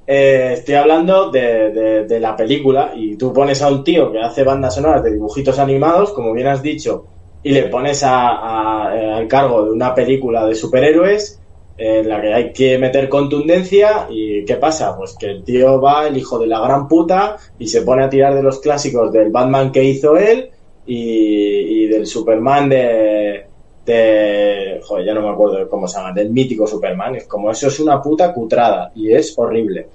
Eh, 0.06 0.52
estoy 0.54 0.76
hablando 0.76 1.32
de, 1.32 2.20
la 2.22 2.36
película 2.36 2.94
y 2.96 3.16
tú 3.16 3.34
pones 3.34 3.60
a 3.64 3.70
un 3.70 3.84
tío 3.84 4.12
que 4.12 4.22
hace 4.22 4.44
bandas 4.44 4.76
sonoras 4.76 5.04
de 5.04 5.14
dibujitos 5.14 5.58
animados, 5.58 6.14
como 6.14 6.32
bien 6.32 6.46
has 6.46 6.62
dicho, 6.62 7.08
y 7.42 7.50
le 7.50 7.64
pones 7.64 8.04
a, 8.04 9.16
al 9.18 9.28
cargo 9.28 9.66
de 9.66 9.72
una 9.72 9.96
película 9.96 10.46
de 10.46 10.54
superhéroes 10.54 11.42
en 11.76 12.08
la 12.08 12.22
que 12.22 12.34
hay 12.36 12.54
que 12.54 12.78
meter 12.78 13.10
contundencia 13.10 14.06
y 14.12 14.46
¿qué 14.46 14.58
pasa? 14.58 14.96
Pues 14.96 15.16
que 15.20 15.32
el 15.32 15.44
tío 15.44 15.82
va, 15.82 16.08
el 16.08 16.16
hijo 16.18 16.38
de 16.38 16.46
la 16.46 16.60
gran 16.60 16.88
puta, 16.88 17.38
y 17.58 17.68
se 17.68 17.82
pone 17.82 18.04
a 18.04 18.10
tirar 18.10 18.36
de 18.36 18.44
los 18.44 18.60
clásicos 18.60 19.12
del 19.12 19.32
Batman 19.32 19.72
que 19.72 19.84
hizo 19.84 20.18
él 20.18 20.52
y, 20.86 21.88
del 21.88 22.06
Superman 22.06 22.70
de, 22.70 23.48
de... 23.86 24.82
Joder, 24.84 25.06
ya 25.06 25.14
no 25.14 25.22
me 25.22 25.30
acuerdo 25.30 25.58
de 25.58 25.68
cómo 25.68 25.88
se 25.88 25.98
llama, 25.98 26.14
del 26.14 26.32
mítico 26.32 26.66
Superman. 26.66 27.16
Es 27.16 27.28
como 27.28 27.52
eso 27.52 27.68
es 27.68 27.80
una 27.80 28.02
puta 28.02 28.34
cutrada 28.34 28.92
y 28.96 29.14
es 29.14 29.34
horrible. 29.38 29.90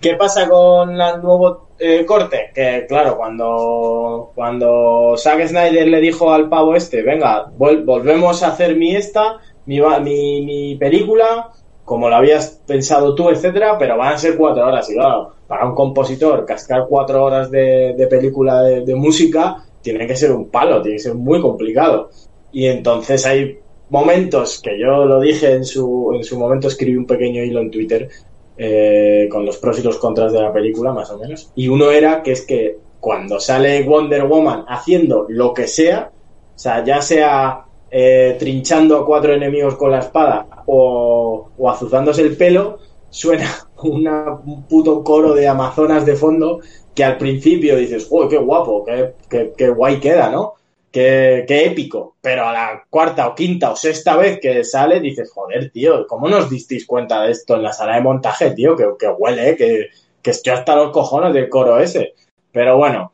¿Qué 0.00 0.14
pasa 0.14 0.48
con 0.48 0.90
el 0.90 1.22
nuevo 1.22 1.68
eh, 1.78 2.04
corte? 2.04 2.50
Que 2.54 2.86
claro, 2.88 3.16
cuando, 3.16 4.30
cuando 4.34 5.14
Zack 5.16 5.48
Snyder 5.48 5.88
le 5.88 6.00
dijo 6.00 6.32
al 6.32 6.48
pavo 6.48 6.76
este, 6.76 7.02
venga, 7.02 7.50
volvemos 7.56 8.42
a 8.42 8.48
hacer 8.48 8.76
mi 8.76 8.94
esta, 8.94 9.38
mi, 9.66 9.80
mi, 9.80 10.44
mi 10.44 10.76
película, 10.76 11.50
como 11.84 12.08
lo 12.08 12.14
habías 12.14 12.62
pensado 12.66 13.14
tú, 13.14 13.28
etcétera, 13.30 13.76
pero 13.76 13.96
van 13.96 14.12
a 14.12 14.18
ser 14.18 14.36
cuatro 14.36 14.66
horas. 14.66 14.88
Y 14.88 14.94
claro, 14.94 15.32
para 15.48 15.66
un 15.66 15.74
compositor, 15.74 16.44
cascar 16.44 16.86
cuatro 16.86 17.24
horas 17.24 17.50
de, 17.50 18.06
película 18.08 18.62
de, 18.62 18.94
música 18.94 19.64
tiene 19.80 20.06
que 20.06 20.14
ser 20.14 20.30
un 20.30 20.50
palo, 20.50 20.82
tiene 20.82 20.98
que 20.98 21.02
ser 21.02 21.14
muy 21.14 21.40
complicado. 21.40 22.10
Y 22.52 22.66
entonces 22.66 23.24
hay 23.26 23.58
momentos 23.90 24.60
que 24.62 24.78
yo 24.78 25.04
lo 25.04 25.20
dije 25.20 25.52
en 25.52 25.64
su, 25.64 26.12
en 26.14 26.24
su 26.24 26.38
momento, 26.38 26.68
escribí 26.68 26.96
un 26.96 27.06
pequeño 27.06 27.42
hilo 27.42 27.60
en 27.60 27.70
Twitter 27.70 28.08
eh, 28.56 29.28
con 29.30 29.44
los 29.46 29.58
pros 29.58 29.78
y 29.78 29.82
los 29.82 29.98
contras 29.98 30.32
de 30.32 30.42
la 30.42 30.52
película, 30.52 30.92
más 30.92 31.10
o 31.10 31.18
menos. 31.18 31.50
Y 31.54 31.68
uno 31.68 31.90
era 31.90 32.22
que 32.22 32.32
es 32.32 32.42
que 32.42 32.78
cuando 33.00 33.38
sale 33.38 33.82
Wonder 33.84 34.24
Woman 34.24 34.64
haciendo 34.68 35.26
lo 35.28 35.54
que 35.54 35.66
sea, 35.66 36.10
o 36.54 36.58
sea, 36.58 36.84
ya 36.84 37.00
sea 37.00 37.64
eh, 37.90 38.36
trinchando 38.38 38.96
a 38.96 39.06
cuatro 39.06 39.32
enemigos 39.32 39.76
con 39.76 39.90
la 39.90 40.00
espada 40.00 40.46
o, 40.66 41.50
o 41.56 41.70
azuzándose 41.70 42.22
el 42.22 42.36
pelo, 42.36 42.78
suena 43.10 43.68
un 43.82 44.64
puto 44.68 45.02
coro 45.02 45.34
de 45.34 45.46
amazonas 45.48 46.04
de 46.04 46.16
fondo 46.16 46.60
que 46.94 47.04
al 47.04 47.16
principio 47.16 47.76
dices, 47.76 48.08
¡Uy, 48.10 48.28
qué 48.28 48.38
guapo! 48.38 48.84
Qué, 48.84 49.52
qué, 49.56 49.68
guay 49.70 50.00
queda, 50.00 50.30
¿no? 50.30 50.54
Qué, 50.90 51.44
qué, 51.46 51.66
épico! 51.66 52.16
Pero 52.20 52.46
a 52.46 52.52
la 52.52 52.84
cuarta 52.88 53.28
o 53.28 53.34
quinta 53.34 53.70
o 53.70 53.76
sexta 53.76 54.16
vez 54.16 54.40
que 54.40 54.64
sale 54.64 55.00
dices, 55.00 55.30
joder, 55.32 55.70
tío, 55.70 56.06
¿cómo 56.06 56.28
nos 56.28 56.48
disteis 56.48 56.86
cuenta 56.86 57.22
de 57.22 57.32
esto 57.32 57.56
en 57.56 57.62
la 57.62 57.72
sala 57.72 57.96
de 57.96 58.02
montaje, 58.02 58.52
tío? 58.52 58.74
Que, 58.74 58.86
que 58.98 59.08
huele, 59.08 59.56
que, 59.56 59.88
que 60.22 60.30
estoy 60.30 60.52
hasta 60.52 60.76
los 60.76 60.90
cojones 60.90 61.34
del 61.34 61.48
coro 61.48 61.78
ese. 61.78 62.14
Pero 62.52 62.76
bueno, 62.78 63.12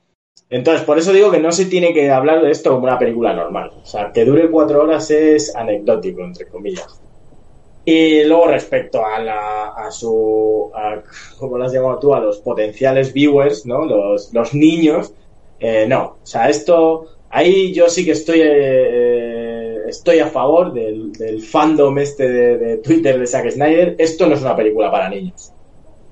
entonces, 0.51 0.85
por 0.85 0.99
eso 0.99 1.13
digo 1.13 1.31
que 1.31 1.41
no 1.41 1.53
se 1.53 1.67
tiene 1.67 1.93
que 1.93 2.11
hablar 2.11 2.43
de 2.43 2.51
esto 2.51 2.71
como 2.71 2.85
una 2.85 2.99
película 2.99 3.33
normal. 3.33 3.73
O 3.83 3.87
sea, 3.87 4.13
que 4.13 4.25
dure 4.25 4.51
cuatro 4.51 4.83
horas 4.83 5.11
es 5.11 5.55
anecdótico, 5.57 6.23
entre 6.23 6.47
comillas. 6.47 7.01
Y 7.85 8.25
luego 8.25 8.47
respecto 8.47 9.05
a, 9.05 9.19
la, 9.19 9.69
a 9.71 9.91
su, 9.91 10.71
a, 10.75 11.03
¿cómo 11.39 11.59
lo 11.59 11.65
has 11.65 11.73
llamado 11.73 11.99
tú? 11.99 12.15
A 12.15 12.21
los 12.21 12.39
potenciales 12.39 13.13
viewers, 13.13 13.67
¿no? 13.67 13.85
Los, 13.85 14.33
los 14.33 14.55
niños. 14.55 15.13
Eh, 15.61 15.87
no, 15.89 16.19
o 16.23 16.27
sea, 16.27 16.49
esto, 16.49 17.07
ahí 17.35 17.73
yo 17.73 17.89
sí 17.89 18.05
que 18.05 18.13
estoy, 18.13 18.41
eh, 18.43 19.79
estoy 19.89 20.21
a 20.21 20.29
favor 20.29 20.73
del, 20.73 21.13
del 21.13 21.43
fandom 21.43 21.99
este 21.99 22.29
de, 22.29 22.59
de, 22.59 22.77
Twitter 22.79 23.19
de 23.19 23.27
Zack 23.27 23.51
Snyder. 23.51 23.97
Esto 23.99 24.27
no 24.27 24.35
es 24.35 24.41
una 24.41 24.57
película 24.57 24.91
para 24.91 25.09
niños 25.09 25.55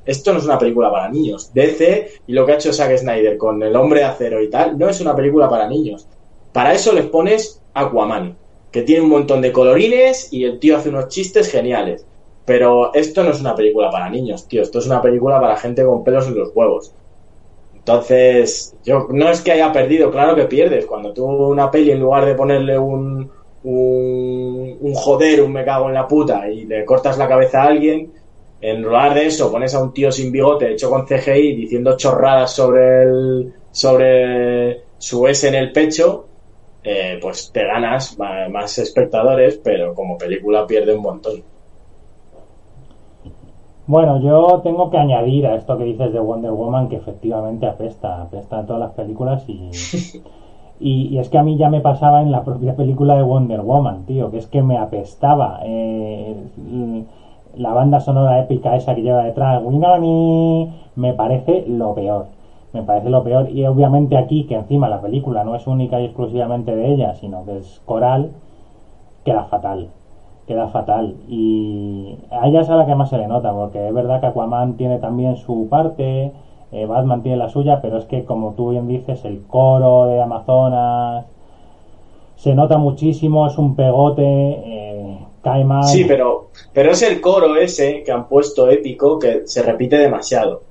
esto 0.04 0.32
no 0.32 0.38
es 0.38 0.44
una 0.44 0.58
película 0.58 0.90
para 0.90 1.08
niños. 1.08 1.52
DC 1.54 2.10
y 2.26 2.32
lo 2.32 2.44
que 2.44 2.52
ha 2.52 2.54
hecho 2.56 2.72
Zack 2.72 2.96
Snyder 2.96 3.36
con 3.36 3.62
el 3.62 3.76
hombre 3.76 4.00
de 4.00 4.06
acero 4.06 4.42
y 4.42 4.50
tal, 4.50 4.78
no 4.78 4.88
es 4.88 5.00
una 5.00 5.14
película 5.14 5.48
para 5.48 5.68
niños. 5.68 6.08
Para 6.52 6.72
eso 6.72 6.92
les 6.92 7.06
pones 7.06 7.62
Aquaman, 7.74 8.36
que 8.70 8.82
tiene 8.82 9.02
un 9.02 9.10
montón 9.10 9.40
de 9.40 9.52
colorines 9.52 10.32
y 10.32 10.44
el 10.44 10.58
tío 10.58 10.76
hace 10.76 10.88
unos 10.88 11.08
chistes 11.08 11.50
geniales. 11.50 12.04
Pero 12.44 12.92
esto 12.94 13.22
no 13.22 13.30
es 13.30 13.40
una 13.40 13.54
película 13.54 13.90
para 13.90 14.10
niños, 14.10 14.48
tío. 14.48 14.62
Esto 14.62 14.80
es 14.80 14.86
una 14.86 15.00
película 15.00 15.40
para 15.40 15.56
gente 15.56 15.84
con 15.84 16.02
pelos 16.02 16.26
en 16.26 16.34
los 16.34 16.50
huevos. 16.54 16.92
Entonces, 17.84 18.76
yo 18.84 19.08
no 19.10 19.28
es 19.28 19.40
que 19.40 19.52
haya 19.52 19.72
perdido, 19.72 20.10
claro 20.10 20.36
que 20.36 20.44
pierdes. 20.44 20.86
Cuando 20.86 21.12
tú 21.12 21.26
una 21.26 21.70
peli, 21.70 21.90
en 21.90 22.00
lugar 22.00 22.24
de 22.26 22.34
ponerle 22.34 22.78
un, 22.78 23.30
un, 23.64 24.78
un 24.80 24.94
joder, 24.94 25.42
un 25.42 25.52
me 25.52 25.64
cago 25.64 25.88
en 25.88 25.94
la 25.94 26.06
puta, 26.06 26.48
y 26.48 26.64
le 26.64 26.84
cortas 26.84 27.18
la 27.18 27.28
cabeza 27.28 27.62
a 27.62 27.66
alguien, 27.66 28.12
en 28.62 28.80
lugar 28.80 29.14
de 29.14 29.26
eso 29.26 29.50
pones 29.50 29.74
a 29.74 29.82
un 29.82 29.92
tío 29.92 30.10
sin 30.12 30.30
bigote 30.30 30.72
hecho 30.72 30.88
con 30.88 31.04
CGI 31.04 31.56
diciendo 31.56 31.96
chorradas 31.96 32.52
sobre 32.52 33.02
el 33.02 33.54
sobre 33.72 34.84
su 34.98 35.26
S 35.26 35.48
en 35.48 35.56
el 35.56 35.72
pecho 35.72 36.28
eh, 36.84 37.18
pues 37.20 37.50
te 37.52 37.64
ganas 37.64 38.16
más, 38.18 38.78
espectadores 38.78 39.60
pero 39.62 39.94
como 39.94 40.16
película 40.16 40.66
pierde 40.66 40.94
un 40.94 41.02
montón 41.02 41.42
bueno, 43.86 44.18
yo 44.20 44.60
tengo 44.62 44.90
que 44.90 44.98
añadir 44.98 45.46
a 45.46 45.54
esto 45.54 45.76
que 45.76 45.84
dices 45.84 46.12
de 46.12 46.20
Wonder 46.20 46.52
Woman 46.52 46.88
que 46.88 46.96
efectivamente 46.96 47.66
apesta, 47.66 48.22
apesta 48.22 48.60
en 48.60 48.66
todas 48.66 48.80
las 48.80 48.92
películas 48.92 49.44
y, 49.48 49.70
y, 50.80 51.18
es 51.18 51.28
que 51.28 51.38
a 51.38 51.42
mí 51.42 51.56
ya 51.56 51.68
me 51.68 51.80
pasaba 51.80 52.22
en 52.22 52.30
la 52.30 52.44
propia 52.44 52.74
película 52.76 53.16
de 53.16 53.22
Wonder 53.22 53.60
Woman, 53.60 54.04
tío, 54.04 54.30
que 54.30 54.38
es 54.38 54.46
que 54.46 54.62
me 54.62 54.78
apestaba. 54.78 55.60
Eh, 55.64 56.34
la 57.56 57.72
banda 57.72 58.00
sonora 58.00 58.40
épica 58.40 58.76
esa 58.76 58.94
que 58.94 59.02
lleva 59.02 59.24
detrás, 59.24 59.62
Winami, 59.62 60.72
me 60.96 61.14
parece 61.14 61.64
lo 61.66 61.94
peor. 61.94 62.26
Me 62.72 62.82
parece 62.82 63.10
lo 63.10 63.22
peor. 63.22 63.50
Y 63.50 63.66
obviamente 63.66 64.16
aquí, 64.16 64.44
que 64.44 64.54
encima 64.54 64.88
la 64.88 65.00
película 65.00 65.44
no 65.44 65.54
es 65.54 65.66
única 65.66 66.00
y 66.00 66.06
exclusivamente 66.06 66.74
de 66.74 66.92
ella, 66.92 67.14
sino 67.14 67.44
que 67.44 67.58
es 67.58 67.82
coral, 67.84 68.30
queda 69.24 69.44
fatal. 69.44 69.88
Queda 70.46 70.68
fatal. 70.68 71.16
Y 71.28 72.16
a 72.30 72.46
ella 72.48 72.62
es 72.62 72.68
a 72.70 72.76
la 72.76 72.86
que 72.86 72.94
más 72.94 73.10
se 73.10 73.18
le 73.18 73.26
nota, 73.26 73.52
porque 73.52 73.86
es 73.86 73.94
verdad 73.94 74.20
que 74.20 74.26
Aquaman 74.26 74.76
tiene 74.76 74.98
también 74.98 75.36
su 75.36 75.68
parte, 75.68 76.32
eh, 76.72 76.86
Batman 76.86 77.22
tiene 77.22 77.38
la 77.38 77.48
suya, 77.48 77.80
pero 77.80 77.98
es 77.98 78.04
que, 78.06 78.24
como 78.24 78.52
tú 78.54 78.70
bien 78.70 78.88
dices, 78.88 79.24
el 79.24 79.42
coro 79.42 80.06
de 80.06 80.20
Amazonas 80.20 81.26
se 82.36 82.54
nota 82.54 82.76
muchísimo, 82.76 83.46
es 83.46 83.56
un 83.56 83.76
pegote. 83.76 84.22
Eh, 84.24 85.18
Sí, 85.82 86.04
pero, 86.04 86.48
pero 86.72 86.92
es 86.92 87.02
el 87.02 87.20
coro 87.20 87.56
ese 87.56 88.02
que 88.02 88.12
han 88.12 88.26
puesto 88.28 88.68
épico 88.70 89.18
que 89.18 89.42
se 89.46 89.62
repite 89.62 89.96
demasiado. 89.98 90.62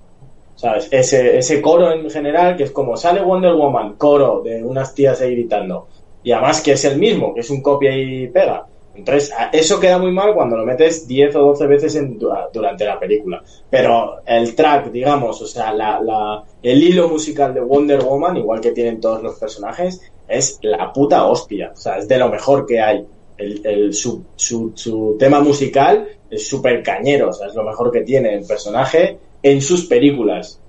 ¿Sabes? 0.56 0.90
Ese, 0.92 1.38
ese 1.38 1.62
coro 1.62 1.92
en 1.92 2.10
general, 2.10 2.56
que 2.56 2.64
es 2.64 2.72
como 2.72 2.96
sale 2.96 3.22
Wonder 3.22 3.54
Woman, 3.54 3.96
coro 3.98 4.42
de 4.42 4.64
unas 4.64 4.94
tías 4.94 5.22
ahí 5.22 5.32
gritando. 5.32 5.88
Y 6.24 6.32
además 6.32 6.62
que 6.62 6.74
es 6.74 6.86
el 6.86 7.00
mismo, 7.00 7.34
que 7.34 7.40
es 7.40 7.50
un 7.50 7.62
copia 7.62 7.96
y 7.98 8.28
pega. 8.28 8.66
Entonces, 8.94 9.32
eso 9.54 9.80
queda 9.80 9.98
muy 9.98 10.12
mal 10.12 10.34
cuando 10.34 10.58
lo 10.58 10.66
metes 10.66 11.08
10 11.08 11.36
o 11.38 11.40
12 11.40 11.68
veces 11.68 11.96
en, 11.96 12.20
durante 12.20 12.86
la 12.86 13.00
película. 13.00 13.42
Pero 13.70 14.22
el 14.26 14.54
track, 14.54 14.92
digamos, 14.92 15.42
o 15.42 15.48
sea, 15.48 15.74
la, 15.74 16.44
el 16.62 16.84
hilo 16.84 17.08
musical 17.08 17.54
de 17.54 17.62
Wonder 17.62 18.04
Woman, 18.04 18.38
igual 18.38 18.60
que 18.60 18.72
tienen 18.72 19.00
todos 19.00 19.24
los 19.24 19.40
personajes, 19.40 20.02
es 20.28 20.60
la 20.62 20.92
puta 20.92 21.26
hostia. 21.26 21.72
O 21.74 21.78
sea, 21.78 21.98
es 21.98 22.08
de 22.08 22.18
lo 22.18 22.30
mejor 22.30 22.66
que 22.66 22.82
hay 22.82 23.06
el, 23.38 23.94
su, 23.94 24.24
su, 24.36 25.16
tema 25.18 25.40
musical 25.40 26.08
es 26.30 26.48
súper 26.48 26.84
cañero, 26.84 27.30
o 27.30 27.34
sea, 27.34 27.48
es 27.48 27.56
lo 27.56 27.64
mejor 27.64 27.92
que 27.92 28.02
tiene 28.02 28.36
el 28.36 28.46
personaje 28.46 29.18
en 29.42 29.62
sus 29.62 29.86
películas. 29.86 30.60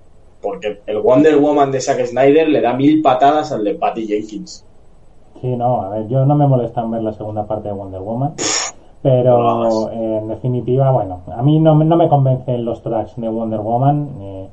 Porque 0.40 0.80
el 0.86 0.98
Wonder 0.98 1.36
Woman 1.36 1.70
de 1.70 1.80
Zack 1.80 2.04
Snyder 2.06 2.48
le 2.48 2.60
da 2.60 2.74
mil 2.74 3.00
patadas 3.00 3.52
al 3.52 3.62
de 3.62 3.74
Patty 3.74 4.06
Jenkins. 4.06 4.64
Sí, 5.40 5.56
no, 5.56 5.82
a 5.82 5.88
ver, 5.88 6.08
yo 6.08 6.24
no 6.24 6.34
me 6.36 6.46
molesta 6.46 6.82
en 6.82 6.90
ver 6.90 7.02
la 7.02 7.12
segunda 7.12 7.46
parte 7.46 7.68
de 7.68 7.74
Wonder 7.74 8.00
Woman, 8.00 8.34
pero 9.02 9.90
en 9.90 10.28
definitiva, 10.28 10.90
bueno, 10.90 11.20
a 11.34 11.42
mí 11.42 11.58
no, 11.58 11.74
no 11.74 11.96
me 11.96 12.08
convencen 12.08 12.64
los 12.64 12.82
tracks 12.82 13.16
de 13.16 13.28
Wonder 13.28 13.60
Woman. 13.60 14.08
Eh, 14.20 14.48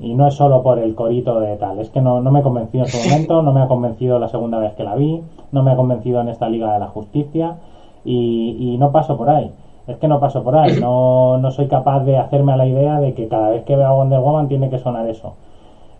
y 0.00 0.14
no 0.14 0.28
es 0.28 0.34
solo 0.34 0.62
por 0.62 0.78
el 0.78 0.94
corito 0.94 1.40
de 1.40 1.56
tal, 1.56 1.80
es 1.80 1.90
que 1.90 2.00
no, 2.00 2.20
no 2.20 2.30
me 2.30 2.42
convenció 2.42 2.82
en 2.82 2.86
su 2.86 2.98
momento, 3.08 3.42
no 3.42 3.52
me 3.52 3.62
ha 3.62 3.68
convencido 3.68 4.18
la 4.18 4.28
segunda 4.28 4.58
vez 4.58 4.74
que 4.74 4.84
la 4.84 4.94
vi, 4.94 5.22
no 5.52 5.62
me 5.62 5.72
ha 5.72 5.76
convencido 5.76 6.20
en 6.20 6.28
esta 6.28 6.48
Liga 6.48 6.72
de 6.72 6.78
la 6.78 6.86
Justicia 6.86 7.56
y, 8.04 8.56
y 8.74 8.78
no 8.78 8.92
paso 8.92 9.16
por 9.16 9.28
ahí. 9.30 9.52
Es 9.86 9.96
que 9.96 10.06
no 10.06 10.20
paso 10.20 10.44
por 10.44 10.54
ahí, 10.54 10.78
no, 10.78 11.38
no 11.38 11.50
soy 11.50 11.66
capaz 11.66 12.00
de 12.04 12.18
hacerme 12.18 12.52
a 12.52 12.56
la 12.56 12.66
idea 12.66 13.00
de 13.00 13.14
que 13.14 13.26
cada 13.26 13.48
vez 13.50 13.64
que 13.64 13.74
veo 13.74 13.86
a 13.86 13.94
Wonder 13.94 14.20
Woman 14.20 14.48
tiene 14.48 14.68
que 14.70 14.78
sonar 14.78 15.08
eso. 15.08 15.34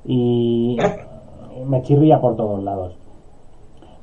Y 0.05 0.77
me 1.67 1.83
chirría 1.83 2.21
por 2.21 2.37
todos 2.37 2.63
lados. 2.63 2.98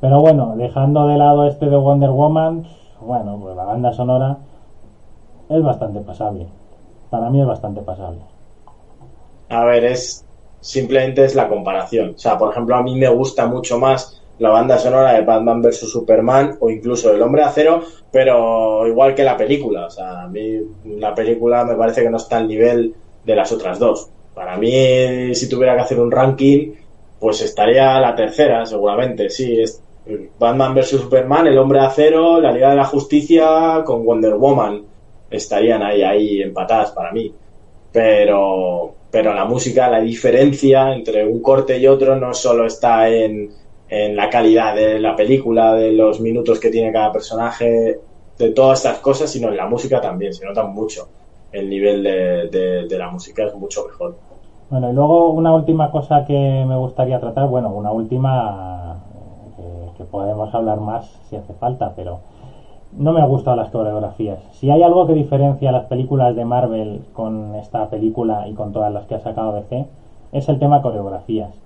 Pero 0.01 0.21
bueno, 0.21 0.55
dejando 0.55 1.07
de 1.07 1.17
lado 1.17 1.47
este 1.47 1.67
de 1.67 1.75
Wonder 1.75 2.09
Woman, 2.09 2.65
bueno, 3.01 3.39
pues 3.41 3.55
la 3.55 3.63
banda 3.63 3.93
sonora 3.93 4.37
es 5.49 5.63
bastante 5.63 5.99
pasable. 6.01 6.47
Para 7.09 7.29
mí 7.29 7.41
es 7.41 7.47
bastante 7.47 7.81
pasable. 7.81 8.19
A 9.49 9.63
ver, 9.65 9.85
es 9.85 10.25
simplemente 10.59 11.23
es 11.23 11.35
la 11.35 11.47
comparación. 11.47 12.13
O 12.15 12.17
sea, 12.17 12.37
por 12.37 12.51
ejemplo, 12.51 12.75
a 12.75 12.83
mí 12.83 12.95
me 12.97 13.07
gusta 13.09 13.45
mucho 13.45 13.77
más 13.77 14.21
la 14.39 14.49
banda 14.49 14.77
sonora 14.77 15.13
de 15.13 15.21
Batman 15.21 15.61
vs 15.61 15.89
Superman 15.89 16.57
o 16.59 16.69
incluso 16.69 17.13
El 17.13 17.21
Hombre 17.21 17.43
Acero, 17.43 17.83
pero 18.11 18.85
igual 18.87 19.15
que 19.15 19.23
la 19.23 19.37
película. 19.37 19.85
O 19.85 19.89
sea, 19.89 20.23
a 20.23 20.27
mí 20.27 20.59
la 20.97 21.13
película 21.13 21.63
me 21.63 21.75
parece 21.75 22.01
que 22.01 22.09
no 22.09 22.17
está 22.17 22.37
al 22.37 22.47
nivel 22.47 22.93
de 23.23 23.35
las 23.35 23.51
otras 23.51 23.79
dos. 23.79 24.09
Para 24.33 24.57
mí, 24.57 25.33
si 25.33 25.47
tuviera 25.47 25.75
que 25.75 25.81
hacer 25.81 25.99
un 25.99 26.11
ranking, 26.11 26.73
pues 27.19 27.41
estaría 27.41 27.99
la 27.99 28.15
tercera, 28.15 28.65
seguramente. 28.65 29.29
Sí, 29.29 29.61
es, 29.61 29.81
Batman 30.37 30.75
vs 30.75 30.89
Superman, 30.89 31.47
El 31.47 31.57
Hombre 31.57 31.79
de 31.79 31.85
Acero, 31.85 32.39
La 32.39 32.51
Liga 32.51 32.69
de 32.69 32.75
la 32.75 32.85
Justicia 32.85 33.83
con 33.85 34.05
Wonder 34.05 34.35
Woman 34.35 34.83
estarían 35.29 35.81
ahí, 35.81 36.03
ahí 36.03 36.41
empatadas 36.41 36.91
para 36.91 37.11
mí. 37.11 37.33
Pero, 37.91 38.93
pero 39.09 39.33
la 39.33 39.45
música, 39.45 39.89
la 39.89 40.01
diferencia 40.01 40.93
entre 40.93 41.25
un 41.25 41.41
corte 41.41 41.77
y 41.77 41.87
otro 41.87 42.15
no 42.15 42.33
solo 42.33 42.65
está 42.65 43.09
en, 43.09 43.49
en 43.89 44.15
la 44.15 44.29
calidad 44.29 44.75
de 44.75 44.99
la 44.99 45.15
película, 45.15 45.73
de 45.73 45.91
los 45.91 46.19
minutos 46.19 46.59
que 46.59 46.69
tiene 46.69 46.91
cada 46.91 47.11
personaje, 47.11 47.99
de 48.37 48.51
todas 48.51 48.79
estas 48.79 48.99
cosas, 48.99 49.31
sino 49.31 49.49
en 49.49 49.57
la 49.57 49.67
música 49.67 50.01
también, 50.01 50.33
se 50.33 50.45
nota 50.45 50.63
mucho. 50.63 51.07
El 51.51 51.69
nivel 51.69 52.03
de, 52.03 52.85
de, 52.87 52.97
la 52.97 53.09
música 53.09 53.45
es 53.45 53.55
mucho 53.55 53.85
mejor. 53.85 54.15
Bueno, 54.69 54.91
y 54.91 54.93
luego 54.93 55.29
una 55.29 55.53
última 55.55 55.89
cosa 55.89 56.25
que 56.25 56.33
me 56.67 56.75
gustaría 56.75 57.19
tratar, 57.19 57.47
bueno, 57.47 57.69
una 57.69 57.91
última 57.91 59.04
que 59.97 60.03
podemos 60.03 60.53
hablar 60.53 60.79
más 60.79 61.05
si 61.29 61.35
hace 61.35 61.53
falta, 61.53 61.93
pero 61.95 62.19
no 62.97 63.11
me 63.11 63.21
han 63.21 63.29
gustado 63.29 63.57
las 63.57 63.69
coreografías. 63.69 64.39
Si 64.51 64.69
hay 64.69 64.81
algo 64.83 65.05
que 65.05 65.13
diferencia 65.13 65.71
las 65.71 65.85
películas 65.85 66.35
de 66.35 66.45
Marvel 66.45 67.01
con 67.13 67.55
esta 67.55 67.89
película 67.89 68.47
y 68.47 68.53
con 68.53 68.71
todas 68.71 68.91
las 68.91 69.05
que 69.05 69.15
ha 69.15 69.19
sacado 69.19 69.53
DC, 69.53 69.85
es 70.31 70.49
el 70.49 70.59
tema 70.59 70.81
coreografías. 70.81 71.59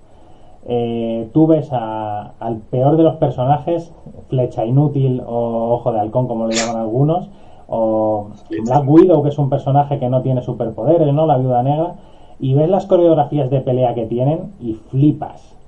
Eh, 0.66 1.30
tú 1.32 1.46
ves 1.46 1.72
al 1.72 2.56
peor 2.70 2.96
de 2.96 3.02
los 3.02 3.16
personajes, 3.16 3.92
flecha 4.28 4.64
inútil 4.64 5.22
o 5.26 5.72
ojo 5.72 5.92
de 5.92 6.00
halcón 6.00 6.26
como 6.26 6.46
le 6.46 6.54
llaman 6.54 6.82
algunos, 6.82 7.30
o 7.68 8.30
Black 8.64 8.88
Widow, 8.88 9.22
que 9.22 9.28
es 9.28 9.38
un 9.38 9.48
personaje 9.48 9.98
que 9.98 10.08
no 10.08 10.22
tiene 10.22 10.42
superpoderes, 10.42 11.14
¿no? 11.14 11.26
La 11.26 11.38
viuda 11.38 11.62
negra, 11.62 11.94
y 12.40 12.54
ves 12.54 12.68
las 12.68 12.86
coreografías 12.86 13.48
de 13.50 13.60
pelea 13.60 13.94
que 13.94 14.06
tienen 14.06 14.52
y 14.60 14.74
flipas 14.74 15.59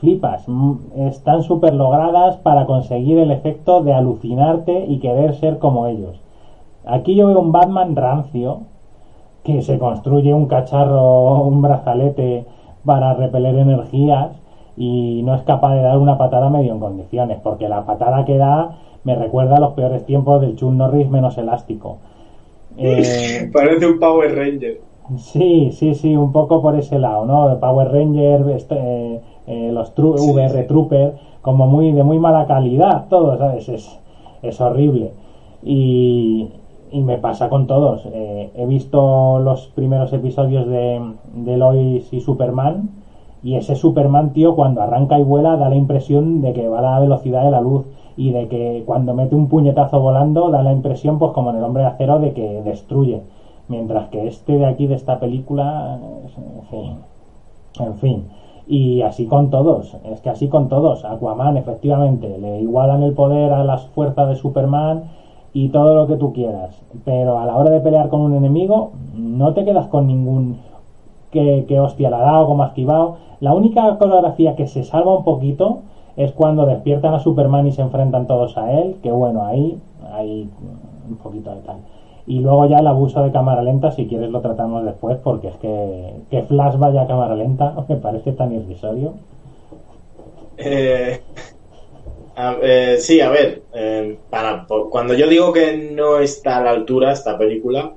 flipas. 0.00 0.48
Mm, 0.48 0.76
están 1.06 1.42
súper 1.42 1.74
logradas 1.74 2.36
para 2.38 2.66
conseguir 2.66 3.18
el 3.18 3.30
efecto 3.30 3.82
de 3.82 3.92
alucinarte 3.92 4.86
y 4.86 4.98
querer 4.98 5.34
ser 5.34 5.58
como 5.58 5.86
ellos. 5.86 6.20
Aquí 6.84 7.14
yo 7.14 7.26
veo 7.26 7.40
un 7.40 7.52
Batman 7.52 7.96
rancio 7.96 8.60
que 9.44 9.62
se 9.62 9.78
construye 9.78 10.34
un 10.34 10.46
cacharro, 10.46 11.42
un 11.42 11.62
brazalete 11.62 12.44
para 12.84 13.14
repeler 13.14 13.56
energías 13.56 14.30
y 14.76 15.22
no 15.24 15.34
es 15.34 15.42
capaz 15.42 15.74
de 15.74 15.82
dar 15.82 15.98
una 15.98 16.16
patada 16.16 16.50
medio 16.50 16.72
en 16.72 16.80
condiciones, 16.80 17.38
porque 17.42 17.68
la 17.68 17.84
patada 17.84 18.24
que 18.24 18.36
da 18.36 18.76
me 19.04 19.14
recuerda 19.14 19.56
a 19.56 19.60
los 19.60 19.72
peores 19.72 20.04
tiempos 20.06 20.40
del 20.40 20.56
Chun 20.56 20.78
Norris 20.78 21.08
menos 21.10 21.36
elástico. 21.38 21.98
Eh, 22.76 23.50
Parece 23.52 23.86
un 23.86 23.98
Power 23.98 24.34
Ranger. 24.34 24.80
Sí, 25.16 25.70
sí, 25.72 25.94
sí, 25.94 26.14
un 26.14 26.32
poco 26.32 26.60
por 26.60 26.76
ese 26.76 26.98
lado, 26.98 27.24
¿no? 27.24 27.58
Power 27.58 27.90
Ranger, 27.90 28.50
este, 28.50 28.76
eh, 28.78 29.20
los 29.72 29.92
VR 29.96 30.64
Trooper, 30.64 31.14
como 31.40 31.66
muy 31.66 31.92
de 31.92 32.02
muy 32.02 32.18
mala 32.18 32.46
calidad, 32.46 33.06
todo, 33.08 33.36
¿sabes? 33.38 33.68
Es, 33.68 33.98
es 34.42 34.60
horrible. 34.60 35.12
Y, 35.62 36.48
y, 36.90 37.00
me 37.00 37.18
pasa 37.18 37.48
con 37.48 37.66
todos. 37.66 38.06
Eh, 38.12 38.50
he 38.54 38.66
visto 38.66 39.38
los 39.38 39.66
primeros 39.68 40.12
episodios 40.12 40.66
de, 40.66 41.00
de 41.34 41.56
Lois 41.56 42.12
y 42.12 42.20
Superman, 42.20 42.90
y 43.42 43.54
ese 43.54 43.74
Superman, 43.74 44.32
tío, 44.32 44.54
cuando 44.54 44.82
arranca 44.82 45.18
y 45.18 45.22
vuela, 45.22 45.56
da 45.56 45.68
la 45.68 45.76
impresión 45.76 46.40
de 46.40 46.52
que 46.52 46.68
va 46.68 46.78
a 46.78 46.82
la 46.82 46.98
velocidad 46.98 47.44
de 47.44 47.50
la 47.50 47.60
luz 47.60 47.86
y 48.16 48.32
de 48.32 48.48
que 48.48 48.82
cuando 48.84 49.14
mete 49.14 49.36
un 49.36 49.48
puñetazo 49.48 50.00
volando, 50.00 50.50
da 50.50 50.62
la 50.62 50.72
impresión, 50.72 51.18
pues 51.18 51.32
como 51.32 51.50
en 51.50 51.56
el 51.56 51.62
hombre 51.62 51.84
de 51.84 51.88
acero, 51.88 52.18
de 52.18 52.32
que 52.32 52.62
destruye. 52.62 53.22
Mientras 53.68 54.08
que 54.08 54.26
este 54.26 54.56
de 54.56 54.66
aquí, 54.66 54.86
de 54.86 54.94
esta 54.94 55.20
película, 55.20 55.98
en 56.00 56.62
fin. 56.64 56.96
En 57.78 57.94
fin. 57.94 58.24
Y 58.68 59.00
así 59.00 59.26
con 59.26 59.48
todos, 59.48 59.96
es 60.04 60.20
que 60.20 60.28
así 60.28 60.48
con 60.48 60.68
todos. 60.68 61.04
Aquaman, 61.04 61.56
efectivamente, 61.56 62.36
le 62.38 62.60
igualan 62.60 63.02
el 63.02 63.14
poder 63.14 63.52
a 63.52 63.64
las 63.64 63.86
fuerzas 63.86 64.28
de 64.28 64.36
Superman 64.36 65.04
y 65.54 65.70
todo 65.70 65.94
lo 65.94 66.06
que 66.06 66.16
tú 66.16 66.34
quieras. 66.34 66.78
Pero 67.04 67.38
a 67.38 67.46
la 67.46 67.56
hora 67.56 67.70
de 67.70 67.80
pelear 67.80 68.10
con 68.10 68.20
un 68.20 68.34
enemigo, 68.34 68.92
no 69.14 69.54
te 69.54 69.64
quedas 69.64 69.86
con 69.86 70.06
ningún 70.06 70.58
que, 71.30 71.64
que 71.66 71.80
hostia 71.80 72.10
la 72.10 72.18
ha 72.18 72.32
dado, 72.32 72.46
como 72.46 72.62
ha 72.62 72.66
esquivado. 72.66 73.16
La 73.40 73.54
única 73.54 73.96
coreografía 73.96 74.54
que 74.54 74.66
se 74.66 74.84
salva 74.84 75.14
un 75.14 75.24
poquito 75.24 75.80
es 76.16 76.32
cuando 76.32 76.66
despiertan 76.66 77.14
a 77.14 77.20
Superman 77.20 77.66
y 77.68 77.72
se 77.72 77.80
enfrentan 77.80 78.26
todos 78.26 78.58
a 78.58 78.72
él, 78.72 78.96
que 79.02 79.12
bueno, 79.12 79.44
ahí 79.44 79.80
hay 80.12 80.50
un 81.08 81.16
poquito 81.16 81.50
de 81.50 81.60
tal. 81.60 81.76
Y 82.28 82.40
luego 82.40 82.68
ya 82.68 82.76
el 82.76 82.86
abuso 82.86 83.22
de 83.22 83.32
cámara 83.32 83.62
lenta, 83.62 83.90
si 83.90 84.06
quieres 84.06 84.28
lo 84.28 84.42
tratamos 84.42 84.84
después, 84.84 85.16
porque 85.24 85.48
es 85.48 85.56
que, 85.56 86.12
que 86.30 86.42
Flash 86.42 86.76
vaya 86.76 87.02
a 87.02 87.06
cámara 87.06 87.34
lenta 87.34 87.74
me 87.88 87.96
parece 87.96 88.32
tan 88.32 88.52
irrisorio. 88.52 89.14
Eh, 90.58 91.22
eh, 92.62 92.96
sí, 93.00 93.22
a 93.22 93.30
ver, 93.30 93.62
eh, 93.72 94.18
cuando 94.90 95.14
yo 95.14 95.26
digo 95.26 95.50
que 95.54 95.74
no 95.78 96.18
está 96.18 96.58
a 96.58 96.64
la 96.64 96.70
altura 96.70 97.12
esta 97.12 97.38
película, 97.38 97.94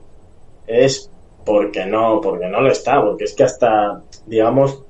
es 0.66 1.12
porque 1.46 1.86
no, 1.86 2.22
porque 2.22 2.48
no 2.48 2.62
lo 2.62 2.72
está, 2.72 3.02
porque 3.02 3.26
es 3.26 3.34
que 3.34 3.44
hasta, 3.44 4.02
digamos, 4.28 4.82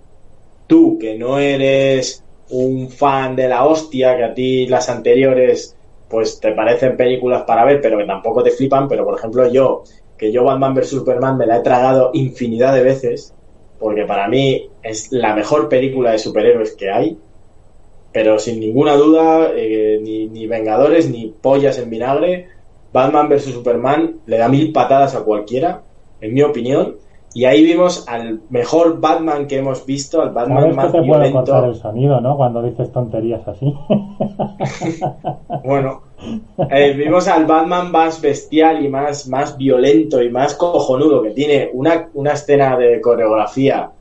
tú 0.68 1.00
que 1.00 1.18
no 1.18 1.40
eres 1.40 2.24
un 2.52 2.90
fan 2.90 3.36
de 3.36 3.48
la 3.48 3.66
hostia, 3.66 4.16
que 4.18 4.24
a 4.24 4.34
ti 4.36 4.68
las 4.68 4.88
anteriores 4.88 5.76
pues 6.12 6.40
te 6.40 6.52
parecen 6.52 6.98
películas 6.98 7.44
para 7.44 7.64
ver, 7.64 7.80
pero 7.82 7.98
que 7.98 8.04
tampoco 8.04 8.44
te 8.44 8.52
flipan, 8.52 8.88
pero 8.88 9.06
por 9.06 9.18
ejemplo 9.18 9.48
yo, 9.50 9.84
que 10.18 10.32
yo 10.32 10.44
Batman 10.44 10.76
vs 10.76 10.90
Superman 10.90 11.38
me 11.38 11.48
la 11.48 11.58
he 11.58 11.62
tragado 11.62 12.12
infinidad 12.14 12.74
de 12.74 12.84
veces, 12.84 13.34
porque 13.80 14.04
para 14.04 14.28
mí 14.28 14.70
es 14.84 15.12
la 15.12 15.34
mejor 15.34 15.70
película 15.70 16.12
de 16.12 16.20
superhéroes 16.20 16.76
que 16.76 16.92
hay, 16.92 17.18
pero 18.12 18.38
sin 18.38 18.60
ninguna 18.60 18.96
duda, 18.96 19.52
eh, 19.56 20.00
ni, 20.02 20.28
ni 20.28 20.46
Vengadores, 20.46 21.10
ni 21.10 21.34
pollas 21.42 21.80
en 21.80 21.90
vinagre, 21.90 22.48
Batman 22.92 23.30
vs 23.30 23.46
Superman 23.46 24.20
le 24.26 24.38
da 24.38 24.50
mil 24.50 24.74
patadas 24.74 25.16
a 25.16 25.24
cualquiera, 25.24 25.82
en 26.20 26.34
mi 26.34 26.44
opinión, 26.44 26.98
y 27.34 27.46
ahí 27.46 27.64
vimos 27.64 28.08
al 28.10 28.42
mejor 28.50 29.00
Batman 29.00 29.48
que 29.48 29.58
hemos 29.58 29.86
visto, 29.86 30.22
al 30.22 30.32
Batman 30.32 30.76
más 30.76 30.92
que 30.92 31.00
te 31.00 31.08
puede 31.08 31.32
cortar 31.32 31.66
el 31.66 31.76
sonido, 31.76 32.20
¿no? 32.20 32.36
Cuando 32.36 32.62
dices 32.62 32.92
tonterías 32.92 33.48
así. 33.48 33.74
bueno, 35.64 36.02
eh, 36.70 36.94
vimos 36.94 37.30
al 37.30 37.46
Batman 37.46 37.90
más 37.90 38.20
bestial 38.20 38.84
y 38.84 38.90
más, 38.90 39.30
más 39.30 39.58
violento 39.58 40.22
y 40.22 40.30
más 40.30 40.56
cojonudo, 40.56 41.22
que 41.22 41.32
tiene 41.32 41.70
una, 41.74 42.10
una 42.14 42.34
escena 42.34 42.78
de 42.78 43.00
coreografía 43.00 43.92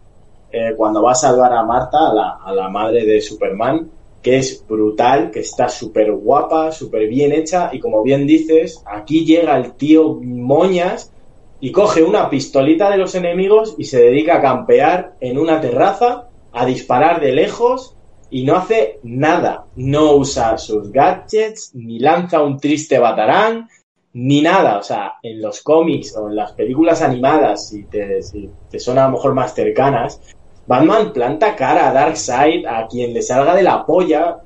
eh, 0.50 0.74
cuando 0.76 1.00
va 1.00 1.12
a 1.12 1.14
salvar 1.14 1.52
a 1.52 1.62
Marta, 1.62 2.10
a 2.10 2.14
la, 2.14 2.30
a 2.44 2.52
la 2.52 2.68
madre 2.68 3.06
de 3.06 3.20
Superman, 3.20 3.88
que 4.20 4.38
es 4.38 4.66
brutal, 4.68 5.30
que 5.30 5.40
está 5.40 5.68
súper 5.68 6.10
guapa, 6.12 6.72
súper 6.72 7.06
bien 7.06 7.30
hecha, 7.30 7.70
y 7.72 7.78
como 7.78 8.02
bien 8.02 8.26
dices, 8.26 8.82
aquí 8.86 9.24
llega 9.24 9.56
el 9.56 9.74
tío 9.74 10.18
Moñas 10.20 11.12
y 11.60 11.72
coge 11.72 12.02
una 12.02 12.30
pistolita 12.30 12.90
de 12.90 12.96
los 12.96 13.14
enemigos 13.14 13.74
y 13.78 13.84
se 13.84 14.00
dedica 14.00 14.36
a 14.36 14.40
campear 14.40 15.14
en 15.20 15.38
una 15.38 15.60
terraza, 15.60 16.28
a 16.52 16.64
disparar 16.64 17.20
de 17.20 17.32
lejos 17.32 17.96
y 18.30 18.44
no 18.44 18.56
hace 18.56 18.98
nada. 19.02 19.66
No 19.76 20.14
usa 20.14 20.56
sus 20.56 20.90
gadgets, 20.90 21.72
ni 21.74 21.98
lanza 21.98 22.42
un 22.42 22.58
triste 22.58 22.98
batarán, 22.98 23.68
ni 24.14 24.40
nada. 24.40 24.78
O 24.78 24.82
sea, 24.82 25.14
en 25.22 25.42
los 25.42 25.62
cómics 25.62 26.16
o 26.16 26.28
en 26.28 26.36
las 26.36 26.52
películas 26.52 27.02
animadas, 27.02 27.68
si 27.68 27.84
te, 27.84 28.20
son 28.78 28.98
a 28.98 29.06
lo 29.06 29.12
mejor 29.12 29.34
más 29.34 29.54
cercanas, 29.54 30.20
Batman 30.66 31.12
planta 31.12 31.56
cara 31.56 31.90
a 31.90 31.92
Darkseid, 31.92 32.64
a 32.66 32.86
quien 32.86 33.12
le 33.12 33.22
salga 33.22 33.54
de 33.54 33.64
la 33.64 33.84
polla, 33.84 34.38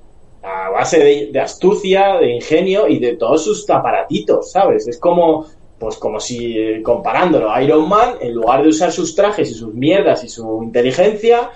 a 0.42 0.70
base 0.70 0.98
de, 0.98 1.30
de 1.32 1.40
astucia, 1.40 2.16
de 2.16 2.34
ingenio 2.34 2.88
y 2.88 2.98
de 2.98 3.16
todos 3.16 3.44
sus 3.44 3.68
aparatitos, 3.70 4.50
¿sabes? 4.50 4.88
Es 4.88 4.98
como 4.98 5.46
pues 5.84 5.98
como 5.98 6.18
si 6.18 6.58
eh, 6.58 6.82
comparándolo 6.82 7.50
a 7.50 7.62
Iron 7.62 7.86
Man, 7.86 8.14
en 8.20 8.32
lugar 8.32 8.62
de 8.62 8.70
usar 8.70 8.90
sus 8.90 9.14
trajes 9.14 9.50
y 9.50 9.54
sus 9.54 9.74
mierdas 9.74 10.24
y 10.24 10.30
su 10.30 10.62
inteligencia, 10.62 11.50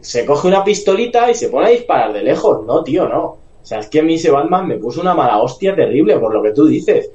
se 0.00 0.24
coge 0.24 0.48
una 0.48 0.64
pistolita 0.64 1.30
y 1.30 1.34
se 1.34 1.50
pone 1.50 1.66
a 1.66 1.70
disparar 1.70 2.14
de 2.14 2.22
lejos. 2.22 2.64
No, 2.64 2.82
tío, 2.82 3.06
no. 3.06 3.24
O 3.24 3.38
sea, 3.62 3.80
es 3.80 3.88
que 3.88 4.00
a 4.00 4.02
mí 4.02 4.14
ese 4.14 4.30
Batman 4.30 4.66
me 4.66 4.78
puso 4.78 5.02
una 5.02 5.14
mala 5.14 5.42
hostia 5.42 5.76
terrible 5.76 6.18
por 6.18 6.32
lo 6.32 6.42
que 6.42 6.52
tú 6.52 6.66
dices. 6.66 7.10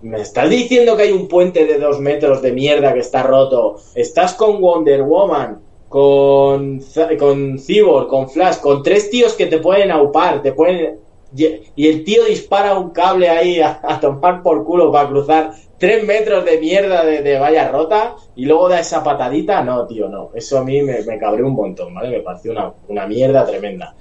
me 0.00 0.20
estás 0.20 0.48
diciendo 0.48 0.96
que 0.96 1.04
hay 1.04 1.12
un 1.12 1.28
puente 1.28 1.66
de 1.66 1.78
dos 1.78 2.00
metros 2.00 2.40
de 2.40 2.52
mierda 2.52 2.94
que 2.94 3.00
está 3.00 3.22
roto. 3.22 3.76
Estás 3.94 4.32
con 4.32 4.60
Wonder 4.60 5.02
Woman, 5.02 5.60
con, 5.90 6.80
con 7.18 7.58
Cyborg, 7.58 8.08
con 8.08 8.30
Flash, 8.30 8.60
con 8.60 8.82
tres 8.82 9.10
tíos 9.10 9.34
que 9.34 9.46
te 9.46 9.58
pueden 9.58 9.90
aupar, 9.90 10.40
te 10.40 10.52
pueden 10.52 11.05
y 11.36 11.88
el 11.88 12.04
tío 12.04 12.24
dispara 12.24 12.78
un 12.78 12.90
cable 12.90 13.28
ahí 13.28 13.60
a, 13.60 13.98
tomar 14.00 14.42
por 14.42 14.64
culo 14.64 14.90
para 14.90 15.08
cruzar 15.08 15.52
tres 15.78 16.04
metros 16.04 16.44
de 16.44 16.58
mierda 16.58 17.04
de, 17.04 17.38
valla 17.38 17.68
rota 17.68 18.16
y 18.34 18.46
luego 18.46 18.68
da 18.68 18.80
esa 18.80 19.02
patadita. 19.02 19.62
No, 19.62 19.86
tío, 19.86 20.08
no. 20.08 20.30
Eso 20.34 20.58
a 20.58 20.64
mí 20.64 20.82
me, 20.82 21.02
me 21.02 21.18
cabreó 21.18 21.46
un 21.46 21.54
montón, 21.54 21.94
¿vale? 21.94 22.10
Me 22.10 22.20
pareció 22.20 22.52
una, 22.88 23.06
mierda 23.06 23.44
tremenda. 23.44 23.94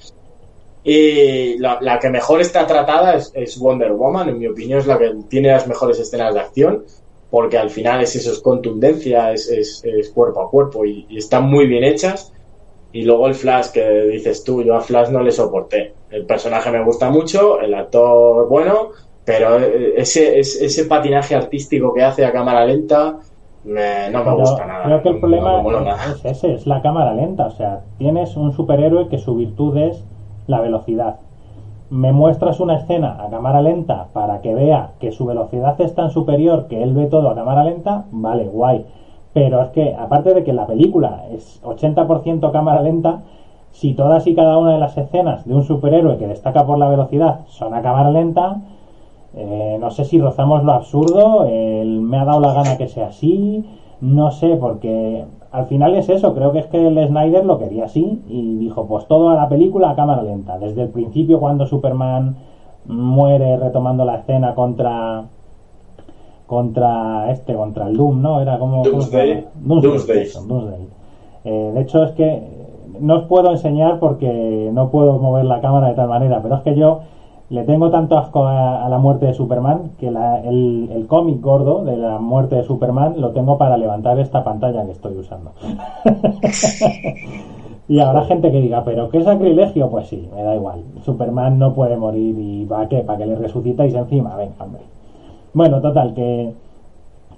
Y 0.83 1.57
la, 1.57 1.99
que 1.99 2.09
mejor 2.09 2.41
está 2.41 2.65
tratada 2.67 3.15
es, 3.15 3.59
Wonder 3.59 3.93
Woman, 3.93 4.29
en 4.29 4.39
mi 4.39 4.47
opinión 4.47 4.79
es 4.79 4.88
la 4.88 4.99
que 4.99 5.11
tiene 5.27 5.49
las 5.49 5.67
mejores 5.67 5.99
escenas 5.99 6.33
de 6.33 6.39
acción, 6.39 6.86
porque 7.31 7.57
al 7.57 7.71
final 7.71 8.01
es 8.01 8.15
eso, 8.15 8.31
es 8.31 8.39
contundencia, 8.39 9.31
es, 9.31 9.49
es, 9.49 10.09
cuerpo 10.13 10.41
a 10.41 10.49
cuerpo 10.49 10.86
y 10.86 11.07
están 11.17 11.49
muy 11.49 11.65
bien 11.65 11.83
hechas 11.83 12.31
Y 12.95 13.03
luego 13.03 13.27
el 13.27 13.35
Flash 13.35 13.71
que 13.71 14.03
dices 14.03 14.41
tú, 14.45 14.63
yo 14.63 14.73
a 14.73 14.79
Flash 14.79 15.09
no 15.09 15.21
le 15.21 15.29
soporté. 15.29 15.95
El 16.09 16.25
personaje 16.25 16.71
me 16.71 16.81
gusta 16.81 17.09
mucho, 17.09 17.59
el 17.59 17.73
actor 17.73 18.47
bueno, 18.47 18.91
pero 19.25 19.57
ese, 19.57 20.39
ese, 20.39 20.85
patinaje 20.85 21.35
artístico 21.35 21.93
que 21.93 22.03
hace 22.03 22.23
a 22.23 22.31
cámara 22.31 22.63
lenta 22.65 23.17
no 23.65 24.23
me 24.23 24.35
gusta 24.35 24.65
nada. 24.65 24.85
Creo 24.85 25.01
que 25.01 25.09
el 25.09 25.19
problema 25.19 25.61
es 26.05 26.23
ese, 26.23 26.53
es 26.53 26.67
la 26.67 26.81
cámara 26.81 27.13
lenta. 27.13 27.47
O 27.47 27.51
sea, 27.51 27.81
tienes 27.97 28.37
un 28.37 28.53
superhéroe 28.53 29.09
que 29.09 29.17
su 29.17 29.35
virtud 29.35 29.75
es 29.75 30.01
la 30.47 30.61
velocidad. 30.61 31.17
Me 31.89 32.13
muestras 32.13 32.61
una 32.61 32.77
escena 32.77 33.21
a 33.21 33.29
cámara 33.29 33.61
lenta 33.61 34.07
para 34.13 34.39
que 34.39 34.53
vea 34.53 34.91
que 35.01 35.11
su 35.11 35.25
velocidad 35.25 35.81
es 35.81 35.93
tan 35.95 36.11
superior 36.11 36.67
que 36.69 36.81
él 36.81 36.93
ve 36.93 37.07
todo 37.07 37.29
a 37.29 37.35
cámara 37.35 37.65
lenta, 37.65 38.05
vale, 38.11 38.45
guay 38.45 38.85
pero 39.36 39.61
es 39.63 39.69
que, 39.71 39.93
aparte 39.93 40.33
de 40.33 40.45
que 40.45 40.53
la 40.53 40.65
película 40.65 41.25
es 41.29 41.61
80% 41.61 42.53
cámara 42.53 42.81
lenta, 42.81 43.23
si 43.71 43.93
todas 43.93 44.25
y 44.27 44.33
cada 44.33 44.57
una 44.57 44.71
de 44.71 44.79
las 44.79 44.97
escenas 44.97 45.45
de 45.45 45.53
un 45.53 45.63
superhéroe 45.63 46.17
que 46.17 46.25
destaca 46.25 46.65
por 46.65 46.77
la 46.77 46.88
velocidad 46.88 47.41
son 47.47 47.73
a 47.73 47.81
cámara 47.81 48.11
lenta, 48.11 48.61
eh, 49.36 49.77
no 49.77 49.91
sé 49.91 50.05
si 50.05 50.21
rozamos 50.21 50.63
lo 50.63 50.71
absurdo, 50.71 51.45
me 51.45 52.17
ha 52.17 52.23
dado 52.23 52.39
la 52.39 52.53
gana 52.53 52.77
que 52.77 52.88
sea 52.88 53.07
así, 53.07 53.65
no 53.99 54.31
sé, 54.31 54.55
porque 54.55 55.25
al 55.51 55.65
final 55.65 55.95
es 55.95 56.07
eso, 56.07 56.33
creo 56.33 56.53
que 56.53 56.59
es 56.59 56.67
que 56.67 56.88
el 56.88 57.05
Snyder 57.05 57.43
lo 57.43 57.59
quería 57.59 57.86
así 57.86 58.23
y 58.29 58.55
dijo, 58.55 58.88
pues 58.88 59.05
toda 59.07 59.36
la 59.36 59.49
película 59.49 59.89
a 59.89 59.95
cámara 59.97 60.23
lenta, 60.23 60.57
desde 60.59 60.83
el 60.83 60.89
principio 60.91 61.41
cuando 61.41 61.65
Superman 61.65 62.38
muere 62.86 63.57
retomando 63.57 64.05
la 64.05 64.15
escena 64.15 64.55
contra 64.55 65.25
contra 66.47 67.31
este, 67.31 67.53
contra 67.55 67.87
el 67.87 67.97
Doom, 67.97 68.21
¿no? 68.21 68.41
Era 68.41 68.59
como... 68.59 68.83
Doomsday. 68.83 69.45
Doomsday. 70.47 70.87
Eh, 71.43 71.71
de 71.73 71.81
hecho 71.81 72.03
es 72.03 72.11
que 72.11 72.43
no 72.99 73.17
os 73.17 73.23
puedo 73.25 73.51
enseñar 73.51 73.99
porque 73.99 74.69
no 74.73 74.89
puedo 74.89 75.19
mover 75.19 75.45
la 75.45 75.61
cámara 75.61 75.89
de 75.89 75.93
tal 75.95 76.09
manera, 76.09 76.41
pero 76.41 76.55
es 76.55 76.61
que 76.61 76.75
yo 76.75 77.01
le 77.49 77.63
tengo 77.63 77.91
tanto 77.91 78.17
asco 78.17 78.45
a, 78.47 78.87
la 78.89 78.97
muerte 78.97 79.27
de 79.27 79.33
Superman 79.33 79.91
que 79.99 80.07
el, 80.07 80.89
el 80.91 81.07
cómic 81.07 81.41
gordo 81.41 81.83
de 81.83 81.97
la 81.97 82.17
muerte 82.17 82.55
de 82.55 82.63
Superman 82.63 83.15
lo 83.17 83.31
tengo 83.31 83.57
para 83.57 83.77
levantar 83.77 84.19
esta 84.19 84.43
pantalla 84.43 84.85
que 84.85 84.91
estoy 84.91 85.17
usando. 85.17 85.51
y 87.87 87.99
habrá 87.99 88.25
gente 88.25 88.51
que 88.51 88.61
diga, 88.61 88.83
pero 88.83 89.09
qué 89.09 89.23
sacrilegio, 89.23 89.89
pues 89.89 90.07
sí, 90.07 90.27
me 90.33 90.41
da 90.41 90.55
igual. 90.55 90.83
Superman 91.03 91.59
no 91.59 91.73
puede 91.73 91.97
morir 91.97 92.35
y 92.39 92.65
va 92.65 92.87
qué, 92.87 93.01
para 93.01 93.19
que 93.19 93.27
le 93.27 93.35
resucitáis 93.35 93.93
encima, 93.93 94.35
venga, 94.35 94.55
hombre. 94.59 94.81
Bueno, 95.55 95.79
total, 95.79 96.13
que, 96.13 96.51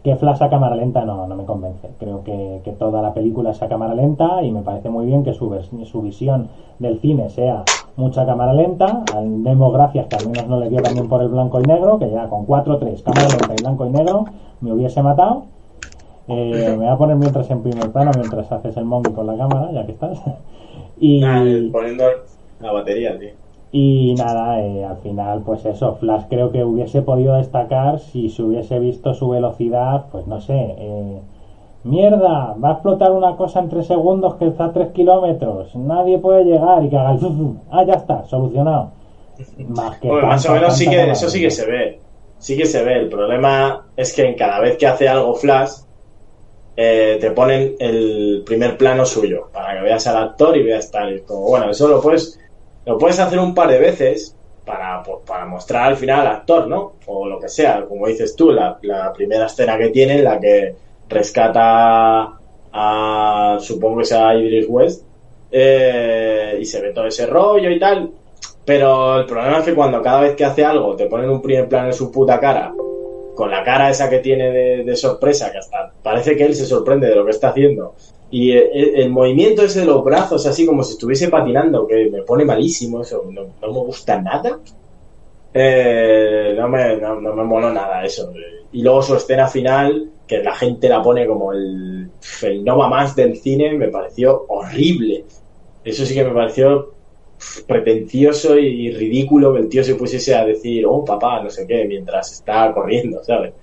que 0.03 0.15
Flash 0.15 0.41
a 0.41 0.49
cámara 0.49 0.75
lenta 0.75 1.05
no, 1.05 1.27
no 1.27 1.35
me 1.35 1.45
convence. 1.45 1.87
Creo 1.99 2.23
que, 2.23 2.75
toda 2.79 2.99
la 2.99 3.13
película 3.13 3.51
es 3.51 3.61
a 3.61 3.67
cámara 3.67 3.93
lenta 3.93 4.41
y 4.41 4.51
me 4.51 4.63
parece 4.63 4.89
muy 4.89 5.05
bien 5.05 5.23
que 5.23 5.35
su, 5.35 5.55
su 5.85 6.01
visión 6.01 6.49
del 6.79 6.99
cine 6.99 7.29
sea 7.29 7.63
mucha 7.95 8.25
cámara 8.25 8.53
lenta. 8.53 9.03
Demos 9.21 9.71
gracias 9.71 10.07
que 10.07 10.15
al 10.15 10.29
menos 10.29 10.47
no 10.47 10.59
le 10.59 10.67
dio 10.67 10.81
también 10.81 11.07
por 11.07 11.21
el 11.21 11.27
blanco 11.27 11.61
y 11.61 11.63
negro, 11.67 11.99
que 11.99 12.09
ya 12.09 12.27
con 12.27 12.47
4-3 12.47 13.03
cámara 13.03 13.27
lenta 13.27 13.53
y 13.53 13.61
blanco 13.61 13.85
y 13.85 13.89
negro 13.91 14.25
me 14.61 14.73
hubiese 14.73 15.03
matado. 15.03 15.43
Eh, 16.27 16.69
me 16.71 16.77
voy 16.77 16.87
a 16.87 16.97
poner 16.97 17.17
mientras 17.17 17.51
en 17.51 17.61
primer 17.61 17.91
plano, 17.91 18.09
mientras 18.15 18.51
haces 18.51 18.75
el 18.77 18.85
mongo 18.85 19.13
con 19.13 19.27
la 19.27 19.37
cámara, 19.37 19.71
ya 19.71 19.85
que 19.85 19.91
estás. 19.91 20.19
y 20.99 21.21
poniendo 21.69 22.05
la 22.61 22.71
batería, 22.71 23.19
tío. 23.19 23.46
Y 23.71 24.15
nada, 24.15 24.61
eh, 24.61 24.85
al 24.85 24.97
final, 24.97 25.41
pues 25.45 25.65
eso, 25.65 25.95
Flash 25.95 26.23
creo 26.29 26.51
que 26.51 26.63
hubiese 26.63 27.01
podido 27.01 27.35
destacar 27.35 27.99
si 27.99 28.29
se 28.29 28.41
hubiese 28.41 28.79
visto 28.79 29.13
su 29.13 29.29
velocidad, 29.29 30.05
pues 30.09 30.25
no 30.25 30.39
sé, 30.39 30.75
eh, 30.77 31.19
mierda, 31.83 32.55
va 32.63 32.69
a 32.69 32.73
explotar 32.73 33.11
una 33.11 33.35
cosa 33.35 33.59
en 33.59 33.69
tres 33.69 33.87
segundos 33.87 34.35
que 34.35 34.47
está 34.47 34.65
a 34.65 34.73
tres 34.73 34.89
kilómetros, 34.93 35.75
nadie 35.75 36.17
puede 36.17 36.45
llegar 36.45 36.83
y 36.85 36.89
que 36.89 36.97
haga 36.97 37.11
el... 37.11 37.19
Ah, 37.69 37.83
ya 37.83 37.95
está, 37.95 38.23
solucionado. 38.25 38.91
Más, 39.67 39.99
que 39.99 40.11
más 40.11 40.45
o 40.47 40.53
menos 40.53 40.75
sí 40.75 40.89
que, 40.89 41.11
eso 41.11 41.29
sí 41.29 41.41
que 41.41 41.51
se 41.51 41.65
ve, 41.65 41.99
sí 42.39 42.57
que 42.57 42.65
se 42.65 42.83
ve. 42.83 42.93
El 42.93 43.09
problema 43.09 43.85
es 43.95 44.15
que 44.15 44.33
cada 44.35 44.59
vez 44.61 44.77
que 44.77 44.87
hace 44.87 45.07
algo 45.07 45.35
Flash, 45.35 45.71
eh, 46.75 47.17
te 47.19 47.31
ponen 47.31 47.75
el 47.79 48.43
primer 48.45 48.77
plano 48.77 49.05
suyo, 49.05 49.49
para 49.53 49.75
que 49.75 49.81
veas 49.83 50.07
al 50.07 50.17
actor 50.17 50.55
y 50.57 50.63
veas 50.63 50.89
tal. 50.89 51.21
Como, 51.23 51.49
bueno, 51.49 51.69
eso 51.69 51.87
lo 51.87 52.01
puedes 52.01 52.39
lo 52.87 52.97
puedes 52.97 53.19
hacer 53.19 53.37
un 53.37 53.53
par 53.53 53.69
de 53.69 53.79
veces 53.79 54.33
para, 54.65 55.03
para 55.25 55.45
mostrar 55.45 55.87
al 55.87 55.97
final 55.97 56.21
al 56.21 56.27
actor, 56.37 56.67
¿no? 56.67 56.93
O 57.05 57.27
lo 57.27 57.37
que 57.37 57.49
sea, 57.49 57.85
como 57.85 58.07
dices 58.07 58.33
tú, 58.33 58.49
la, 58.51 58.79
primera 59.13 59.47
escena 59.47 59.77
que 59.77 59.89
tiene, 59.89 60.23
la 60.23 60.39
que 60.39 60.73
rescata 61.09 62.39
a, 62.71 63.57
supongo 63.59 63.99
que 63.99 64.05
sea 64.05 64.33
Idris 64.35 64.67
West, 64.69 65.03
eh, 65.51 66.57
y 66.61 66.65
se 66.65 66.79
ve 66.79 66.93
todo 66.93 67.07
ese 67.07 67.25
rollo 67.25 67.69
y 67.69 67.77
tal. 67.77 68.09
Pero 68.63 69.19
el 69.19 69.25
problema 69.25 69.59
es 69.59 69.65
que 69.65 69.75
cuando 69.75 70.01
cada 70.01 70.21
vez 70.21 70.35
que 70.35 70.45
hace 70.45 70.63
algo 70.63 70.95
te 70.95 71.07
ponen 71.07 71.29
un 71.29 71.41
primer 71.41 71.67
plano 71.67 71.87
en 71.87 71.93
su 71.93 72.09
puta 72.09 72.39
cara, 72.39 72.73
con 73.35 73.51
la 73.51 73.63
cara 73.65 73.89
esa 73.89 74.09
que 74.09 74.19
tiene 74.19 74.49
de, 74.49 74.83
de 74.85 74.95
sorpresa, 74.95 75.51
que 75.51 75.57
hasta 75.57 75.91
parece 76.01 76.37
que 76.37 76.45
él 76.45 76.55
se 76.55 76.65
sorprende 76.65 77.07
de 77.07 77.15
lo 77.15 77.25
que 77.25 77.31
está 77.31 77.49
haciendo, 77.49 77.95
y 78.29 78.51
el, 78.51 79.09
movimiento 79.09 79.63
ese 79.63 79.81
de 79.81 79.85
los 79.85 80.03
brazos, 80.03 80.45
así 80.45 80.65
como 80.65 80.83
si 80.83 80.93
estuviese 80.93 81.29
patinando, 81.29 81.87
que 81.87 82.09
me 82.09 82.23
pone 82.23 82.43
malísimo, 82.43 83.01
eso 83.01 83.23
no, 83.31 83.47
me 83.61 83.79
gusta 83.79 84.21
nada. 84.21 84.59
Eh, 85.53 86.53
no, 86.57 86.67
me, 86.67 86.97
no, 86.97 87.19
me 87.19 87.43
mola 87.43 87.71
nada 87.71 88.03
eso. 88.03 88.33
Y 88.73 88.81
luego 88.81 89.01
su 89.01 89.15
escena 89.15 89.47
final, 89.47 90.11
que 90.27 90.43
la 90.43 90.53
gente 90.55 90.89
la 90.89 91.01
pone 91.01 91.25
como 91.25 91.53
el, 91.53 92.09
el 92.41 92.65
no 92.65 92.77
va 92.77 92.89
más 92.89 93.15
del 93.15 93.37
cine, 93.37 93.73
me 93.75 93.87
pareció 93.87 94.45
horrible. 94.49 95.23
Eso 95.85 96.05
sí 96.05 96.13
que 96.13 96.25
me 96.25 96.33
pareció 96.33 96.95
pretencioso 97.65 98.57
y 98.57 98.91
ridículo 98.91 99.53
que 99.53 99.59
el 99.59 99.69
tío 99.69 99.83
se 99.85 99.95
pusiese 99.95 100.35
a 100.35 100.43
decir, 100.45 100.85
oh 100.85 101.05
papá, 101.05 101.41
no 101.41 101.49
sé 101.49 101.65
qué, 101.65 101.85
mientras 101.85 102.33
está 102.33 102.73
corriendo, 102.73 103.23
¿sabes? 103.23 103.53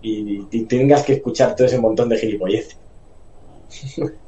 Y, 0.00 0.46
y 0.50 0.64
tengas 0.64 1.04
que 1.04 1.14
escuchar 1.14 1.54
todo 1.54 1.66
ese 1.66 1.78
montón 1.78 2.08
de 2.08 2.16
gilipolleces. 2.16 2.78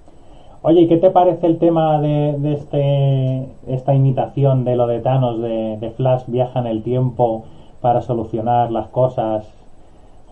Oye, 0.62 0.82
¿y 0.82 0.88
qué 0.88 0.96
te 0.96 1.10
parece 1.10 1.46
el 1.46 1.58
tema 1.58 2.00
de, 2.00 2.36
este, 2.52 3.72
esta 3.72 3.94
imitación 3.94 4.64
de 4.64 4.74
lo 4.74 4.86
de 4.86 5.00
Thanos, 5.00 5.40
de, 5.40 5.92
Flash 5.96 6.24
viaja 6.26 6.58
en 6.58 6.66
el 6.66 6.82
tiempo 6.82 7.44
para 7.80 8.00
solucionar 8.00 8.72
las 8.72 8.88
cosas 8.88 9.46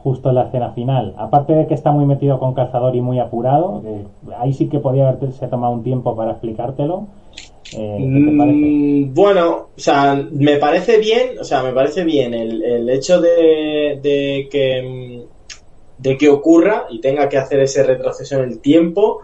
justo 0.03 0.31
en 0.31 0.35
la 0.35 0.43
escena 0.47 0.73
final? 0.73 1.15
Aparte 1.17 1.55
de 1.55 1.67
que 1.69 1.75
está 1.75 1.93
muy 1.93 2.07
metido 2.07 2.41
con 2.41 2.55
Cazador 2.55 2.97
y 2.97 3.01
muy 3.01 3.21
apurado, 3.21 3.83
ahí 4.37 4.53
sí 4.53 4.69
que 4.69 4.81
podía 4.81 5.09
haberse 5.09 5.47
tomado 5.47 5.73
un 5.73 5.85
tiempo 5.85 6.17
para 6.17 6.33
explicártelo. 6.33 7.07
Eh, 7.77 7.99
mm, 7.99 9.15
bueno, 9.15 9.69
o 9.77 9.81
sea, 9.81 10.21
me 10.33 10.57
parece 10.57 10.99
bien, 10.99 11.39
o 11.41 11.45
sea, 11.45 11.63
me 11.63 11.73
parece 11.73 12.05
bien 12.05 12.35
el, 12.35 12.63
el 12.63 12.89
hecho 12.91 13.21
de, 13.21 13.99
de 14.03 14.49
que 14.51 14.83
mm, 14.83 15.36
de 15.99 16.16
que 16.16 16.28
ocurra 16.28 16.86
y 16.90 17.01
tenga 17.01 17.28
que 17.28 17.38
hacer 17.38 17.61
ese 17.61 17.82
retroceso 17.82 18.36
en 18.36 18.51
el 18.51 18.61
tiempo 18.61 19.22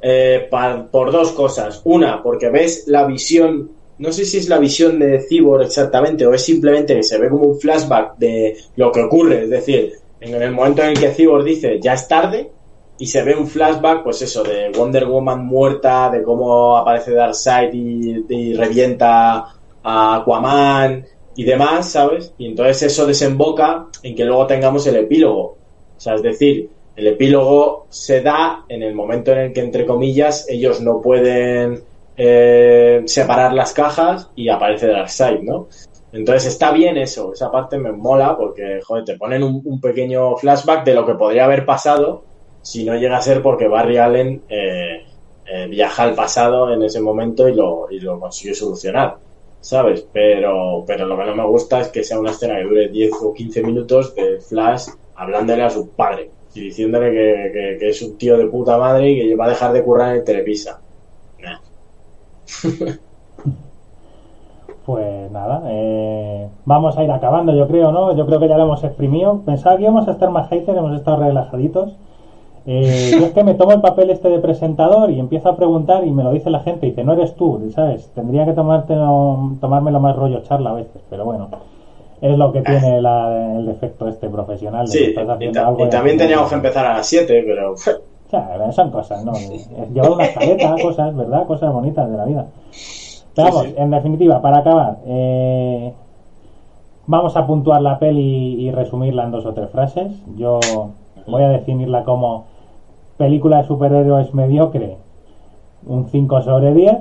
eh, 0.00 0.48
por 0.50 1.12
dos 1.12 1.32
cosas. 1.32 1.80
Una, 1.84 2.22
porque 2.22 2.48
ves 2.48 2.84
la 2.86 3.04
visión, 3.06 3.70
no 3.98 4.12
sé 4.12 4.24
si 4.24 4.38
es 4.38 4.48
la 4.48 4.58
visión 4.58 4.98
de 4.98 5.20
Cyborg 5.20 5.64
exactamente 5.64 6.26
o 6.26 6.34
es 6.34 6.44
simplemente 6.44 6.94
que 6.94 7.02
se 7.02 7.18
ve 7.18 7.28
como 7.28 7.44
un 7.48 7.60
flashback 7.60 8.16
de 8.18 8.56
lo 8.76 8.92
que 8.92 9.02
ocurre, 9.02 9.44
es 9.44 9.50
decir, 9.50 9.92
en 10.20 10.42
el 10.42 10.52
momento 10.52 10.82
en 10.82 10.90
el 10.90 11.00
que 11.00 11.10
Cyborg 11.10 11.44
dice 11.44 11.78
ya 11.80 11.94
es 11.94 12.08
tarde 12.08 12.50
y 12.98 13.06
se 13.06 13.22
ve 13.22 13.34
un 13.34 13.46
flashback, 13.46 14.02
pues 14.02 14.22
eso, 14.22 14.42
de 14.42 14.70
Wonder 14.70 15.06
Woman 15.06 15.44
muerta, 15.44 16.08
de 16.10 16.22
cómo 16.22 16.76
aparece 16.76 17.12
Darkseid 17.12 17.72
y, 17.74 18.24
y 18.28 18.54
revienta 18.54 19.44
a 19.82 20.16
Aquaman 20.16 21.04
y 21.34 21.44
demás, 21.44 21.90
¿sabes? 21.90 22.32
Y 22.38 22.46
entonces 22.46 22.84
eso 22.84 23.06
desemboca 23.06 23.88
en 24.02 24.14
que 24.14 24.24
luego 24.24 24.46
tengamos 24.46 24.86
el 24.86 24.96
epílogo 24.96 25.58
o 25.96 26.00
sea, 26.00 26.14
es 26.14 26.22
decir, 26.22 26.68
el 26.96 27.06
epílogo 27.08 27.86
se 27.90 28.22
da 28.22 28.64
en 28.68 28.82
el 28.82 28.94
momento 28.94 29.32
en 29.32 29.38
el 29.38 29.52
que, 29.52 29.60
entre 29.60 29.84
comillas, 29.84 30.46
ellos 30.48 30.80
no 30.80 31.00
pueden 31.00 31.82
eh, 32.16 33.02
separar 33.04 33.52
las 33.52 33.74
cajas 33.74 34.30
y 34.34 34.48
aparece 34.48 34.86
Darkseid, 34.86 35.40
¿no? 35.40 35.68
Entonces 36.12 36.46
está 36.46 36.72
bien 36.72 36.96
eso, 36.96 37.32
esa 37.34 37.50
parte 37.50 37.76
me 37.76 37.92
mola 37.92 38.36
porque, 38.38 38.80
joder, 38.82 39.04
te 39.04 39.18
ponen 39.18 39.42
un, 39.42 39.80
pequeño 39.80 40.36
flashback 40.36 40.84
de 40.84 40.94
lo 40.94 41.04
que 41.04 41.14
podría 41.14 41.44
haber 41.44 41.66
pasado 41.66 42.24
si 42.62 42.84
no 42.84 42.94
llega 42.94 43.18
a 43.18 43.22
ser 43.22 43.42
porque 43.42 43.68
Barry 43.68 43.98
Allen 43.98 44.42
eh, 44.48 45.04
eh, 45.44 45.66
viaja 45.68 46.04
al 46.04 46.14
pasado 46.14 46.72
en 46.72 46.82
ese 46.82 47.00
momento 47.00 47.48
y 47.48 47.54
lo, 47.54 47.88
y 47.90 48.00
lo 48.00 48.18
consigue 48.18 48.54
solucionar, 48.54 49.18
¿sabes? 49.60 50.06
Pero, 50.10 50.84
pero 50.86 51.06
lo 51.06 51.18
que 51.18 51.24
no 51.26 51.36
me 51.36 51.46
gusta 51.46 51.80
es 51.80 51.88
que 51.88 52.02
sea 52.02 52.18
una 52.18 52.30
escena 52.30 52.56
que 52.56 52.64
dure 52.64 52.88
10 52.88 53.12
o 53.22 53.34
15 53.34 53.62
minutos 53.62 54.14
de 54.14 54.40
flash 54.40 54.86
hablándole 55.16 55.62
a 55.62 55.70
su 55.70 55.90
padre 55.90 56.30
y 56.54 56.60
diciéndole 56.60 57.10
que, 57.10 57.88
es 57.88 58.02
un 58.02 58.16
tío 58.16 58.38
de 58.38 58.46
puta 58.46 58.78
madre 58.78 59.10
y 59.10 59.28
que 59.28 59.36
va 59.36 59.46
a 59.46 59.50
dejar 59.50 59.72
de 59.72 59.82
currar 59.82 60.16
en 60.16 60.24
Telepisa. 60.24 60.80
Pues 64.86 65.32
nada, 65.32 65.64
eh, 65.66 66.48
vamos 66.64 66.96
a 66.96 67.02
ir 67.02 67.10
acabando, 67.10 67.52
yo 67.52 67.66
creo, 67.66 67.90
¿no? 67.90 68.16
Yo 68.16 68.24
creo 68.24 68.38
que 68.38 68.46
ya 68.46 68.56
lo 68.56 68.62
hemos 68.62 68.84
exprimido. 68.84 69.42
Pensaba 69.44 69.76
que 69.76 69.82
íbamos 69.82 70.06
a 70.06 70.12
estar 70.12 70.30
más 70.30 70.48
haters, 70.48 70.78
hemos 70.78 70.96
estado 70.96 71.24
relajaditos. 71.24 71.96
Eh, 72.66 73.10
yo 73.18 73.26
es 73.26 73.32
que 73.32 73.42
me 73.42 73.54
tomo 73.54 73.72
el 73.72 73.80
papel 73.80 74.10
este 74.10 74.28
de 74.28 74.38
presentador 74.38 75.10
y 75.10 75.18
empiezo 75.18 75.48
a 75.48 75.56
preguntar 75.56 76.06
y 76.06 76.12
me 76.12 76.22
lo 76.22 76.30
dice 76.30 76.50
la 76.50 76.60
gente 76.60 76.86
y 76.86 76.90
dice, 76.90 77.02
no 77.02 77.14
eres 77.14 77.34
tú, 77.34 77.68
¿sabes? 77.74 78.12
Tendría 78.14 78.44
que 78.44 78.52
tomarte 78.52 78.94
tomármelo 79.60 79.98
más 79.98 80.14
rollo 80.14 80.42
charla 80.42 80.70
a 80.70 80.74
veces, 80.74 81.02
pero 81.10 81.24
bueno, 81.24 81.48
es 82.20 82.36
lo 82.38 82.52
que 82.52 82.62
tiene 82.62 83.00
la- 83.00 83.56
el 83.56 83.66
defecto 83.66 84.08
este 84.08 84.28
profesional. 84.28 84.86
de 84.86 84.92
que 84.92 84.98
Sí, 84.98 85.04
estás 85.10 85.40
y, 85.40 85.52
ta- 85.52 85.66
algo 85.68 85.86
y 85.86 85.90
también 85.90 86.16
teníamos 86.16 86.48
que 86.48 86.54
empezar 86.54 86.86
a 86.86 86.94
las 86.96 87.06
7, 87.06 87.42
pero 87.46 87.72
O 88.26 88.28
sea, 88.28 88.72
son 88.72 88.90
cosas, 88.90 89.24
¿no? 89.24 89.34
Llevar 89.94 90.10
una 90.10 90.24
escaleta, 90.24 90.74
cosas, 90.82 91.14
¿verdad? 91.14 91.46
Cosas 91.46 91.72
bonitas 91.72 92.10
de 92.10 92.16
la 92.16 92.24
vida. 92.24 92.46
Pero 93.34 93.48
Sí, 93.48 93.52
vamos, 93.54 93.62
sí. 93.64 93.74
en 93.76 93.90
definitiva, 93.90 94.40
para 94.42 94.58
acabar, 94.58 94.96
eh, 95.06 95.92
vamos 97.06 97.36
a 97.36 97.46
puntuar 97.46 97.80
la 97.82 97.98
peli 97.98 98.54
y 98.66 98.70
resumirla 98.72 99.24
en 99.24 99.30
dos 99.30 99.46
o 99.46 99.52
tres 99.52 99.70
frases. 99.70 100.12
Yo 100.36 100.58
voy 101.26 101.42
a 101.42 101.48
definirla 101.50 102.02
como 102.02 102.44
película 103.16 103.58
de 103.58 103.64
superhéroes 103.64 104.34
mediocre, 104.34 104.96
un 105.86 106.08
5 106.08 106.40
sobre 106.42 106.72
10. 106.74 106.96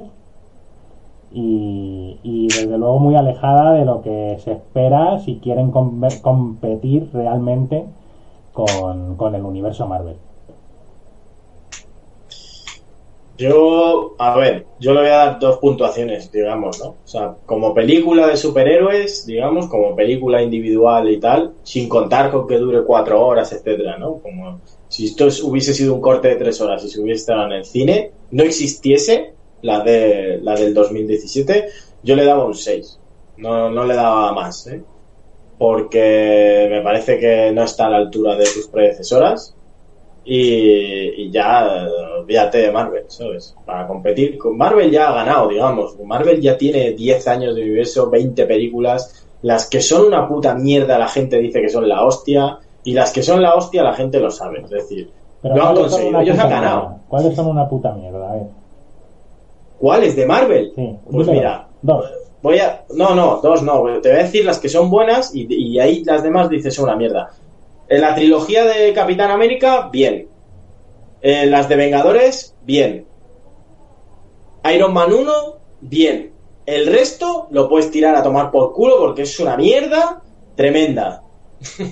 Y, 1.37 2.47
desde 2.47 2.77
luego 2.77 2.99
muy 2.99 3.15
alejada 3.15 3.73
de 3.73 3.83
lo 3.83 4.01
que 4.01 4.37
se 4.39 4.53
espera 4.53 5.19
si 5.19 5.39
quieren 5.39 5.71
com- 5.71 6.01
competir 6.21 7.09
realmente 7.13 7.83
con, 8.53 9.15
con 9.17 9.35
el 9.35 9.43
universo 9.43 9.85
Marvel. 9.85 10.15
Yo, 13.37 14.15
a 14.17 14.37
ver, 14.37 14.65
yo 14.79 14.93
le 14.93 15.01
voy 15.01 15.09
a 15.09 15.17
dar 15.17 15.39
dos 15.39 15.57
puntuaciones, 15.57 16.31
digamos, 16.31 16.79
¿no? 16.79 16.85
O 16.91 17.01
sea, 17.03 17.35
como 17.45 17.73
película 17.73 18.27
de 18.27 18.37
superhéroes, 18.37 19.25
digamos, 19.25 19.67
como 19.67 19.93
película 19.93 20.41
individual 20.41 21.09
y 21.09 21.19
tal, 21.19 21.55
sin 21.63 21.89
contar 21.89 22.31
con 22.31 22.47
que 22.47 22.55
dure 22.57 22.85
cuatro 22.85 23.25
horas, 23.25 23.51
etcétera, 23.51 23.97
¿no? 23.97 24.21
Como 24.21 24.61
si 24.87 25.07
esto 25.07 25.27
es- 25.27 25.43
hubiese 25.43 25.73
sido 25.73 25.95
un 25.95 26.01
corte 26.01 26.29
de 26.29 26.37
tres 26.37 26.61
horas 26.61 26.85
y 26.85 26.89
se 26.89 27.01
hubiese 27.01 27.19
estado 27.21 27.47
en 27.47 27.51
el 27.53 27.65
cine, 27.65 28.13
no 28.31 28.43
existiese 28.43 29.34
la 29.61 29.81
de 29.81 30.39
la 30.41 30.55
del 30.55 30.73
2017, 30.73 31.67
yo 32.03 32.15
le 32.15 32.25
daba 32.25 32.45
un 32.45 32.53
6. 32.53 32.99
No, 33.37 33.69
no 33.69 33.85
le 33.85 33.95
daba 33.95 34.31
más, 34.33 34.67
¿eh? 34.67 34.81
Porque 35.57 36.67
me 36.69 36.81
parece 36.81 37.17
que 37.17 37.51
no 37.51 37.63
está 37.63 37.87
a 37.87 37.89
la 37.89 37.97
altura 37.97 38.35
de 38.35 38.45
sus 38.45 38.67
predecesoras 38.67 39.55
y, 40.23 41.23
y 41.23 41.31
ya 41.31 41.87
olvídate 42.19 42.57
de 42.57 42.71
Marvel, 42.71 43.05
¿sabes? 43.07 43.55
Para 43.65 43.87
competir 43.87 44.37
con 44.37 44.57
Marvel 44.57 44.89
ya 44.89 45.09
ha 45.09 45.13
ganado, 45.13 45.49
digamos. 45.49 45.95
Marvel 46.03 46.41
ya 46.41 46.57
tiene 46.57 46.91
10 46.91 47.27
años 47.27 47.55
de 47.55 47.61
universo, 47.61 48.09
20 48.09 48.45
películas. 48.45 49.25
Las 49.43 49.69
que 49.69 49.81
son 49.81 50.07
una 50.07 50.27
puta 50.27 50.55
mierda 50.55 50.97
la 50.97 51.07
gente 51.07 51.37
dice 51.37 51.61
que 51.61 51.69
son 51.69 51.87
la 51.87 52.03
hostia 52.03 52.57
y 52.83 52.93
las 52.93 53.11
que 53.11 53.21
son 53.21 53.41
la 53.41 53.53
hostia 53.55 53.83
la 53.83 53.93
gente 53.93 54.19
lo 54.19 54.31
sabe. 54.31 54.61
Es 54.61 54.69
decir, 54.69 55.11
Pero 55.41 55.55
lo 55.55 55.61
han 55.61 55.73
¿cuáles 55.75 55.91
son 55.91 56.01
conseguido, 56.01 56.21
ellos 56.21 56.39
han 56.39 56.49
ganado. 56.49 56.99
¿Cuáles 57.07 57.35
son 57.35 57.47
una 57.47 57.69
puta 57.69 57.93
mierda? 57.93 58.29
A 58.29 58.33
ver. 58.33 58.43
¿Cuáles 59.79 60.15
de 60.15 60.25
Marvel? 60.25 60.71
Sí, 60.75 60.95
Pues 61.11 61.27
mira, 61.27 61.67
Dos. 61.81 62.05
voy 62.41 62.59
a... 62.59 62.83
No, 62.95 63.13
no, 63.15 63.39
dos 63.41 63.61
no. 63.63 63.83
Te 64.01 64.09
voy 64.09 64.19
a 64.19 64.23
decir 64.23 64.45
las 64.45 64.59
que 64.59 64.69
son 64.69 64.89
buenas 64.89 65.33
y, 65.35 65.45
y 65.53 65.79
ahí 65.79 66.03
las 66.03 66.23
demás 66.23 66.49
dices 66.49 66.73
son 66.73 66.85
una 66.85 66.95
mierda. 66.95 67.31
En 67.87 68.01
la 68.01 68.15
trilogía 68.15 68.65
de 68.65 68.93
Capitán 68.93 69.31
América, 69.31 69.89
bien. 69.91 70.27
En 71.21 71.51
las 71.51 71.67
de 71.69 71.75
Vengadores, 71.75 72.55
bien. 72.63 73.05
Iron 74.73 74.93
Man 74.93 75.13
1, 75.13 75.31
bien. 75.81 76.31
El 76.65 76.87
resto 76.87 77.47
lo 77.51 77.69
puedes 77.69 77.91
tirar 77.91 78.15
a 78.15 78.23
tomar 78.23 78.49
por 78.49 78.73
culo 78.73 78.97
porque 78.97 79.21
es 79.23 79.39
una 79.39 79.55
mierda 79.55 80.23
tremenda. 80.55 81.21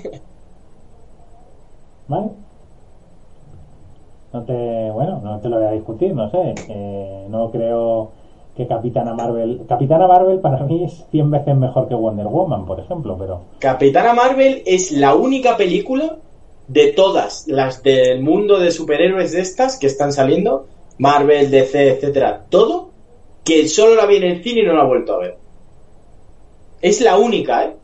¿Vale? 2.07 2.29
No 4.33 4.43
te, 4.43 4.89
bueno, 4.91 5.21
no 5.23 5.39
te 5.39 5.47
lo 5.47 5.57
voy 5.57 5.67
a 5.67 5.71
discutir, 5.71 6.13
no 6.13 6.29
sé. 6.31 6.55
eh, 6.67 7.27
no 7.29 7.51
creo 7.51 8.11
que 8.57 8.67
Capitana 8.67 9.13
Marvel. 9.13 9.61
Capitana 9.67 10.07
Marvel 10.07 10.39
para 10.39 10.63
mí 10.63 10.83
es 10.83 11.05
100 11.11 11.31
veces 11.31 11.55
mejor 11.55 11.87
que 11.87 11.95
Wonder 11.95 12.27
Woman, 12.27 12.65
por 12.65 12.79
ejemplo, 12.79 13.15
pero. 13.17 13.41
Capitana 13.59 14.13
Marvel 14.13 14.63
es 14.65 14.91
la 14.91 15.15
única 15.15 15.55
película 15.55 16.17
de 16.67 16.87
todas 16.93 17.47
las 17.47 17.83
del 17.83 18.21
mundo 18.21 18.59
de 18.59 18.71
superhéroes 18.71 19.33
de 19.33 19.41
estas 19.41 19.77
que 19.77 19.87
están 19.87 20.11
saliendo, 20.11 20.65
Marvel, 20.97 21.51
DC, 21.51 21.89
etcétera, 21.91 22.45
todo, 22.49 22.89
que 23.43 23.67
solo 23.67 23.95
la 23.95 24.05
vi 24.05 24.17
en 24.17 24.23
el 24.23 24.43
cine 24.43 24.61
y 24.61 24.65
no 24.65 24.73
la 24.73 24.83
he 24.83 24.87
vuelto 24.87 25.13
a 25.13 25.19
ver. 25.19 25.37
Es 26.81 27.01
la 27.01 27.17
única, 27.17 27.65
¿eh? 27.65 27.75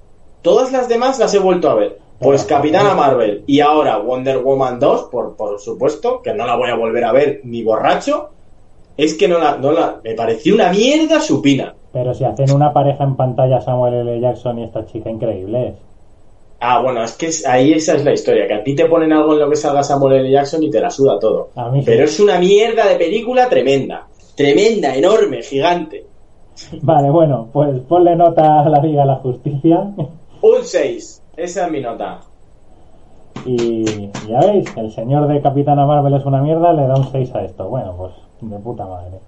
Todas 0.42 0.72
las 0.72 0.88
demás 0.88 1.20
las 1.20 1.34
he 1.34 1.40
vuelto 1.40 1.70
a 1.70 1.76
ver. 1.76 2.00
Pues 2.20 2.44
Capitana 2.44 2.94
Marvel 2.96 3.44
y 3.48 3.62
ahora 3.62 3.98
Wonder 3.98 4.40
Woman 4.40 4.80
2, 4.80 5.04
por, 5.06 5.36
por 5.38 5.60
supuesto, 5.60 6.22
que 6.22 6.34
no 6.34 6.46
la 6.46 6.58
voy 6.58 6.70
a 6.70 6.76
volver 6.76 7.06
a 7.06 7.14
ver 7.14 7.42
ni 7.46 7.64
borracho, 7.64 8.30
es 8.98 9.14
que 9.14 9.30
no 9.30 9.40
la, 9.40 9.58
no 9.58 9.72
la, 9.72 10.02
me 10.04 10.14
pareció 10.14 10.56
una 10.56 10.70
mierda 10.70 11.22
supina. 11.22 11.74
Pero 11.94 12.14
si 12.14 12.26
hacen 12.26 12.52
una 12.52 12.74
pareja 12.74 13.06
en 13.06 13.16
pantalla 13.16 13.62
Samuel 13.62 14.08
L. 14.08 14.20
Jackson 14.20 14.60
y 14.60 14.66
esta 14.66 14.86
chica 14.86 15.10
increíble. 15.10 15.76
Ah, 16.60 16.82
bueno, 16.82 17.02
es 17.04 17.14
que 17.14 17.30
ahí 17.48 17.72
esa 17.72 17.96
es 17.96 18.04
la 18.04 18.12
historia, 18.12 18.46
que 18.46 18.54
a 18.56 18.64
ti 18.64 18.76
te 18.76 18.86
ponen 18.86 19.14
algo 19.14 19.34
en 19.34 19.40
lo 19.40 19.50
que 19.50 19.56
salga 19.56 19.82
Samuel 19.82 20.18
L. 20.18 20.30
Jackson 20.30 20.62
y 20.62 20.70
te 20.70 20.82
la 20.82 20.90
suda 20.90 21.18
todo. 21.18 21.52
A 21.56 21.70
mí 21.70 21.80
sí. 21.80 21.86
Pero 21.86 22.04
es 22.04 22.20
una 22.20 22.38
mierda 22.38 22.86
de 22.86 22.96
película 22.96 23.48
tremenda. 23.48 24.08
Tremenda, 24.36 24.94
enorme, 24.94 25.42
gigante. 25.42 26.06
Vale, 26.82 27.10
bueno, 27.10 27.48
pues 27.52 27.80
ponle 27.88 28.16
nota 28.16 28.62
a 28.62 28.70
la 28.70 28.82
Liga 28.82 29.02
de 29.02 29.08
la 29.08 29.16
Justicia. 29.16 29.80
Un 30.42 30.64
6. 30.64 31.22
Esa 31.40 31.68
es 31.68 31.72
mi 31.72 31.80
nota. 31.80 32.20
Y 33.46 34.12
ya 34.28 34.40
veis, 34.42 34.76
el 34.76 34.92
señor 34.92 35.28
de 35.28 35.42
Capitana 35.42 35.86
Marvel 35.86 36.14
es 36.14 36.26
una 36.26 36.42
mierda, 36.42 36.74
le 36.74 36.86
da 36.86 36.96
un 36.96 37.06
6 37.06 37.34
a 37.34 37.44
esto. 37.44 37.70
Bueno, 37.70 37.94
pues 37.98 38.12
de 38.42 38.60
puta 38.60 38.86
madre. 38.86 39.20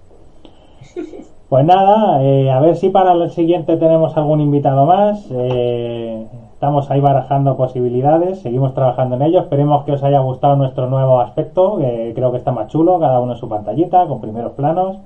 Pues 1.48 1.66
nada, 1.66 2.24
eh, 2.24 2.50
a 2.50 2.60
ver 2.60 2.76
si 2.76 2.88
para 2.88 3.12
el 3.12 3.30
siguiente 3.30 3.76
tenemos 3.76 4.16
algún 4.16 4.40
invitado 4.40 4.86
más. 4.86 5.28
Eh, 5.30 6.26
estamos 6.54 6.90
ahí 6.90 6.98
barajando 6.98 7.58
posibilidades, 7.58 8.40
seguimos 8.40 8.72
trabajando 8.72 9.16
en 9.16 9.22
ello. 9.22 9.40
Esperemos 9.40 9.84
que 9.84 9.92
os 9.92 10.02
haya 10.02 10.20
gustado 10.20 10.56
nuestro 10.56 10.88
nuevo 10.88 11.20
aspecto, 11.20 11.76
que 11.76 12.12
creo 12.14 12.32
que 12.32 12.38
está 12.38 12.52
más 12.52 12.68
chulo, 12.68 12.98
cada 12.98 13.20
uno 13.20 13.32
en 13.32 13.38
su 13.38 13.50
pantallita, 13.50 14.06
con 14.06 14.22
primeros 14.22 14.52
planos. 14.52 14.96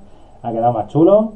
Ha 0.41 0.53
quedado 0.53 0.71
más 0.71 0.87
chulo. 0.87 1.33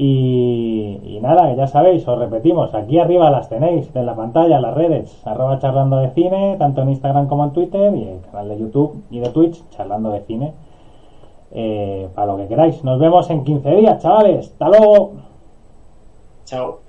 Y, 0.00 1.18
nada, 1.20 1.52
ya 1.56 1.66
sabéis, 1.66 2.06
os 2.06 2.16
repetimos, 2.16 2.72
aquí 2.72 3.00
arriba 3.00 3.32
las 3.32 3.48
tenéis 3.48 3.90
en 3.96 4.06
la 4.06 4.14
pantalla, 4.14 4.60
las 4.60 4.72
redes, 4.72 5.26
arroba 5.26 5.58
charlando 5.58 5.96
de 5.96 6.10
cine, 6.10 6.54
tanto 6.56 6.82
en 6.82 6.90
Instagram 6.90 7.26
como 7.26 7.42
en 7.42 7.52
Twitter, 7.52 7.92
y 7.96 8.04
el 8.04 8.20
canal 8.20 8.48
de 8.48 8.58
YouTube 8.60 9.02
y 9.10 9.18
de 9.18 9.28
Twitch, 9.30 9.68
charlando 9.70 10.10
de 10.10 10.20
cine, 10.20 10.54
eh, 11.50 12.08
para 12.14 12.28
lo 12.28 12.36
que 12.36 12.46
queráis. 12.46 12.84
Nos 12.84 13.00
vemos 13.00 13.28
en 13.28 13.42
15 13.42 13.74
días, 13.74 14.00
chavales. 14.00 14.52
Hasta 14.52 14.68
luego. 14.68 15.14
Chao. 16.44 16.87